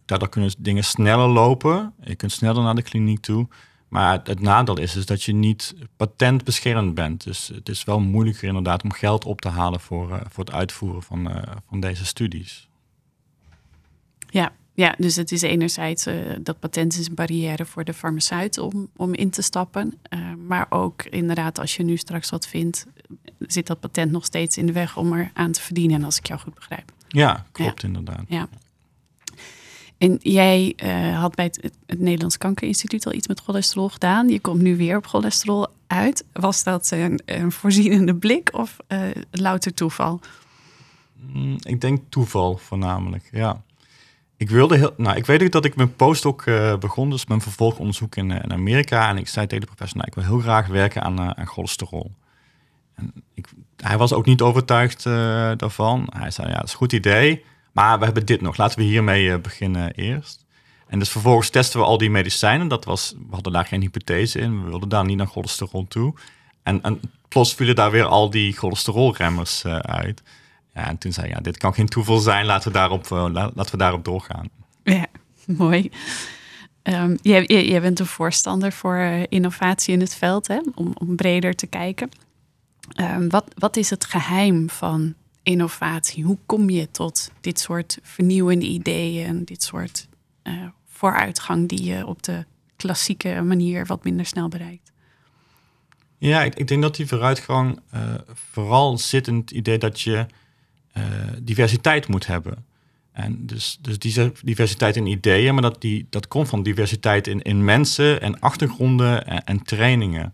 daardoor 0.05 0.29
kunnen 0.29 0.51
dingen 0.57 0.83
sneller 0.83 1.27
lopen. 1.27 1.93
Je 2.03 2.15
kunt 2.15 2.31
sneller 2.31 2.63
naar 2.63 2.75
de 2.75 2.81
kliniek 2.81 3.19
toe. 3.19 3.47
Maar 3.87 4.21
het, 4.23 4.39
nadeel 4.39 4.79
is, 4.79 4.95
is 4.95 5.05
dat 5.05 5.23
je 5.23 5.33
niet 5.33 5.75
patentbeschermd 5.97 6.95
bent. 6.95 7.23
Dus 7.23 7.47
het 7.47 7.69
is 7.69 7.83
wel 7.83 7.99
moeilijker 7.99 8.47
inderdaad 8.47 8.83
om 8.83 8.91
geld 8.91 9.25
op 9.25 9.41
te 9.41 9.49
halen 9.49 9.79
voor, 9.79 10.09
uh, 10.09 10.15
voor 10.29 10.43
het 10.43 10.53
uitvoeren 10.53 11.03
van, 11.03 11.31
uh, 11.31 11.41
van 11.69 11.79
deze 11.79 12.05
studies. 12.05 12.69
Ja, 14.29 14.51
ja, 14.81 14.95
dus 14.97 15.15
het 15.15 15.31
is 15.31 15.41
enerzijds 15.41 16.07
uh, 16.07 16.15
dat 16.41 16.59
patent 16.59 16.97
is 16.97 17.07
een 17.07 17.15
barrière 17.15 17.65
voor 17.65 17.83
de 17.83 17.93
farmaceut 17.93 18.57
om, 18.57 18.89
om 18.95 19.13
in 19.13 19.29
te 19.29 19.41
stappen. 19.41 19.93
Uh, 20.09 20.19
maar 20.47 20.65
ook 20.69 21.03
inderdaad, 21.03 21.59
als 21.59 21.75
je 21.75 21.83
nu 21.83 21.97
straks 21.97 22.29
wat 22.29 22.47
vindt, 22.47 22.85
zit 23.39 23.67
dat 23.67 23.79
patent 23.79 24.11
nog 24.11 24.25
steeds 24.25 24.57
in 24.57 24.65
de 24.65 24.71
weg 24.71 24.97
om 24.97 25.13
er 25.13 25.31
aan 25.33 25.51
te 25.51 25.61
verdienen, 25.61 26.03
als 26.03 26.17
ik 26.17 26.27
jou 26.27 26.39
goed 26.39 26.53
begrijp. 26.53 26.91
Ja, 27.07 27.45
klopt 27.51 27.83
inderdaad. 27.83 28.23
Ja. 28.27 28.47
En 29.97 30.17
jij 30.21 30.73
uh, 30.83 31.19
had 31.19 31.35
bij 31.35 31.45
het, 31.45 31.73
het, 31.85 31.99
Nederlands 31.99 32.37
Kankerinstituut 32.37 33.05
al 33.05 33.13
iets 33.13 33.27
met 33.27 33.39
cholesterol 33.39 33.89
gedaan. 33.89 34.29
Je 34.29 34.39
komt 34.39 34.61
nu 34.61 34.77
weer 34.77 34.97
op 34.97 35.05
cholesterol 35.05 35.67
uit. 35.87 36.25
Was 36.33 36.63
dat 36.63 36.91
een, 36.91 37.21
een 37.25 37.51
voorzienende 37.51 38.15
blik 38.15 38.49
of 38.53 38.77
louter 39.31 39.73
toeval? 39.73 40.19
Mm, 41.15 41.57
ik 41.61 41.81
denk 41.81 42.01
toeval 42.09 42.57
voornamelijk, 42.57 43.29
ja. 43.31 43.61
Ik 44.41 44.49
wilde 44.49 44.77
heel, 44.77 44.93
nou, 44.97 45.17
ik 45.17 45.25
weet 45.25 45.43
ook 45.43 45.51
dat 45.51 45.65
ik 45.65 45.75
mijn 45.75 45.95
postdoc 45.95 46.45
uh, 46.45 46.77
begon, 46.77 47.09
dus 47.09 47.25
mijn 47.25 47.41
vervolgonderzoek 47.41 48.15
in, 48.15 48.29
uh, 48.29 48.43
in, 48.43 48.51
Amerika. 48.51 49.09
En 49.09 49.17
ik 49.17 49.27
zei 49.27 49.47
tegen 49.47 49.59
de 49.59 49.65
professor, 49.65 49.97
nou, 49.97 50.07
ik 50.07 50.15
wil 50.15 50.23
heel 50.23 50.39
graag 50.39 50.67
werken 50.67 51.01
aan, 51.01 51.21
uh, 51.21 51.29
aan 51.29 51.47
cholesterol. 51.47 52.11
En 52.95 53.13
hij 53.77 53.97
was 53.97 54.13
ook 54.13 54.25
niet 54.25 54.41
overtuigd 54.41 55.03
daarvan. 55.57 56.07
Hij 56.13 56.31
zei, 56.31 56.47
ja, 56.47 56.55
dat 56.55 56.63
is 56.63 56.71
een 56.71 56.77
goed 56.77 56.93
idee, 56.93 57.45
maar 57.71 57.99
we 57.99 58.05
hebben 58.05 58.25
dit 58.25 58.41
nog. 58.41 58.57
Laten 58.57 58.79
we 58.79 58.83
hiermee 58.83 59.39
beginnen 59.39 59.93
eerst. 59.93 60.45
En 60.87 60.99
dus 60.99 61.09
vervolgens 61.09 61.49
testen 61.49 61.79
we 61.79 61.85
al 61.85 61.97
die 61.97 62.09
medicijnen. 62.09 62.67
Dat 62.67 62.85
was, 62.85 63.13
we 63.17 63.33
hadden 63.33 63.53
daar 63.53 63.65
geen 63.65 63.81
hypothese 63.81 64.39
in. 64.39 64.63
We 64.63 64.69
wilden 64.69 64.89
daar 64.89 65.05
niet 65.05 65.17
naar 65.17 65.27
cholesterol 65.27 65.87
toe. 65.87 66.13
En, 66.63 66.81
en 66.81 66.99
plots 67.27 67.53
vielen 67.53 67.75
daar 67.75 67.91
weer 67.91 68.05
al 68.05 68.29
die 68.29 68.53
cholesterolremmers 68.53 69.65
uit. 69.65 70.21
Ja, 70.73 70.87
en 70.87 70.97
toen 70.97 71.13
zei 71.13 71.27
ja, 71.27 71.39
dit 71.39 71.57
kan 71.57 71.73
geen 71.73 71.87
toeval 71.87 72.17
zijn, 72.17 72.45
laten 72.45 72.71
we 72.71 72.77
daarop, 72.77 73.09
uh, 73.11 73.27
laten 73.31 73.71
we 73.71 73.77
daarop 73.77 74.05
doorgaan. 74.05 74.49
Ja, 74.83 75.05
mooi. 75.45 75.91
Um, 76.83 77.17
jij, 77.21 77.45
jij, 77.45 77.81
bent 77.81 77.99
een 77.99 78.05
voorstander 78.05 78.71
voor 78.71 78.95
uh, 78.95 79.23
innovatie 79.29 79.93
in 79.93 79.99
het 79.99 80.15
veld, 80.15 80.47
hè? 80.47 80.59
Om, 80.75 80.91
om 80.93 81.15
breder 81.15 81.55
te 81.55 81.67
kijken. 81.67 82.09
Um, 82.99 83.29
wat, 83.29 83.45
wat 83.57 83.77
is 83.77 83.89
het 83.89 84.05
geheim 84.05 84.69
van 84.69 85.13
innovatie? 85.43 86.23
Hoe 86.23 86.37
kom 86.45 86.69
je 86.69 86.91
tot 86.91 87.31
dit 87.41 87.59
soort 87.59 87.97
vernieuwende 88.01 88.65
ideeën, 88.65 89.45
dit 89.45 89.63
soort 89.63 90.07
uh, 90.43 90.53
vooruitgang 90.87 91.69
die 91.69 91.83
je 91.83 92.07
op 92.07 92.23
de 92.23 92.45
klassieke 92.75 93.41
manier 93.41 93.85
wat 93.85 94.03
minder 94.03 94.25
snel 94.25 94.47
bereikt? 94.47 94.91
Ja, 96.17 96.43
ik, 96.43 96.55
ik 96.55 96.67
denk 96.67 96.81
dat 96.81 96.95
die 96.95 97.07
vooruitgang 97.07 97.79
vooral 98.51 98.97
zit 98.97 99.27
in 99.27 99.35
het 99.35 99.51
idee 99.51 99.77
dat 99.77 100.01
je 100.01 100.25
uh, 100.93 101.03
diversiteit 101.41 102.07
moet 102.07 102.27
hebben. 102.27 102.65
En 103.11 103.45
dus, 103.45 103.77
dus 103.81 103.99
die 103.99 104.31
diversiteit 104.43 104.95
in 104.95 105.05
ideeën, 105.05 105.53
maar 105.53 105.63
dat, 105.63 105.81
die, 105.81 106.07
dat 106.09 106.27
komt 106.27 106.49
van 106.49 106.63
diversiteit 106.63 107.27
in, 107.27 107.41
in 107.41 107.65
mensen 107.65 108.21
en 108.21 108.39
achtergronden 108.39 109.27
en, 109.27 109.43
en 109.43 109.63
trainingen. 109.63 110.33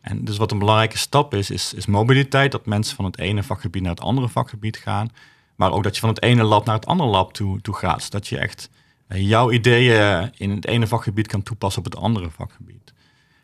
En 0.00 0.24
dus 0.24 0.36
wat 0.36 0.52
een 0.52 0.58
belangrijke 0.58 0.98
stap 0.98 1.34
is, 1.34 1.50
is, 1.50 1.74
is 1.74 1.86
mobiliteit. 1.86 2.52
Dat 2.52 2.66
mensen 2.66 2.96
van 2.96 3.04
het 3.04 3.18
ene 3.18 3.42
vakgebied 3.42 3.82
naar 3.82 3.90
het 3.90 4.00
andere 4.00 4.28
vakgebied 4.28 4.76
gaan. 4.76 5.10
Maar 5.56 5.72
ook 5.72 5.82
dat 5.82 5.94
je 5.94 6.00
van 6.00 6.08
het 6.08 6.22
ene 6.22 6.42
lab 6.42 6.64
naar 6.64 6.74
het 6.74 6.86
andere 6.86 7.08
lab 7.08 7.32
toe, 7.32 7.60
toe 7.60 7.74
gaat. 7.74 8.02
Zodat 8.02 8.28
je 8.28 8.38
echt 8.38 8.70
uh, 9.08 9.28
jouw 9.28 9.50
ideeën 9.50 10.30
in 10.36 10.50
het 10.50 10.66
ene 10.66 10.86
vakgebied 10.86 11.26
kan 11.26 11.42
toepassen 11.42 11.84
op 11.84 11.92
het 11.92 12.00
andere 12.00 12.30
vakgebied. 12.30 12.92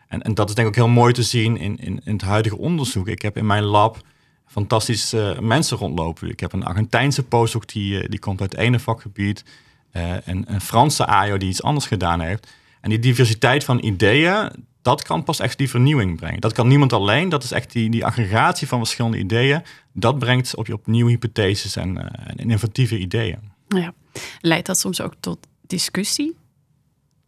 En, 0.08 0.22
en 0.22 0.34
dat 0.34 0.48
is 0.48 0.54
denk 0.54 0.68
ik 0.68 0.72
ook 0.74 0.84
heel 0.84 0.94
mooi 0.94 1.12
te 1.12 1.22
zien 1.22 1.56
in, 1.56 1.78
in, 1.78 2.00
in 2.04 2.12
het 2.12 2.22
huidige 2.22 2.58
onderzoek. 2.58 3.08
Ik 3.08 3.22
heb 3.22 3.36
in 3.36 3.46
mijn 3.46 3.64
lab 3.64 4.02
fantastische 4.48 5.36
mensen 5.40 5.76
rondlopen. 5.76 6.30
Ik 6.30 6.40
heb 6.40 6.52
een 6.52 6.64
Argentijnse 6.64 7.22
postdoc 7.22 7.68
die, 7.68 8.00
eh, 8.00 8.08
die 8.08 8.18
komt 8.18 8.40
uit 8.40 8.52
het 8.52 8.60
ene 8.60 8.78
vakgebied. 8.78 9.44
Uh, 9.92 10.14
een, 10.24 10.44
een 10.52 10.60
Franse 10.60 11.06
AIO 11.06 11.36
die 11.36 11.48
iets 11.48 11.62
anders 11.62 11.86
gedaan 11.86 12.20
heeft. 12.20 12.52
En 12.80 12.90
die 12.90 12.98
diversiteit 12.98 13.64
van 13.64 13.84
ideeën, 13.84 14.50
dat 14.82 15.02
kan 15.02 15.24
pas 15.24 15.40
echt 15.40 15.58
die 15.58 15.70
vernieuwing 15.70 16.16
brengen. 16.16 16.40
Dat 16.40 16.52
kan 16.52 16.68
niemand 16.68 16.92
alleen. 16.92 17.28
Dat 17.28 17.44
is 17.44 17.50
echt 17.50 17.72
die, 17.72 17.90
die 17.90 18.04
aggregatie 18.04 18.68
van 18.68 18.78
verschillende 18.78 19.18
ideeën. 19.18 19.62
Dat 19.92 20.18
brengt 20.18 20.56
op, 20.56 20.72
op 20.72 20.86
nieuwe 20.86 21.10
hypotheses 21.10 21.76
en, 21.76 22.12
en 22.26 22.36
innovatieve 22.36 22.98
ideeën. 22.98 23.38
Ja. 23.68 23.94
Leidt 24.40 24.66
dat 24.66 24.78
soms 24.78 25.00
ook 25.00 25.14
tot 25.20 25.38
discussie? 25.66 26.36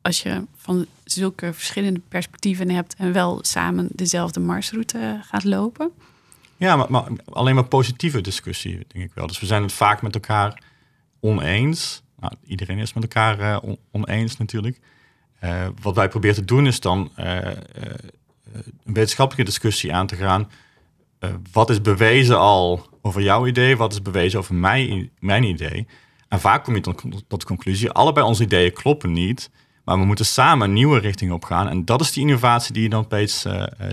Als 0.03 0.23
je 0.23 0.45
van 0.57 0.87
zulke 1.05 1.53
verschillende 1.53 2.01
perspectieven 2.09 2.71
hebt 2.71 2.95
en 2.95 3.13
wel 3.13 3.39
samen 3.43 3.89
dezelfde 3.93 4.41
marsroute 4.41 5.21
gaat 5.23 5.45
lopen? 5.45 5.91
Ja, 6.61 6.87
maar, 6.89 7.05
alleen 7.25 7.55
maar 7.55 7.65
positieve 7.65 8.21
discussie, 8.21 8.73
denk 8.73 9.05
ik 9.05 9.15
wel. 9.15 9.27
Dus 9.27 9.41
we 9.41 9.47
zijn 9.47 9.63
het 9.63 9.73
vaak 9.73 10.03
met 10.03 10.15
elkaar 10.15 10.63
oneens. 11.21 12.03
Nou, 12.19 12.33
iedereen 12.47 12.79
is 12.79 12.93
met 12.93 13.03
elkaar 13.03 13.41
uh, 13.41 13.73
oneens 13.91 14.37
natuurlijk. 14.37 14.81
Uh, 15.45 15.67
wat 15.83 15.95
wij 15.95 16.09
proberen 16.09 16.37
te 16.37 16.45
doen 16.45 16.67
is 16.67 16.81
dan 16.81 17.11
uh, 17.19 17.37
een 18.85 18.95
wetenschappelijke 18.95 19.51
discussie 19.51 19.95
aan 19.95 20.07
te 20.07 20.17
gaan. 20.17 20.51
wat 21.53 21.71
is 21.71 21.81
bewezen 21.81 22.39
al 22.39 22.87
over 23.03 23.23
jouw 23.23 23.47
idee? 23.47 23.77
Wat 23.77 23.93
is 23.93 24.03
bewezen 24.03 24.39
over 24.39 24.55
mijn, 24.55 25.11
mijn 25.19 25.45
idee? 25.45 25.87
En 26.29 26.41
vaak 26.41 26.65
kom 26.65 26.75
je 26.75 26.81
tot, 26.81 27.41
de 27.41 27.47
conclusie, 27.47 27.91
allebei 27.91 28.27
onze 28.27 28.43
ideeën 28.43 28.73
kloppen 28.73 29.13
niet. 29.13 29.51
Maar 29.85 29.99
we 29.99 30.05
moeten 30.05 30.27
samen 30.27 30.67
een 30.67 30.75
nieuwe 30.75 30.99
richting 30.99 31.33
op 31.33 31.45
gaan. 31.45 31.69
En 31.69 31.85
dat 31.85 32.01
is 32.01 32.13
die 32.13 32.23
innovatie 32.23 32.73
die 32.73 32.83
je 32.83 32.89
dan 32.89 33.05
opeens 33.05 33.47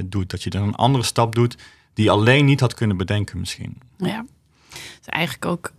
doet. 0.06 0.30
Dat 0.30 0.44
je 0.44 0.50
dan 0.50 0.64
een 0.64 0.76
andere 0.76 1.04
stap 1.04 1.36
doet 1.36 1.56
die 1.98 2.12
alleen 2.12 2.46
niet 2.46 2.60
had 2.60 2.74
kunnen 2.74 2.98
bedenken 2.98 3.40
misschien. 3.40 3.78
Ja, 3.98 4.26
dus 4.70 5.06
eigenlijk 5.06 5.46
ook 5.46 5.72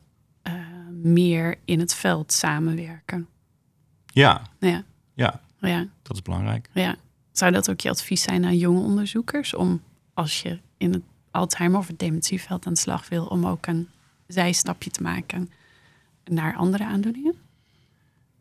uh, 0.49 0.55
meer 1.03 1.59
in 1.65 1.81
het 1.81 1.95
veld 1.95 2.33
samenwerken. 2.33 3.29
Ja. 4.07 4.43
Ja. 4.61 4.85
Ja. 5.15 5.41
ja. 5.61 5.87
Dat 6.03 6.17
is 6.17 6.23
belangrijk. 6.23 6.69
Ja. 6.73 6.97
Zou 7.33 7.53
dat 7.53 7.71
ook 7.71 7.81
je 7.81 7.91
advies 7.91 8.23
zijn 8.23 8.45
aan 8.45 8.57
jonge 8.57 8.81
onderzoekers 8.81 9.55
om 9.55 9.83
als 10.15 10.43
je 10.43 10.59
in 10.77 10.93
het 10.93 11.03
Alzheimer 11.31 11.79
of 11.79 11.87
het 11.87 11.99
dementieveld 11.99 12.67
aan 12.67 12.73
de 12.73 12.79
slag 12.79 13.09
wil, 13.09 13.27
om 13.27 13.47
ook 13.47 13.67
een 13.67 13.89
zijstapje 14.27 14.91
te 14.91 15.03
maken 15.03 15.51
naar 16.25 16.57
andere 16.57 16.85
aandoeningen? 16.85 17.35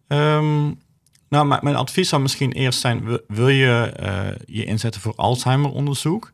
Um, 0.07 0.79
nou, 1.27 1.47
mijn 1.61 1.75
advies 1.75 2.09
zou 2.09 2.21
misschien 2.21 2.51
eerst 2.51 2.79
zijn: 2.79 3.19
wil 3.27 3.49
je 3.49 3.93
uh, 3.99 4.45
je 4.45 4.65
inzetten 4.65 5.01
voor 5.01 5.15
Alzheimer-onderzoek? 5.15 6.31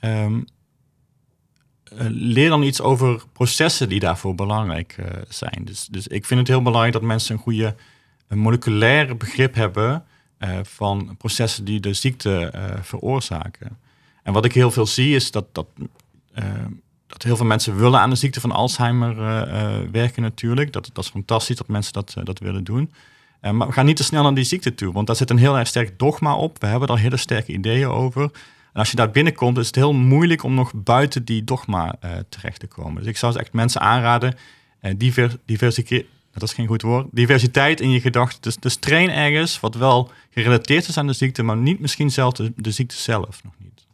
Um, 0.00 0.10
eh, 0.10 0.58
leer 2.08 2.48
dan 2.48 2.62
iets 2.62 2.80
over 2.80 3.22
processen 3.32 3.88
die 3.88 4.00
daarvoor 4.00 4.34
belangrijk 4.34 4.96
uh, 5.00 5.06
zijn. 5.28 5.62
Dus, 5.64 5.86
dus 5.86 6.06
ik 6.06 6.24
vind 6.26 6.40
het 6.40 6.48
heel 6.48 6.62
belangrijk 6.62 6.92
dat 6.92 7.02
mensen 7.02 7.34
een 7.34 7.42
goede 7.42 7.74
een 8.28 8.38
moleculaire 8.38 9.14
begrip 9.14 9.54
hebben 9.54 10.04
uh, 10.38 10.58
van 10.62 11.14
processen 11.18 11.64
die 11.64 11.80
de 11.80 11.92
ziekte 11.92 12.52
veroorzaken. 12.82 13.78
En 14.22 14.32
wat 14.32 14.44
ik 14.44 14.52
heel 14.52 14.70
veel 14.70 14.86
zie 14.86 15.14
is 15.14 15.30
dat, 15.30 15.54
dat, 15.54 15.66
dat 17.06 17.22
heel 17.22 17.36
veel 17.36 17.46
mensen 17.46 17.76
willen 17.76 18.00
aan 18.00 18.10
de 18.10 18.16
ziekte 18.16 18.40
van 18.40 18.52
Alzheimer 18.52 19.16
werken 19.90 20.22
natuurlijk. 20.22 20.72
Dat, 20.72 20.90
dat 20.92 21.04
is 21.04 21.10
fantastisch 21.10 21.56
dat 21.56 21.68
mensen 21.68 21.92
dat, 21.92 22.14
dat 22.24 22.38
willen 22.38 22.64
doen. 22.64 22.92
maar 23.40 23.66
we 23.66 23.72
gaan 23.72 23.86
niet 23.86 23.96
te 23.96 24.04
snel 24.04 24.22
naar 24.22 24.34
die 24.34 24.44
ziekte 24.44 24.74
toe, 24.74 24.92
want 24.92 25.06
daar 25.06 25.16
zit 25.16 25.30
een 25.30 25.38
heel 25.38 25.58
erg 25.58 25.68
sterk 25.68 25.98
dogma 25.98 26.34
op. 26.34 26.60
We 26.60 26.66
hebben 26.66 26.88
daar 26.88 26.98
hele 26.98 27.16
sterke 27.16 27.52
ideeën 27.52 27.88
over. 27.88 28.30
En 28.72 28.80
als 28.80 28.90
je 28.90 28.96
daar 28.96 29.10
binnenkomt, 29.10 29.58
is 29.58 29.66
het 29.66 29.74
heel 29.74 29.92
moeilijk 29.92 30.42
om 30.42 30.54
nog 30.54 30.72
buiten 30.74 31.24
die 31.24 31.44
dogma 31.44 31.96
uh, 32.04 32.10
terecht 32.28 32.60
te 32.60 32.66
komen. 32.66 32.94
Dus 32.94 33.10
ik 33.10 33.16
zou 33.16 33.38
echt 33.38 33.52
mensen 33.52 33.80
aanraden, 33.80 34.34
uh, 34.82 34.92
diver, 34.96 35.36
dat 36.32 36.42
is 36.42 36.52
geen 36.52 36.66
goed 36.66 36.82
woord, 36.82 37.06
diversiteit 37.10 37.80
in 37.80 37.90
je 37.90 38.00
gedachten. 38.00 38.42
Dus, 38.42 38.56
dus 38.56 38.76
train 38.76 39.10
ergens 39.10 39.60
wat 39.60 39.74
wel 39.74 40.10
gerelateerd 40.30 40.88
is 40.88 40.98
aan 40.98 41.06
de 41.06 41.12
ziekte, 41.12 41.42
maar 41.42 41.56
niet 41.56 41.80
misschien 41.80 42.10
zelf 42.10 42.34
de, 42.34 42.70
ziekte 42.70 42.96
zelf 42.96 43.44
nog 43.44 43.52
niet. 43.58 43.86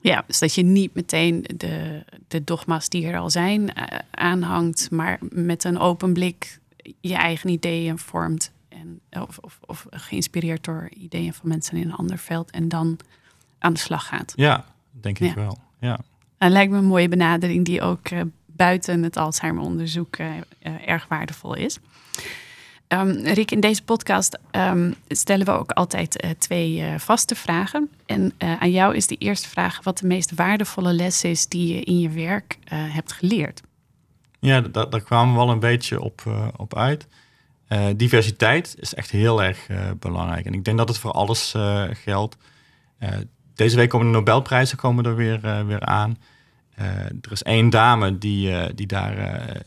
Ja, 0.00 0.24
dus 0.26 0.38
dat 0.38 0.54
je 0.54 0.62
niet 0.62 0.94
meteen 0.94 1.44
de, 1.56 2.04
de 2.28 2.44
dogma's 2.44 2.88
die 2.88 3.06
er 3.06 3.18
al 3.18 3.30
zijn 3.30 3.62
uh, 3.62 3.84
aanhangt, 4.10 4.90
maar 4.90 5.18
met 5.30 5.64
een 5.64 5.78
open 5.78 6.12
blik 6.12 6.58
je 7.00 7.14
eigen 7.14 7.50
ideeën 7.50 7.98
vormt. 7.98 8.52
En, 8.68 9.00
of, 9.10 9.38
of, 9.38 9.58
of 9.66 9.86
geïnspireerd 9.90 10.64
door 10.64 10.90
ideeën 10.96 11.32
van 11.32 11.48
mensen 11.48 11.76
in 11.76 11.86
een 11.86 11.94
ander 11.94 12.18
veld. 12.18 12.50
En 12.50 12.68
dan 12.68 12.98
aan 13.60 13.72
de 13.72 13.78
slag 13.78 14.06
gaat. 14.06 14.32
Ja, 14.36 14.64
denk 14.90 15.18
ik 15.18 15.34
wel. 15.34 15.58
Ja. 15.80 15.98
Dat 16.38 16.50
lijkt 16.50 16.72
me 16.72 16.78
een 16.78 16.84
mooie 16.84 17.08
benadering 17.08 17.64
die 17.64 17.82
ook 17.82 18.10
uh, 18.10 18.20
buiten 18.46 19.02
het 19.02 19.16
Alzheimer-onderzoek 19.16 20.18
uh, 20.18 20.28
erg 20.86 21.08
waardevol 21.08 21.54
is. 21.54 21.78
Um, 22.88 23.10
Rick, 23.10 23.50
in 23.50 23.60
deze 23.60 23.82
podcast 23.82 24.38
um, 24.52 24.94
stellen 25.08 25.46
we 25.46 25.52
ook 25.52 25.70
altijd 25.70 26.24
uh, 26.24 26.30
twee 26.30 26.98
vaste 26.98 27.34
vragen. 27.34 27.90
En 28.06 28.32
aan 28.38 28.70
jou 28.70 28.96
is 28.96 29.06
de 29.06 29.16
eerste 29.16 29.48
vraag 29.48 29.82
wat 29.82 29.98
de 29.98 30.06
meest 30.06 30.34
waardevolle 30.34 30.92
les 30.92 31.24
is 31.24 31.46
die 31.46 31.74
je 31.74 31.80
in 31.80 31.98
je 31.98 32.08
werk 32.08 32.58
hebt 32.68 33.12
geleerd. 33.12 33.62
Ja, 34.38 34.60
daar, 34.60 34.90
daar 34.90 35.02
kwamen 35.02 35.32
we 35.32 35.40
wel 35.40 35.50
een 35.50 35.60
beetje 35.60 36.00
op, 36.00 36.22
op 36.56 36.76
uit. 36.76 37.06
diversiteit 37.96 38.76
is 38.78 38.94
echt 38.94 39.10
heel 39.10 39.42
erg 39.42 39.66
belangrijk. 39.98 40.46
En 40.46 40.52
ik 40.52 40.64
denk 40.64 40.78
dat 40.78 40.88
het 40.88 40.98
voor 40.98 41.12
alles 41.12 41.54
geldt. 41.92 42.36
Deze 43.60 43.76
week 43.76 43.88
komen 43.88 44.06
de 44.06 44.12
Nobelprijzen 44.12 44.78
komen 44.78 45.04
er 45.04 45.14
weer, 45.14 45.40
uh, 45.44 45.60
weer 45.66 45.80
aan. 45.80 46.18
Uh, 46.78 46.86
er 47.04 47.32
is 47.32 47.42
één 47.42 47.70
dame 47.70 48.18
die, 48.18 48.50
uh, 48.50 48.64
die 48.74 48.86
daar 48.86 49.14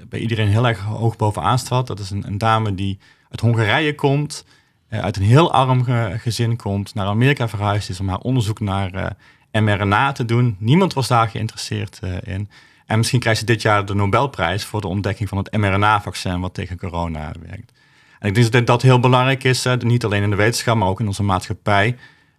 bij 0.10 0.20
iedereen 0.20 0.48
heel 0.48 0.68
erg 0.68 0.80
hoog 0.80 1.16
bovenaan 1.16 1.60
staat. 1.60 1.88
Dat 1.88 2.00
is 2.00 2.10
een, 2.10 2.38
dame 2.38 2.76
die 2.76 3.00
uit 3.30 3.40
Hongarije 3.40 3.96
komt, 3.96 4.46
uit 4.90 5.18
een 5.18 5.24
heel 5.24 5.54
arm 5.54 5.84
ge 5.84 6.16
gezin 6.18 6.56
komt, 6.56 6.94
naar 6.94 7.06
Amerika 7.06 7.48
verhuisd 7.48 7.90
is 7.90 8.00
om 8.00 8.10
haar 8.10 8.18
onderzoek 8.18 8.60
naar 8.60 9.16
mRNA 9.52 10.12
te 10.12 10.26
doen. 10.26 10.56
Niemand 10.60 10.94
was 10.94 11.08
daar 11.08 11.30
geïnteresseerd 11.30 12.00
in. 12.24 12.50
En 12.86 12.98
misschien 12.98 13.20
krijgt 13.20 13.40
ze 13.40 13.46
dit 13.46 13.62
jaar 13.62 13.86
de 13.86 13.96
Nobelprijs 13.96 14.66
voor 14.66 14.82
de 14.82 14.88
ontdekking 14.88 15.30
van 15.30 15.38
het 15.38 15.58
mRNA-vaccin 15.58 16.40
wat 16.40 16.54
tegen 16.54 16.78
corona 16.78 17.32
werkt. 17.48 17.72
En 18.20 18.28
ik 18.28 18.36
denk 18.36 18.52
dat 18.52 18.68
dat 18.68 18.82
heel 18.82 19.00
belangrijk 19.00 19.44
is, 19.44 19.68
niet 19.80 20.06
alleen 20.06 20.24
in 20.24 20.30
de 20.30 20.36
wetenschap, 20.36 20.76
maar 20.76 20.88
ook 20.88 21.00
in 21.00 21.08
onze 21.08 21.24
maatschappij. 21.24 21.96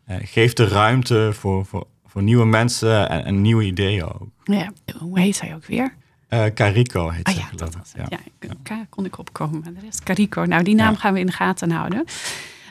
Uh, 0.08 0.16
geeft 0.20 0.56
de 0.56 0.68
ruimte 0.68 1.30
voor, 1.32 1.66
voor, 1.66 1.86
voor 2.06 2.22
nieuwe 2.22 2.44
mensen 2.44 3.08
en, 3.08 3.24
en, 3.24 3.40
nieuwe 3.40 3.64
ideeën 3.64 4.04
ook. 4.04 4.28
Ja, 4.44 4.72
hoe 4.98 5.20
heet 5.20 5.36
zij 5.36 5.54
ook 5.54 5.64
weer? 5.64 5.94
Uh, 6.28 6.44
Carico 6.46 7.08
heet 7.10 7.26
ah, 7.26 7.34
ja, 7.34 7.48
dat 7.56 7.74
was 7.74 7.92
het. 7.92 8.08
Ja. 8.10 8.18
ja, 8.64 8.86
kon 8.88 9.04
ik 9.04 9.18
opkomen. 9.18 9.60
Maar 9.60 9.72
de 9.72 9.80
rest 9.80 10.02
Carico. 10.02 10.44
Nou, 10.44 10.62
die 10.62 10.74
naam 10.74 10.96
gaan 10.96 11.12
we 11.12 11.20
in 11.20 11.26
de 11.26 11.32
gaten 11.32 11.70
houden. 11.70 12.04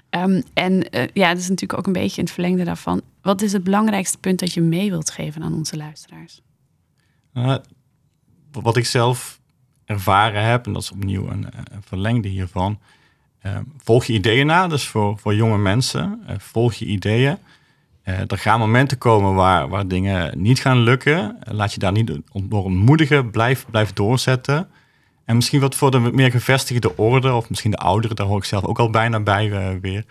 Um, 0.09 0.43
en 0.53 0.73
uh, 0.73 1.03
ja, 1.13 1.29
dat 1.29 1.37
is 1.37 1.49
natuurlijk 1.49 1.79
ook 1.79 1.87
een 1.87 1.93
beetje 1.93 2.17
in 2.17 2.23
het 2.23 2.33
verlengde 2.33 2.63
daarvan. 2.63 3.01
Wat 3.21 3.41
is 3.41 3.53
het 3.53 3.63
belangrijkste 3.63 4.17
punt 4.17 4.39
dat 4.39 4.53
je 4.53 4.61
mee 4.61 4.89
wilt 4.89 5.09
geven 5.09 5.43
aan 5.43 5.53
onze 5.53 5.77
luisteraars? 5.77 6.41
wat 8.51 8.77
ik 8.77 8.85
zelf 8.85 9.41
ervaren 9.85 10.43
heb, 10.43 10.65
en 10.65 10.73
dat 10.73 10.81
is 10.81 10.91
opnieuw 10.91 11.29
een, 11.29 11.45
een 11.71 11.83
verlengde 11.83 12.27
hiervan, 12.27 12.79
volg 13.77 14.05
je 14.05 14.13
ideeën 14.13 14.45
na, 14.45 14.67
dus 14.67 14.87
voor, 14.87 15.17
voor 15.17 15.35
jonge 15.35 15.57
mensen. 15.57 16.23
Uh, 16.29 16.35
volg 16.37 16.73
je 16.73 16.85
ideeën. 16.85 17.37
Uh, 18.05 18.19
er 18.19 18.37
gaan 18.37 18.59
momenten 18.59 18.97
komen 18.97 19.33
waar, 19.33 19.67
waar 19.67 19.87
dingen 19.87 20.41
niet 20.41 20.59
gaan 20.59 20.79
lukken. 20.79 21.37
laat 21.43 21.73
je 21.73 21.79
daar 21.79 21.91
niet 21.91 22.11
ontmoedigen. 22.31 23.31
Blijf, 23.31 23.65
blijf 23.69 23.93
doorzetten. 23.93 24.67
En 25.25 25.35
misschien 25.35 25.59
wat 25.59 25.75
voor 25.75 25.91
de 25.91 25.99
meer 25.99 26.31
gevestigde 26.31 26.97
orde, 26.97 27.33
of 27.33 27.49
misschien 27.49 27.71
de 27.71 27.77
ouderen, 27.77 28.15
daar 28.15 28.27
hoor 28.27 28.37
ik 28.37 28.43
zelf 28.43 28.65
ook 28.65 28.79
al 28.79 28.89
bijna 28.89 29.19
bij 29.19 29.79
weer. 29.81 30.05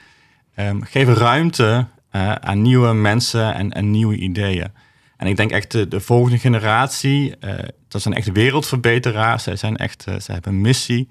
Um, 0.57 0.83
geef 0.83 1.09
ruimte 1.09 1.87
aan 2.41 2.63
nieuwe 2.63 2.93
mensen 2.93 3.55
en, 3.55 3.73
en, 3.73 3.91
nieuwe 3.91 4.17
ideeën. 4.17 4.69
En 5.17 5.27
ik 5.27 5.37
denk 5.37 5.51
echt 5.51 5.71
de, 5.71 5.89
de 5.89 6.01
volgende 6.01 6.39
generatie, 6.39 7.35
dat 7.89 8.03
zijn 8.03 8.15
echt 8.15 8.33
wereldverbeteraars. 8.33 9.43
Zij, 9.43 9.57
zijn 9.57 9.77
echt, 9.77 10.03
zij 10.03 10.35
hebben 10.35 10.53
een 10.53 10.61
missie. 10.61 11.09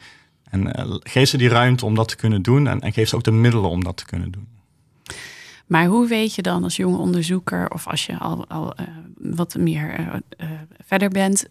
En 0.52 0.62
uh, 0.66 0.96
geef 1.00 1.30
ze 1.30 1.38
die 1.38 1.50
ruimte 1.50 1.86
om 1.86 1.96
dat 1.96 2.08
te 2.08 2.16
kunnen 2.16 2.42
doen 2.42 2.68
en, 2.68 2.82
en 2.82 2.94
geef 2.94 3.10
ze 3.10 3.16
ook 3.16 3.24
de 3.24 3.32
middelen 3.32 3.70
om 3.70 3.84
dat 3.84 3.98
te 3.98 4.06
kunnen 4.06 4.32
doen. 4.32 4.48
Maar 5.66 5.86
hoe 5.86 6.08
weet 6.08 6.36
je 6.36 6.42
dan 6.42 6.64
als 6.64 6.76
jonge 6.76 6.98
onderzoeker 6.98 7.70
of 7.70 7.88
als 7.88 8.06
je 8.06 8.18
al, 8.18 8.48
al 8.48 8.80
uh, 8.80 8.88
wat 9.18 9.56
meer 9.56 10.00
uh, 10.00 10.48
verder 10.86 11.10
bent, 11.10 11.50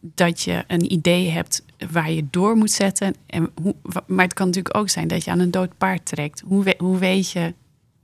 dat 0.00 0.42
je 0.42 0.64
een 0.66 0.92
idee 0.92 1.28
hebt 1.28 1.64
waar 1.90 2.10
je 2.10 2.26
door 2.30 2.56
moet 2.56 2.70
zetten? 2.70 3.14
En 3.26 3.50
hoe, 3.62 3.74
maar 4.06 4.24
het 4.24 4.34
kan 4.34 4.46
natuurlijk 4.46 4.76
ook 4.76 4.88
zijn 4.88 5.08
dat 5.08 5.24
je 5.24 5.30
aan 5.30 5.38
een 5.38 5.50
dood 5.50 5.78
paard 5.78 6.06
trekt. 6.06 6.42
Hoe, 6.46 6.64
we, 6.64 6.74
hoe 6.78 6.98
weet 6.98 7.30
je 7.30 7.54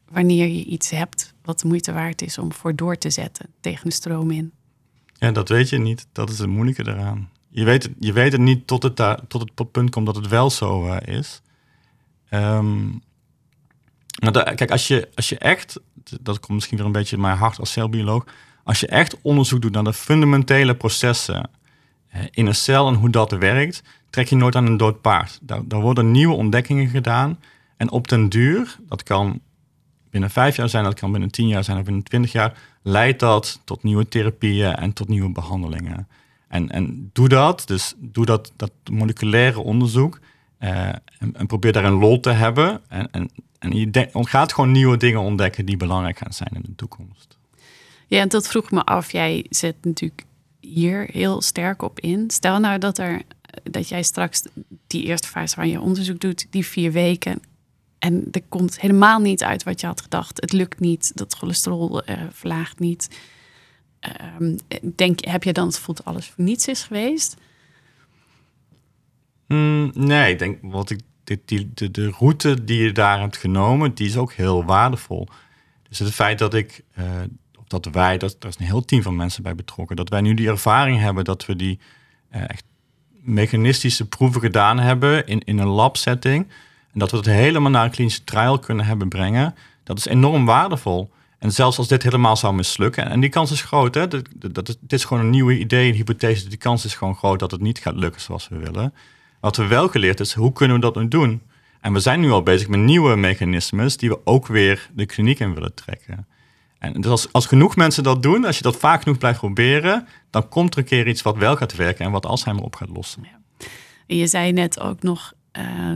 wanneer 0.08 0.46
je 0.46 0.64
iets 0.64 0.90
hebt 0.90 1.34
wat 1.44 1.60
de 1.60 1.68
moeite 1.68 1.92
waard 1.92 2.22
is 2.22 2.38
om 2.38 2.52
voor 2.52 2.76
door 2.76 2.98
te 2.98 3.10
zetten 3.10 3.46
tegen 3.60 3.88
de 3.88 3.94
stroom 3.94 4.30
in? 4.30 4.52
Ja, 5.12 5.30
dat 5.30 5.48
weet 5.48 5.68
je 5.68 5.78
niet. 5.78 6.06
Dat 6.12 6.30
is 6.30 6.38
het 6.38 6.48
moeilijke 6.48 6.88
eraan 6.88 7.28
je 7.50 7.64
weet 7.64 7.82
het, 7.82 7.92
je 7.98 8.12
weet 8.12 8.32
het 8.32 8.40
niet 8.40 8.66
tot 8.66 8.82
het, 8.82 8.96
tot 9.28 9.50
het 9.54 9.70
punt 9.70 9.90
komt 9.90 10.06
dat 10.06 10.16
het 10.16 10.28
wel 10.28 10.50
zo 10.50 10.94
is. 10.94 11.42
Maar 14.20 14.54
kijk, 14.54 14.70
als 14.70 14.88
je, 14.88 15.08
als 15.14 15.28
je 15.28 15.38
echt, 15.38 15.80
dat 16.20 16.40
komt 16.40 16.52
misschien 16.52 16.76
weer 16.76 16.86
een 16.86 16.92
beetje 16.92 17.16
in 17.16 17.22
mijn 17.22 17.36
hart 17.36 17.58
als 17.58 17.72
celbioloog, 17.72 18.24
als 18.64 18.80
je 18.80 18.86
echt 18.86 19.16
onderzoek 19.22 19.62
doet 19.62 19.72
naar 19.72 19.84
de 19.84 19.92
fundamentele 19.92 20.74
processen 20.76 21.50
in 22.30 22.46
een 22.46 22.54
cel 22.54 22.88
en 22.88 22.94
hoe 22.94 23.10
dat 23.10 23.30
werkt, 23.30 23.82
trek 24.10 24.28
je 24.28 24.36
nooit 24.36 24.56
aan 24.56 24.66
een 24.66 24.76
dood 24.76 25.00
paard. 25.00 25.38
Daar, 25.42 25.60
daar 25.64 25.80
worden 25.80 26.10
nieuwe 26.10 26.34
ontdekkingen 26.34 26.88
gedaan. 26.88 27.38
En 27.76 27.90
op 27.90 28.08
den 28.08 28.28
duur, 28.28 28.76
dat 28.80 29.02
kan 29.02 29.40
binnen 30.10 30.30
vijf 30.30 30.56
jaar 30.56 30.68
zijn, 30.68 30.84
dat 30.84 30.94
kan 30.94 31.12
binnen 31.12 31.30
tien 31.30 31.48
jaar 31.48 31.64
zijn 31.64 31.78
of 31.78 31.84
binnen 31.84 32.02
twintig 32.02 32.32
jaar, 32.32 32.58
leidt 32.82 33.20
dat 33.20 33.60
tot 33.64 33.82
nieuwe 33.82 34.08
therapieën 34.08 34.74
en 34.74 34.92
tot 34.92 35.08
nieuwe 35.08 35.32
behandelingen. 35.32 36.08
En, 36.50 36.70
en 36.70 37.10
doe 37.12 37.28
dat, 37.28 37.62
dus 37.66 37.94
doe 37.98 38.24
dat, 38.24 38.52
dat 38.56 38.72
moleculaire 38.90 39.60
onderzoek 39.60 40.18
uh, 40.60 40.88
en, 40.88 41.32
en, 41.32 41.46
probeer 41.46 41.72
daar 41.72 41.84
een 41.84 41.98
lol 41.98 42.20
te 42.20 42.30
hebben. 42.30 42.80
En, 42.88 43.10
en, 43.10 43.30
en 43.58 43.72
je 43.72 44.08
gaat 44.12 44.52
gewoon 44.52 44.72
nieuwe 44.72 44.96
dingen 44.96 45.20
ontdekken 45.20 45.66
die 45.66 45.76
belangrijk 45.76 46.18
gaan 46.18 46.32
zijn 46.32 46.50
in 46.52 46.62
de 46.62 46.74
toekomst. 46.74 47.38
Ja, 48.06 48.20
en 48.20 48.28
dat 48.28 48.48
vroeg 48.48 48.70
me 48.70 48.84
af. 48.84 49.12
Jij 49.12 49.46
zet 49.48 49.76
natuurlijk 49.82 50.24
hier 50.60 51.08
heel 51.12 51.42
sterk 51.42 51.82
op 51.82 52.00
in. 52.00 52.30
Stel 52.30 52.58
nou 52.58 52.78
dat, 52.78 52.98
er, 52.98 53.22
dat 53.62 53.88
jij 53.88 54.02
straks 54.02 54.42
die 54.86 55.04
eerste 55.04 55.28
fase 55.28 55.54
van 55.54 55.68
je 55.68 55.80
onderzoek 55.80 56.20
doet, 56.20 56.46
die 56.50 56.66
vier 56.66 56.92
weken. 56.92 57.42
En 57.98 58.28
er 58.30 58.42
komt 58.48 58.80
helemaal 58.80 59.18
niet 59.18 59.42
uit 59.42 59.62
wat 59.62 59.80
je 59.80 59.86
had 59.86 60.00
gedacht. 60.00 60.40
Het 60.40 60.52
lukt 60.52 60.80
niet, 60.80 61.12
dat 61.14 61.34
cholesterol 61.34 62.08
uh, 62.08 62.16
verlaagt 62.30 62.78
niet. 62.78 63.08
Um, 64.40 64.58
denk, 64.94 65.24
heb 65.24 65.42
je 65.42 65.52
dan 65.52 65.66
het 65.66 65.76
gevoel 65.76 65.94
dat 65.94 66.04
alles 66.04 66.28
voor 66.28 66.44
niets 66.44 66.68
is 66.68 66.82
geweest? 66.82 67.36
Mm, 69.46 69.90
nee, 69.94 70.32
ik 70.32 70.38
denk 70.38 70.58
wat 70.62 70.90
ik, 70.90 71.00
die, 71.24 71.42
die, 71.44 71.70
de, 71.74 71.90
de 71.90 72.10
route 72.10 72.64
die 72.64 72.82
je 72.82 72.92
daar 72.92 73.20
hebt 73.20 73.36
genomen, 73.36 73.94
die 73.94 74.06
is 74.06 74.16
ook 74.16 74.32
heel 74.32 74.64
waardevol. 74.64 75.28
Dus 75.88 75.98
het 75.98 76.12
feit 76.12 76.38
dat 76.38 76.54
ik, 76.54 76.84
uh, 76.98 77.04
dat 77.66 77.88
wij, 77.92 78.18
dat, 78.18 78.36
er 78.40 78.48
is 78.48 78.58
een 78.58 78.64
heel 78.64 78.84
team 78.84 79.02
van 79.02 79.16
mensen 79.16 79.42
bij 79.42 79.54
betrokken, 79.54 79.96
dat 79.96 80.08
wij 80.08 80.20
nu 80.20 80.34
die 80.34 80.48
ervaring 80.48 80.98
hebben 80.98 81.24
dat 81.24 81.46
we 81.46 81.56
die 81.56 81.78
uh, 82.34 82.42
echt 82.42 82.64
mechanistische 83.10 84.08
proeven 84.08 84.40
gedaan 84.40 84.78
hebben 84.78 85.26
in, 85.26 85.40
in 85.40 85.58
een 85.58 85.66
lab 85.66 85.96
setting. 85.96 86.48
En 86.92 86.98
dat 86.98 87.10
we 87.10 87.16
het 87.16 87.26
helemaal 87.26 87.70
naar 87.70 87.84
een 87.84 87.90
klinische 87.90 88.24
trial 88.24 88.58
kunnen 88.58 88.84
hebben 88.84 89.08
brengen. 89.08 89.54
Dat 89.82 89.98
is 89.98 90.06
enorm 90.06 90.44
waardevol. 90.44 91.10
En 91.40 91.52
zelfs 91.52 91.78
als 91.78 91.88
dit 91.88 92.02
helemaal 92.02 92.36
zou 92.36 92.54
mislukken, 92.54 93.10
en 93.10 93.20
die 93.20 93.30
kans 93.30 93.50
is 93.50 93.62
groot, 93.62 93.94
hè, 93.94 94.08
dat, 94.08 94.66
dit 94.66 94.92
is 94.92 95.04
gewoon 95.04 95.22
een 95.22 95.30
nieuwe 95.30 95.58
idee, 95.58 95.88
een 95.88 95.94
hypothese, 95.94 96.48
die 96.48 96.58
kans 96.58 96.84
is 96.84 96.94
gewoon 96.94 97.16
groot 97.16 97.38
dat 97.38 97.50
het 97.50 97.60
niet 97.60 97.78
gaat 97.78 97.94
lukken 97.94 98.20
zoals 98.20 98.48
we 98.48 98.56
willen. 98.56 98.94
Wat 99.40 99.56
we 99.56 99.66
wel 99.66 99.88
geleerd 99.88 100.20
is, 100.20 100.32
hoe 100.32 100.52
kunnen 100.52 100.76
we 100.76 100.82
dat 100.82 100.94
nu 100.94 101.08
doen? 101.08 101.42
En 101.80 101.92
we 101.92 102.00
zijn 102.00 102.20
nu 102.20 102.30
al 102.30 102.42
bezig 102.42 102.68
met 102.68 102.80
nieuwe 102.80 103.16
mechanismes 103.16 103.96
die 103.96 104.08
we 104.08 104.18
ook 104.24 104.46
weer 104.46 104.90
de 104.94 105.06
kliniek 105.06 105.38
in 105.38 105.54
willen 105.54 105.74
trekken. 105.74 106.26
En 106.78 107.00
dus 107.00 107.10
als, 107.10 107.32
als 107.32 107.46
genoeg 107.46 107.76
mensen 107.76 108.02
dat 108.02 108.22
doen, 108.22 108.44
als 108.44 108.56
je 108.56 108.62
dat 108.62 108.76
vaak 108.76 109.02
genoeg 109.02 109.18
blijft 109.18 109.38
proberen, 109.38 110.06
dan 110.30 110.48
komt 110.48 110.72
er 110.72 110.78
een 110.78 110.84
keer 110.84 111.08
iets 111.08 111.22
wat 111.22 111.36
wel 111.36 111.56
gaat 111.56 111.76
werken 111.76 112.04
en 112.04 112.10
wat 112.10 112.26
Alzheimer 112.26 112.64
op 112.64 112.74
gaat 112.74 112.88
lossen. 112.88 113.22
Ja. 113.22 113.66
Je 114.06 114.26
zei 114.26 114.52
net 114.52 114.80
ook 114.80 115.02
nog 115.02 115.32
uh, 115.58 115.92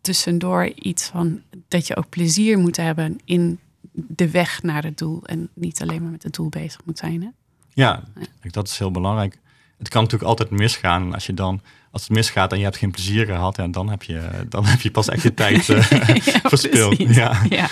tussendoor 0.00 0.66
iets 0.74 1.06
van 1.06 1.40
dat 1.68 1.86
je 1.86 1.96
ook 1.96 2.08
plezier 2.08 2.58
moet 2.58 2.76
hebben 2.76 3.18
in 3.24 3.58
de 3.92 4.30
weg 4.30 4.62
naar 4.62 4.84
het 4.84 4.98
doel 4.98 5.20
en 5.24 5.48
niet 5.54 5.82
alleen 5.82 6.02
maar 6.02 6.10
met 6.10 6.22
het 6.22 6.34
doel 6.34 6.48
bezig 6.48 6.80
moet 6.84 6.98
zijn. 6.98 7.22
Hè? 7.22 7.28
Ja, 7.74 8.02
ja, 8.42 8.50
dat 8.50 8.68
is 8.68 8.78
heel 8.78 8.90
belangrijk. 8.90 9.38
Het 9.78 9.88
kan 9.88 10.02
natuurlijk 10.02 10.30
altijd 10.30 10.50
misgaan 10.50 11.14
als 11.14 11.26
je 11.26 11.34
dan 11.34 11.60
als 11.92 12.02
het 12.02 12.10
misgaat 12.10 12.52
en 12.52 12.58
je 12.58 12.64
hebt 12.64 12.76
geen 12.76 12.90
plezier 12.90 13.26
gehad, 13.26 13.58
en 13.58 13.70
dan, 13.70 13.90
heb 13.90 14.02
je, 14.02 14.46
dan 14.48 14.64
heb 14.64 14.80
je 14.80 14.90
pas 14.90 15.08
echt 15.08 15.22
je 15.22 15.34
tijd 15.44 15.68
uh, 15.68 15.88
ja, 16.24 16.40
verspeeld. 16.42 16.96
Ja. 16.96 17.42
ja. 17.48 17.68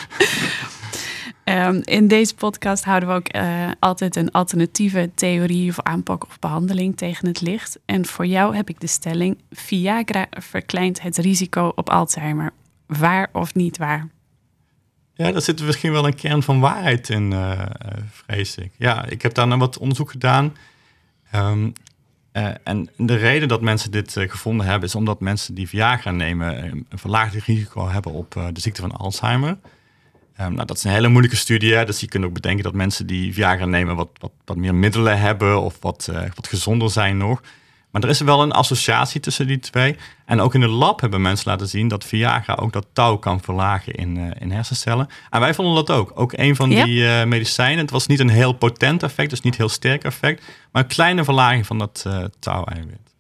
Um, 1.45 1.81
in 1.85 2.09
deze 2.09 2.35
podcast 2.35 2.85
houden 2.85 3.09
we 3.09 3.15
ook 3.15 3.35
uh, 3.37 3.71
altijd 3.79 4.17
een 4.17 4.31
alternatieve 4.31 5.11
theorie 5.15 5.71
of 5.71 5.81
aanpak 5.81 6.27
of 6.27 6.39
behandeling 6.39 6.97
tegen 6.97 7.27
het 7.27 7.41
licht. 7.41 7.79
En 7.85 8.07
voor 8.07 8.27
jou 8.27 8.57
heb 8.57 8.69
ik 8.69 8.81
de 8.81 8.87
stelling: 8.87 9.39
Viagra 9.51 10.27
verkleint 10.31 11.03
het 11.03 11.17
risico 11.17 11.73
op 11.75 11.91
Alzheimer. 11.91 12.51
Waar 12.87 13.29
of 13.33 13.55
niet 13.55 13.79
waar? 13.79 14.09
Ja, 15.21 15.33
daar 15.33 15.43
zit 15.43 15.63
misschien 15.63 15.93
wel 15.93 16.07
een 16.07 16.15
kern 16.15 16.43
van 16.43 16.61
waarheid 16.61 17.09
in, 17.09 17.33
uh, 17.33 17.61
vrees 18.11 18.57
ik. 18.57 18.73
Ja, 18.77 19.05
ik 19.05 19.23
heb 19.23 19.35
daar 19.35 19.59
wat 19.59 19.79
onderzoek 19.79 20.11
gedaan. 20.11 20.57
Um, 21.35 21.73
uh, 22.33 22.49
en 22.65 22.91
de 22.97 23.15
reden 23.15 23.49
dat 23.49 23.61
mensen 23.61 23.91
dit 23.91 24.17
gevonden 24.19 24.67
hebben, 24.67 24.89
is 24.89 24.95
omdat 24.95 25.21
mensen 25.21 25.55
die 25.55 25.69
Viagra 25.69 26.11
nemen 26.11 26.65
een 26.65 26.87
verlaagd 26.99 27.35
risico 27.35 27.89
hebben 27.89 28.13
op 28.13 28.33
de 28.53 28.61
ziekte 28.61 28.81
van 28.81 28.93
Alzheimer. 28.93 29.49
Um, 30.41 30.55
nou, 30.55 30.67
dat 30.67 30.77
is 30.77 30.85
een 30.85 30.91
hele 30.91 31.09
moeilijke 31.09 31.37
studie, 31.37 31.85
dus 31.85 32.01
je 32.01 32.09
kunt 32.09 32.25
ook 32.25 32.33
bedenken 32.33 32.65
dat 32.65 32.75
mensen 32.75 33.07
die 33.07 33.35
Viagra 33.35 33.65
nemen 33.65 33.97
wat, 33.97 34.11
wat, 34.19 34.33
wat 34.45 34.57
meer 34.57 34.75
middelen 34.75 35.19
hebben 35.19 35.61
of 35.61 35.77
wat, 35.81 36.11
wat 36.35 36.49
gezonder 36.49 36.91
zijn 36.91 37.17
nog. 37.17 37.43
Maar 37.91 38.03
er 38.03 38.09
is 38.09 38.21
wel 38.21 38.43
een 38.43 38.53
associatie 38.53 39.21
tussen 39.21 39.47
die 39.47 39.59
twee. 39.59 39.97
En 40.25 40.41
ook 40.41 40.55
in 40.55 40.63
het 40.63 40.71
lab 40.71 41.01
hebben 41.01 41.23
mensen 41.23 41.51
laten 41.51 41.69
zien 41.69 41.89
dat 41.89 42.05
Viagra 42.05 42.55
ook 42.55 42.73
dat 42.73 42.87
touw 42.93 43.17
kan 43.17 43.41
verlagen 43.41 43.95
in, 43.95 44.17
uh, 44.17 44.31
in 44.39 44.51
hersencellen. 44.51 45.09
En 45.31 45.41
wij 45.41 45.55
vonden 45.55 45.75
dat 45.75 45.91
ook. 45.91 46.13
Ook 46.15 46.33
een 46.37 46.57
van 46.57 46.69
die 46.69 46.97
uh, 46.97 47.25
medicijnen. 47.25 47.79
Het 47.79 47.91
was 47.91 48.07
niet 48.07 48.21
een 48.21 48.29
heel 48.29 48.53
potent 48.53 49.03
effect, 49.03 49.31
dus 49.31 49.41
niet 49.41 49.57
heel 49.57 49.69
sterk 49.69 50.05
effect. 50.05 50.43
Maar 50.73 50.83
een 50.83 50.89
kleine 50.89 51.25
verlaging 51.25 51.67
van 51.67 51.79
dat 51.79 52.05
uh, 52.07 52.25
touw-eiwit. 52.39 53.15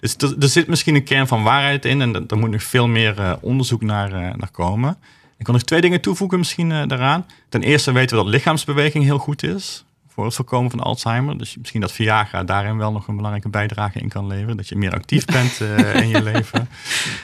Dus 0.00 0.16
er, 0.16 0.34
er, 0.38 0.48
zit 0.48 0.66
misschien 0.66 0.94
een 0.94 1.04
kern 1.04 1.26
van 1.26 1.42
waarheid 1.42 1.84
in. 1.84 2.02
En 2.02 2.26
er 2.28 2.38
moet 2.38 2.50
nog 2.50 2.62
veel 2.62 2.88
meer 2.88 3.38
onderzoek 3.40 3.82
naar, 3.82 4.10
naar 4.10 4.50
komen. 4.52 4.96
Ik 5.38 5.44
kan 5.44 5.54
nog 5.54 5.62
twee 5.62 5.80
dingen 5.80 6.00
toevoegen 6.00 6.38
misschien 6.38 6.68
daaraan. 6.68 7.26
Ten 7.48 7.62
eerste 7.62 7.92
weten 7.92 8.16
we 8.16 8.22
dat 8.22 8.32
lichaamsbeweging 8.32 9.04
heel 9.04 9.18
goed 9.18 9.42
is 9.42 9.84
voor 10.18 10.26
het 10.26 10.36
voorkomen 10.36 10.70
van 10.70 10.80
Alzheimer. 10.80 11.38
Dus 11.38 11.56
misschien 11.56 11.80
dat 11.80 11.92
Viagra 11.92 12.44
daarin 12.44 12.76
wel 12.76 12.92
nog 12.92 13.08
een 13.08 13.16
belangrijke 13.16 13.48
bijdrage 13.48 13.98
in 13.98 14.08
kan 14.08 14.26
leveren. 14.26 14.56
Dat 14.56 14.68
je 14.68 14.76
meer 14.76 14.92
actief 14.92 15.24
bent 15.36 15.60
uh, 15.60 15.94
in 15.94 16.08
je 16.08 16.22
leven. 16.22 16.68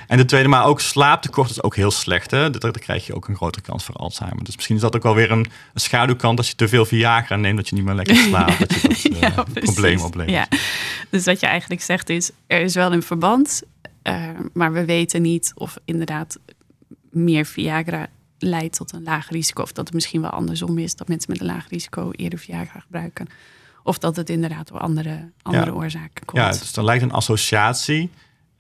En 0.07 0.17
de 0.17 0.25
tweede, 0.25 0.49
maar 0.49 0.65
ook 0.65 0.81
slaaptekort 0.81 1.51
is 1.51 1.63
ook 1.63 1.77
heel 1.77 1.91
slecht. 1.91 2.31
Hè? 2.31 2.51
Dan 2.51 2.73
krijg 2.73 3.07
je 3.07 3.15
ook 3.15 3.29
een 3.29 3.37
grotere 3.37 3.65
kans 3.65 3.85
voor 3.85 3.95
Alzheimer. 3.95 4.45
Dus 4.45 4.55
misschien 4.55 4.77
is 4.77 4.83
dat 4.83 4.97
ook 4.97 5.03
wel 5.03 5.15
weer 5.15 5.31
een, 5.31 5.39
een 5.75 5.81
schaduwkant 5.81 6.39
als 6.39 6.49
je 6.49 6.55
te 6.55 6.69
veel 6.69 6.85
Viagra 6.85 7.37
neemt, 7.37 7.57
dat 7.57 7.69
je 7.69 7.75
niet 7.75 7.85
meer 7.85 7.95
lekker 7.95 8.17
slaapt. 8.17 8.59
Dat 8.59 9.01
je 9.01 9.09
dat 9.09 9.23
uh, 9.23 9.31
ja, 9.35 9.45
probleem 9.61 10.01
oplevert. 10.01 10.51
Ja. 10.51 10.59
Dus 11.11 11.25
wat 11.25 11.41
je 11.41 11.47
eigenlijk 11.47 11.83
zegt 11.83 12.09
is, 12.09 12.31
er 12.47 12.61
is 12.61 12.75
wel 12.75 12.93
een 12.93 13.03
verband, 13.03 13.63
uh, 14.03 14.29
maar 14.53 14.73
we 14.73 14.85
weten 14.85 15.23
niet 15.23 15.53
of 15.55 15.77
inderdaad 15.85 16.39
meer 17.11 17.47
Viagra 17.47 18.09
leidt 18.45 18.77
tot 18.77 18.93
een 18.93 19.03
laag 19.03 19.29
risico. 19.29 19.63
Of 19.63 19.73
dat 19.73 19.85
het 19.85 19.95
misschien 19.95 20.21
wel 20.21 20.31
andersom 20.31 20.79
is, 20.79 20.97
dat 20.97 21.09
mensen 21.09 21.31
met 21.31 21.41
een 21.41 21.47
laag 21.47 21.69
risico 21.69 22.11
eerder 22.11 22.39
Viagra 22.39 22.81
gebruiken. 22.81 23.27
Of 23.83 23.99
dat 23.99 24.17
het 24.17 24.31
inderdaad 24.31 24.69
door 24.69 24.79
andere, 24.79 25.31
andere 25.43 25.75
oorzaken 25.75 26.25
komt. 26.25 26.43
Ja, 26.43 26.51
dus 26.51 26.77
er 26.77 26.85
lijkt 26.85 27.03
een 27.03 27.13
associatie 27.13 28.11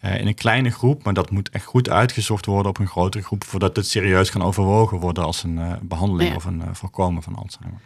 uh, 0.04 0.20
in 0.20 0.26
een 0.26 0.34
kleine 0.34 0.70
groep, 0.70 1.04
maar 1.04 1.14
dat 1.14 1.30
moet 1.30 1.50
echt 1.50 1.64
goed 1.64 1.90
uitgezocht 1.90 2.46
worden 2.46 2.70
op 2.70 2.78
een 2.78 2.86
grotere 2.86 3.24
groep 3.24 3.44
voordat 3.44 3.76
het 3.76 3.86
serieus 3.86 4.30
kan 4.30 4.42
overwogen 4.42 4.98
worden 4.98 5.24
als 5.24 5.42
een 5.42 5.56
uh, 5.56 5.72
behandeling 5.82 6.36
of 6.36 6.44
een 6.44 6.58
uh, 6.58 6.68
voorkomen 6.72 7.22
van 7.22 7.34
Alzheimer. 7.34 7.80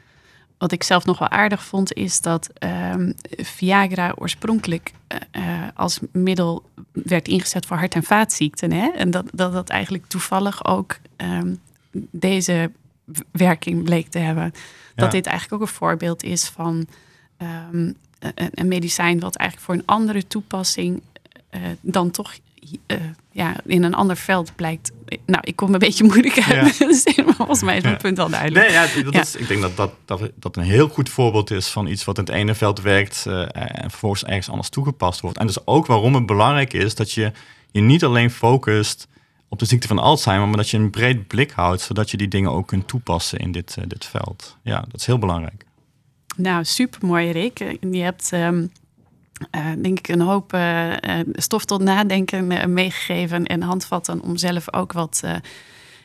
Wat 0.58 0.72
ik 0.72 0.82
zelf 0.82 1.04
nog 1.04 1.18
wel 1.18 1.28
aardig 1.28 1.64
vond, 1.64 1.92
is 1.92 2.20
dat 2.20 2.50
um, 2.92 3.14
Viagra 3.30 4.12
oorspronkelijk 4.16 4.92
als 5.74 5.98
middel 6.12 6.70
werd 6.92 7.28
ingezet 7.28 7.66
voor 7.66 7.76
hart- 7.76 7.94
en 7.94 8.02
vaatziekten. 8.02 8.72
Hè? 8.72 8.88
En 8.88 9.10
dat, 9.10 9.24
dat 9.32 9.52
dat 9.52 9.68
eigenlijk 9.68 10.06
toevallig 10.06 10.64
ook 10.64 10.98
um, 11.16 11.58
deze 12.10 12.70
werking 13.30 13.84
bleek 13.84 14.08
te 14.08 14.18
hebben. 14.18 14.52
Dat 14.94 15.10
dit 15.10 15.26
eigenlijk 15.26 15.62
ook 15.62 15.68
een 15.68 15.74
voorbeeld 15.74 16.22
is 16.22 16.44
van 16.44 16.86
um, 17.38 17.94
een, 18.18 18.50
een, 18.54 18.68
medicijn 18.68 19.20
wat 19.20 19.36
eigenlijk 19.36 19.70
voor 19.70 19.74
een 19.74 19.86
andere 19.86 20.26
toepassing 20.26 21.02
uh, 21.50 21.60
dan 21.80 22.10
toch 22.10 22.34
uh, 22.86 22.96
ja, 23.32 23.56
in 23.64 23.82
een 23.82 23.94
ander 23.94 24.16
veld 24.16 24.56
blijkt. 24.56 24.90
Nou, 25.26 25.42
ik 25.44 25.56
kom 25.56 25.72
een 25.72 25.78
beetje 25.78 26.04
moeilijk 26.04 26.40
uit. 26.40 26.76
Ja. 26.76 26.86
Dus 26.86 27.02
volgens 27.14 27.62
mij 27.62 27.76
is 27.76 27.82
mijn 27.82 27.96
punt 27.96 28.18
al 28.18 28.28
duidelijk. 28.28 28.66
Nee, 28.66 28.74
ja, 28.74 29.02
dat 29.02 29.14
is, 29.14 29.36
ik 29.36 29.48
denk 29.48 29.60
dat 29.60 29.76
dat, 29.76 29.92
dat 30.04 30.30
dat 30.34 30.56
een 30.56 30.62
heel 30.62 30.88
goed 30.88 31.08
voorbeeld 31.08 31.50
is 31.50 31.68
van 31.68 31.86
iets 31.86 32.04
wat 32.04 32.18
in 32.18 32.24
het 32.24 32.32
ene 32.32 32.54
veld 32.54 32.80
werkt 32.80 33.24
uh, 33.28 33.40
en 33.52 33.90
vervolgens 33.90 34.24
ergens 34.24 34.48
anders 34.48 34.68
toegepast 34.68 35.20
wordt. 35.20 35.38
En 35.38 35.46
dus 35.46 35.66
ook 35.66 35.86
waarom 35.86 36.14
het 36.14 36.26
belangrijk 36.26 36.72
is 36.72 36.94
dat 36.94 37.12
je 37.12 37.32
je 37.70 37.80
niet 37.80 38.04
alleen 38.04 38.30
focust 38.30 39.08
op 39.48 39.58
de 39.58 39.64
ziekte 39.64 39.86
van 39.86 39.98
Alzheimer, 39.98 40.48
maar 40.48 40.56
dat 40.56 40.70
je 40.70 40.76
een 40.76 40.90
breed 40.90 41.26
blik 41.26 41.50
houdt, 41.50 41.80
zodat 41.80 42.10
je 42.10 42.16
die 42.16 42.28
dingen 42.28 42.50
ook 42.50 42.66
kunt 42.66 42.88
toepassen 42.88 43.38
in 43.38 43.52
dit, 43.52 43.76
uh, 43.78 43.84
dit 43.88 44.04
veld. 44.04 44.56
Ja, 44.62 44.80
dat 44.80 45.00
is 45.00 45.06
heel 45.06 45.18
belangrijk. 45.18 45.64
Nou, 46.36 46.64
super 46.64 47.06
mooi, 47.06 47.30
Rick. 47.30 47.58
Je 47.80 48.02
hebt, 48.02 48.32
um, 48.32 48.72
uh, 49.56 49.66
denk 49.82 49.98
ik, 49.98 50.08
een 50.08 50.20
hoop 50.20 50.52
uh, 50.54 50.92
stof 51.32 51.64
tot 51.64 51.80
nadenken 51.80 52.72
meegegeven 52.72 53.46
en 53.46 53.62
handvatten 53.62 54.22
om 54.22 54.36
zelf 54.36 54.72
ook 54.72 54.92
wat 54.92 55.22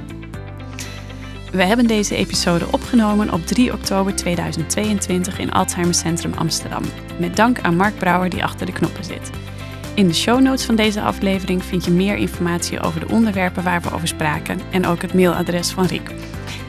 We 1.52 1.64
hebben 1.64 1.86
deze 1.86 2.16
episode 2.16 2.72
opgenomen 2.72 3.32
op 3.32 3.46
3 3.46 3.72
oktober 3.72 4.14
2022 4.14 5.38
in 5.38 5.52
Alzheimer 5.52 5.94
Centrum 5.94 6.32
Amsterdam. 6.32 6.82
Met 7.18 7.36
dank 7.36 7.60
aan 7.60 7.76
Mark 7.76 7.98
Brouwer 7.98 8.30
die 8.30 8.44
achter 8.44 8.66
de 8.66 8.72
knoppen 8.72 9.04
zit. 9.04 9.30
In 9.94 10.06
de 10.06 10.14
show 10.14 10.40
notes 10.40 10.64
van 10.64 10.76
deze 10.76 11.02
aflevering 11.02 11.64
vind 11.64 11.84
je 11.84 11.90
meer 11.90 12.16
informatie 12.16 12.80
over 12.80 13.00
de 13.00 13.08
onderwerpen 13.08 13.62
waar 13.62 13.80
we 13.80 13.92
over 13.92 14.08
spraken 14.08 14.60
en 14.70 14.86
ook 14.86 15.02
het 15.02 15.14
mailadres 15.14 15.70
van 15.70 15.86
Rick. 15.86 16.10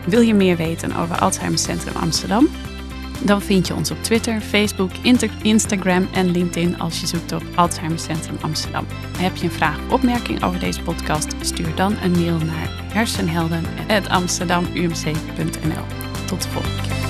Wil 0.05 0.21
je 0.21 0.33
meer 0.33 0.57
weten 0.57 0.95
over 0.95 1.19
Alzheimer 1.19 1.59
Centrum 1.59 1.95
Amsterdam? 1.95 2.47
Dan 3.25 3.41
vind 3.41 3.67
je 3.67 3.75
ons 3.75 3.91
op 3.91 4.03
Twitter, 4.03 4.41
Facebook, 4.41 4.91
Instagram 5.41 6.07
en 6.13 6.31
LinkedIn 6.31 6.79
als 6.79 6.99
je 6.99 7.07
zoekt 7.07 7.31
op 7.31 7.43
Alzheimer 7.55 7.99
Centrum 7.99 8.37
Amsterdam. 8.41 8.85
Heb 9.17 9.35
je 9.35 9.43
een 9.43 9.51
vraag 9.51 9.77
of 9.77 9.91
opmerking 9.91 10.43
over 10.43 10.59
deze 10.59 10.81
podcast? 10.81 11.33
Stuur 11.41 11.75
dan 11.75 11.95
een 12.03 12.11
mail 12.11 12.37
naar 12.37 12.69
hersenhelden.amsterdamumc.nl. 12.93 15.85
Tot 16.25 16.41
de 16.41 16.49
volgende 16.49 16.81
keer. 16.81 17.02